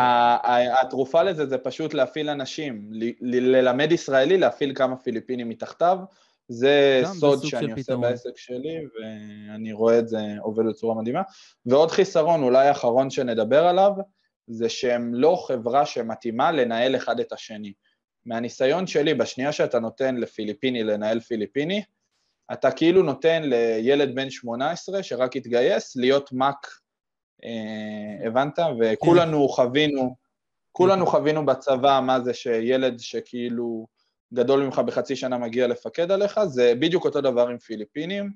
התרופה 0.80 1.22
לזה 1.22 1.47
זה 1.47 1.59
פשוט 1.59 1.94
להפעיל 1.94 2.28
אנשים, 2.28 2.90
ללמד 3.20 3.92
ישראלי 3.92 4.38
להפעיל 4.38 4.74
כמה 4.74 4.97
פיליפינים 4.97 5.49
מתחתיו, 5.49 5.99
זה 6.49 7.03
סוד 7.05 7.44
שאני 7.44 7.72
עושה 7.72 7.82
פתרון. 7.82 8.01
בעסק 8.01 8.36
שלי, 8.36 8.76
ואני 8.94 9.72
רואה 9.72 9.99
את 9.99 10.09
זה 10.09 10.18
עובד 10.42 10.66
בצורה 10.68 10.94
מדהימה. 10.94 11.22
ועוד 11.66 11.90
חיסרון, 11.90 12.42
אולי 12.42 12.68
האחרון 12.68 13.11
שנדבר 13.11 13.66
עליו, 13.66 13.92
זה 14.47 14.68
שהם 14.68 15.14
לא 15.14 15.44
חברה 15.47 15.86
שמתאימה 15.86 16.53
לנהל 16.53 16.97
אחד 16.97 17.20
את 17.20 17.32
השני. 17.32 17.72
מהניסיון 18.27 18.87
שלי, 18.87 19.14
בשנייה 19.14 19.53
שאתה 19.53 19.79
נותן 19.79 20.16
לפיליפיני 20.16 20.85
לנהל 20.85 21.20
פיליפיני, 21.20 21.83
אתה 22.53 22.70
כאילו 22.70 23.03
נותן 23.03 23.43
לילד 23.43 24.14
בן 24.14 24.31
18 24.31 25.03
שרק 25.03 25.37
התגייס 25.37 25.97
להיות 25.97 26.33
מאק, 26.33 26.66
אה, 27.45 28.27
הבנת? 28.27 28.59
וכולנו 28.81 29.49
חווינו, 29.49 30.16
כולנו 30.72 31.07
חווינו 31.07 31.47
בצבא 31.47 32.01
מה 32.07 32.20
זה 32.20 32.35
שילד 32.35 32.99
שכאילו 32.99 33.87
גדול 34.35 34.62
ממך 34.62 34.79
בחצי 34.79 35.16
שנה 35.16 35.39
מגיע 35.39 35.66
לפקד 35.66 36.11
עליך, 36.11 36.45
זה 36.45 36.72
בדיוק 36.79 37.05
אותו 37.05 37.20
דבר 37.20 37.49
עם 37.49 37.59
פיליפינים. 37.59 38.31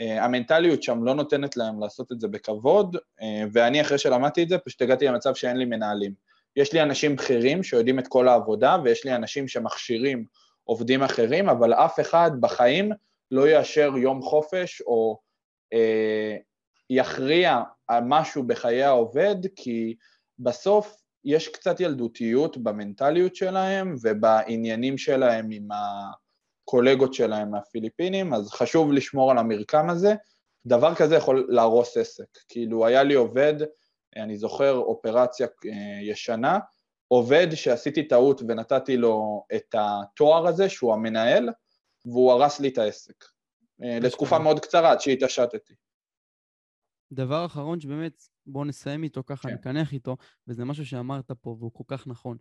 אה, 0.00 0.24
המנטליות 0.24 0.82
שם 0.82 1.04
לא 1.04 1.14
נותנת 1.14 1.56
להם 1.56 1.80
לעשות 1.80 2.12
את 2.12 2.20
זה 2.20 2.28
בכבוד, 2.28 2.96
אה, 3.22 3.44
ואני 3.52 3.80
אחרי 3.80 3.98
שלמדתי 3.98 4.42
את 4.42 4.48
זה 4.48 4.58
פשוט 4.58 4.82
הגעתי 4.82 5.04
למצב 5.04 5.34
שאין 5.34 5.56
לי 5.56 5.64
מנהלים. 5.64 6.25
יש 6.56 6.72
לי 6.72 6.82
אנשים 6.82 7.16
בכירים 7.16 7.62
שיודעים 7.62 7.98
את 7.98 8.08
כל 8.08 8.28
העבודה, 8.28 8.76
ויש 8.84 9.04
לי 9.04 9.14
אנשים 9.14 9.48
שמכשירים 9.48 10.24
עובדים 10.64 11.02
אחרים, 11.02 11.48
אבל 11.48 11.74
אף 11.74 12.00
אחד 12.00 12.30
בחיים 12.40 12.92
לא 13.30 13.48
יאשר 13.48 13.92
יום 13.96 14.22
חופש 14.22 14.80
או 14.80 15.18
אה, 15.72 16.36
יכריע 16.90 17.62
משהו 18.02 18.42
בחיי 18.42 18.82
העובד, 18.82 19.36
כי 19.56 19.96
בסוף 20.38 20.96
יש 21.24 21.48
קצת 21.48 21.80
ילדותיות 21.80 22.56
במנטליות 22.56 23.36
שלהם 23.36 23.96
ובעניינים 24.02 24.98
שלהם 24.98 25.50
עם 25.50 25.68
הקולגות 25.72 27.14
שלהם 27.14 27.50
מהפיליפינים, 27.50 28.34
אז 28.34 28.50
חשוב 28.50 28.92
לשמור 28.92 29.30
על 29.30 29.38
המרקם 29.38 29.90
הזה. 29.90 30.14
דבר 30.66 30.94
כזה 30.94 31.16
יכול 31.16 31.46
להרוס 31.48 31.96
עסק. 31.96 32.38
כאילו, 32.48 32.86
היה 32.86 33.02
לי 33.02 33.14
עובד, 33.14 33.54
אני 34.22 34.36
זוכר 34.36 34.74
אופרציה 34.76 35.46
אה, 35.66 36.02
ישנה, 36.02 36.58
עובד 37.08 37.46
שעשיתי 37.54 38.08
טעות 38.08 38.42
ונתתי 38.48 38.96
לו 38.96 39.44
את 39.54 39.74
התואר 39.78 40.46
הזה, 40.46 40.68
שהוא 40.68 40.94
המנהל, 40.94 41.48
והוא 42.04 42.32
הרס 42.32 42.60
לי 42.60 42.68
את 42.68 42.78
העסק. 42.78 43.24
אה, 43.82 43.98
לתקופה 44.00 44.38
מאוד 44.38 44.60
קצרה, 44.60 44.92
עד 44.92 45.00
שהתעשתתי. 45.00 45.74
דבר 47.12 47.46
אחרון 47.46 47.80
שבאמת, 47.80 48.22
בואו 48.46 48.64
נסיים 48.64 49.02
איתו 49.02 49.22
ככה, 49.26 49.48
כן. 49.48 49.54
נקנח 49.54 49.92
איתו, 49.92 50.16
וזה 50.48 50.64
משהו 50.64 50.86
שאמרת 50.86 51.30
פה 51.30 51.56
והוא 51.58 51.70
כל 51.74 51.84
כך 51.86 52.06
נכון. 52.06 52.36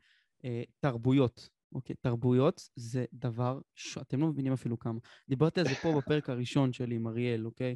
אה, 0.45 0.63
תרבויות, 0.79 1.49
אוקיי? 1.75 1.95
תרבויות 2.01 2.69
זה 2.75 3.05
דבר 3.13 3.59
שאתם 3.75 4.21
לא 4.21 4.27
מבינים 4.27 4.53
אפילו 4.53 4.79
כמה. 4.79 4.99
דיברתי 5.29 5.59
על 5.59 5.67
זה 5.67 5.75
פה 5.75 5.93
בפרק 5.97 6.29
הראשון 6.29 6.73
שלי 6.73 6.95
עם 6.95 7.07
אריאל, 7.07 7.45
אוקיי? 7.45 7.75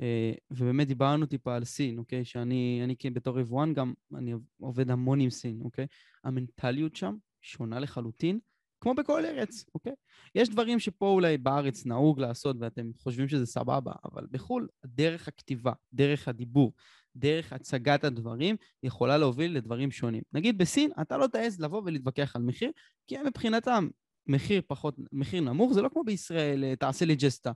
אה, 0.00 0.32
ובאמת 0.50 0.86
דיברנו 0.88 1.26
טיפה 1.26 1.56
על 1.56 1.64
סין, 1.64 1.98
אוקיי? 1.98 2.24
שאני 2.24 2.80
אני 2.84 3.10
בתור 3.10 3.40
יבואן 3.40 3.74
גם, 3.74 3.92
אני 4.14 4.34
עובד 4.60 4.90
המון 4.90 5.20
עם 5.20 5.30
סין, 5.30 5.60
אוקיי? 5.64 5.86
המנטליות 6.24 6.96
שם 6.96 7.14
שונה 7.42 7.80
לחלוטין, 7.80 8.38
כמו 8.80 8.94
בכל 8.94 9.24
ארץ, 9.24 9.64
אוקיי? 9.74 9.92
יש 10.34 10.48
דברים 10.48 10.78
שפה 10.78 11.08
אולי 11.08 11.38
בארץ 11.38 11.86
נהוג 11.86 12.20
לעשות 12.20 12.56
ואתם 12.60 12.90
חושבים 12.98 13.28
שזה 13.28 13.46
סבבה, 13.46 13.92
אבל 14.04 14.26
בחו"ל, 14.30 14.68
דרך 14.86 15.28
הכתיבה, 15.28 15.72
דרך 15.92 16.28
הדיבור, 16.28 16.72
דרך 17.16 17.52
הצגת 17.52 18.04
הדברים, 18.04 18.56
יכולה 18.82 19.18
להוביל 19.18 19.56
לדברים 19.56 19.90
שונים. 19.90 20.22
נגיד 20.32 20.58
בסין, 20.58 20.90
אתה 21.00 21.16
לא 21.16 21.26
תעז 21.26 21.60
לבוא 21.60 21.82
ולהתווכח 21.84 22.36
על 22.36 22.42
מחיר, 22.42 22.70
כי 23.06 23.16
מבחינתם 23.26 23.88
מחיר 24.26 24.62
פחות, 24.66 24.96
מחיר 25.12 25.40
נמוך, 25.40 25.72
זה 25.72 25.82
לא 25.82 25.88
כמו 25.88 26.04
בישראל, 26.04 26.64
אה, 26.64 26.76
תעשה 26.76 27.04
לי 27.04 27.16
ג'סטה. 27.16 27.52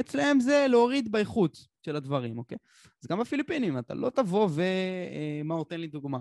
אצלם 0.00 0.40
זה 0.40 0.66
להוריד 0.68 1.12
באיכות 1.12 1.58
של 1.86 1.96
הדברים, 1.96 2.38
אוקיי? 2.38 2.58
אז 3.02 3.08
גם 3.08 3.20
בפיליפינים, 3.20 3.78
אתה 3.78 3.94
לא 3.94 4.10
תבוא 4.10 4.48
ו... 4.50 4.60
אה, 4.60 5.40
מאור, 5.44 5.64
תן 5.64 5.80
לי 5.80 5.86
דוגמה 5.86 6.18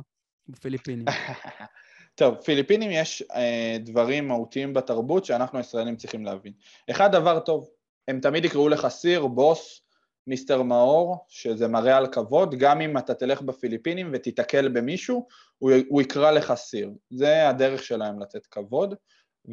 בפיליפינים. 0.47 1.05
טוב, 2.15 2.35
פיליפינים 2.35 2.91
יש 2.91 3.23
אה, 3.35 3.77
דברים 3.79 4.27
מהותיים 4.27 4.73
בתרבות 4.73 5.25
שאנחנו 5.25 5.57
הישראלים 5.57 5.95
צריכים 5.95 6.25
להבין. 6.25 6.53
אחד, 6.91 7.11
דבר 7.11 7.39
טוב, 7.39 7.69
הם 8.07 8.19
תמיד 8.19 8.45
יקראו 8.45 8.69
לך 8.69 8.87
סיר, 8.87 9.27
בוס, 9.27 9.81
מיסטר 10.27 10.61
מאור, 10.61 11.25
שזה 11.27 11.67
מראה 11.67 11.97
על 11.97 12.07
כבוד, 12.07 12.55
גם 12.55 12.81
אם 12.81 12.97
אתה 12.97 13.13
תלך 13.13 13.41
בפיליפינים 13.41 14.09
ותיתקל 14.13 14.67
במישהו, 14.67 15.27
הוא, 15.57 15.71
הוא 15.89 16.01
יקרא 16.01 16.31
לך 16.31 16.53
סיר. 16.53 16.91
זה 17.09 17.49
הדרך 17.49 17.83
שלהם 17.83 18.19
לתת 18.19 18.45
כבוד. 18.45 18.95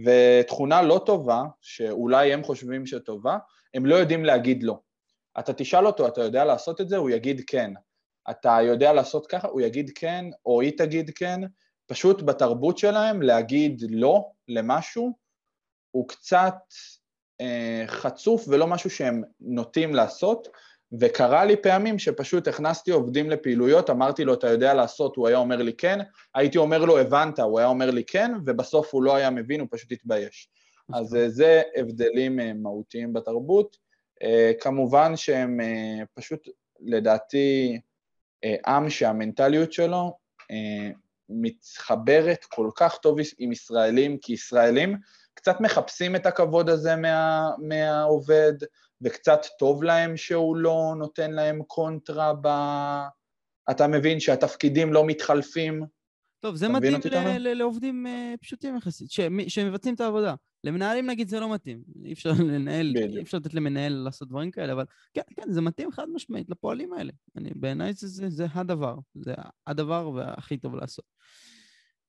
ותכונה 0.04 0.82
לא 0.82 1.02
טובה, 1.06 1.42
שאולי 1.60 2.32
הם 2.32 2.44
חושבים 2.44 2.86
שטובה, 2.86 3.38
הם 3.74 3.86
לא 3.86 3.94
יודעים 3.94 4.24
להגיד 4.24 4.62
לא. 4.62 4.78
אתה 5.38 5.52
תשאל 5.52 5.86
אותו, 5.86 6.08
אתה 6.08 6.20
יודע 6.20 6.44
לעשות 6.44 6.80
את 6.80 6.88
זה? 6.88 6.96
הוא 6.96 7.10
יגיד 7.10 7.42
כן. 7.46 7.70
אתה 8.30 8.58
יודע 8.62 8.92
לעשות 8.92 9.26
ככה? 9.26 9.48
הוא 9.48 9.60
יגיד 9.60 9.90
כן, 9.94 10.24
או 10.46 10.60
היא 10.60 10.78
תגיד 10.78 11.10
כן, 11.14 11.40
פשוט 11.86 12.22
בתרבות 12.22 12.78
שלהם 12.78 13.22
להגיד 13.22 13.82
לא 13.90 14.30
למשהו 14.48 15.12
הוא 15.90 16.08
קצת 16.08 16.56
אה, 17.40 17.84
חצוף 17.86 18.44
ולא 18.48 18.66
משהו 18.66 18.90
שהם 18.90 19.22
נוטים 19.40 19.94
לעשות, 19.94 20.48
וקרה 21.00 21.44
לי 21.44 21.56
פעמים 21.56 21.98
שפשוט 21.98 22.48
הכנסתי 22.48 22.90
עובדים 22.90 23.30
לפעילויות, 23.30 23.90
אמרתי 23.90 24.24
לו, 24.24 24.34
אתה 24.34 24.46
יודע 24.46 24.74
לעשות, 24.74 25.16
הוא 25.16 25.28
היה 25.28 25.36
אומר 25.36 25.56
לי 25.56 25.72
כן, 25.72 25.98
הייתי 26.34 26.58
אומר 26.58 26.84
לו, 26.84 26.98
הבנת, 26.98 27.38
הוא 27.38 27.58
היה 27.58 27.68
אומר 27.68 27.90
לי 27.90 28.04
כן, 28.04 28.32
ובסוף 28.46 28.94
הוא 28.94 29.02
לא 29.02 29.16
היה 29.16 29.30
מבין, 29.30 29.60
הוא 29.60 29.68
פשוט 29.70 29.92
התבייש. 29.92 30.50
אז 30.94 31.16
אה, 31.16 31.28
זה 31.28 31.62
הבדלים 31.76 32.40
אה, 32.40 32.52
מהותיים 32.52 33.12
בתרבות. 33.12 33.76
אה, 34.22 34.52
כמובן 34.60 35.16
שהם 35.16 35.60
פשוט, 36.14 36.48
לדעתי, 36.80 37.80
עם 38.66 38.90
שהמנטליות 38.90 39.72
שלו 39.72 40.16
מתחברת 41.28 42.44
כל 42.44 42.70
כך 42.74 42.98
טוב 42.98 43.18
עם 43.38 43.52
ישראלים, 43.52 44.18
כי 44.18 44.32
ישראלים 44.32 44.96
קצת 45.48 45.60
מחפשים 45.60 46.16
את 46.16 46.26
הכבוד 46.26 46.68
הזה 46.68 46.96
מה, 46.96 47.50
מהעובד, 47.58 48.52
וקצת 49.02 49.40
טוב 49.58 49.82
להם 49.82 50.16
שהוא 50.16 50.56
לא 50.56 50.94
נותן 50.98 51.30
להם 51.30 51.62
קונטרה 51.66 52.32
ב... 52.42 52.48
אתה 53.70 53.86
מבין 53.86 54.20
שהתפקידים 54.20 54.92
לא 54.92 55.06
מתחלפים? 55.06 55.84
טוב, 56.40 56.56
זה 56.56 56.68
מתאים 56.68 57.00
ל- 57.12 57.38
ל- 57.38 57.54
לעובדים 57.54 58.06
uh, 58.06 58.36
פשוטים 58.40 58.76
יחסית, 58.76 59.10
ש- 59.10 59.20
שמבצעים 59.48 59.94
את 59.94 60.00
העבודה. 60.00 60.34
למנהלים 60.64 61.06
נגיד 61.10 61.28
זה 61.28 61.40
לא 61.40 61.54
מתאים. 61.54 61.82
אי 62.04 62.12
אפשר 62.12 62.30
לנהל, 62.52 62.96
אי 62.96 63.22
אפשר 63.22 63.38
לתת 63.38 63.54
למנהל 63.54 63.92
לעשות 63.92 64.28
דברים 64.28 64.50
כאלה, 64.50 64.72
אבל 64.72 64.84
כן, 65.14 65.22
כן, 65.36 65.52
זה 65.52 65.60
מתאים 65.60 65.92
חד 65.92 66.06
משמעית 66.14 66.50
לפועלים 66.50 66.92
האלה. 66.92 67.12
אני, 67.36 67.50
בעיניי 67.54 67.92
זה, 67.92 68.08
זה, 68.08 68.28
זה 68.28 68.46
הדבר, 68.54 68.94
זה 69.14 69.34
הדבר 69.66 70.10
והכי 70.14 70.56
טוב 70.56 70.74
לעשות. 70.74 71.04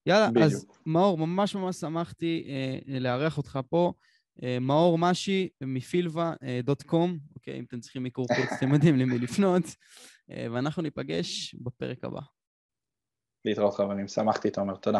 יאללה, 0.05 0.31
בדיוק. 0.31 0.45
אז 0.45 0.67
מאור, 0.85 1.17
ממש 1.17 1.55
ממש 1.55 1.75
שמחתי 1.75 2.45
אה, 2.47 2.99
לארח 2.99 3.37
אותך 3.37 3.59
פה. 3.69 3.93
אה, 4.43 4.57
מאור 4.61 4.97
משי 4.97 5.49
מפילבה 5.61 6.33
דוט 6.63 6.83
קום, 6.83 7.17
אוקיי, 7.35 7.59
אם 7.59 7.63
אתם 7.63 7.79
צריכים 7.79 8.03
מיקור 8.03 8.27
חוץ, 8.35 8.57
אתם 8.57 8.73
יודעים 8.73 8.95
למי 8.95 9.19
לפנות, 9.19 9.63
אה, 10.31 10.47
ואנחנו 10.51 10.81
ניפגש 10.81 11.55
בפרק 11.55 12.03
הבא. 12.03 12.21
להתראות 13.45 13.73
חברים, 13.73 14.07
שמחתי, 14.07 14.49
תומר, 14.49 14.75
תודה. 14.75 14.99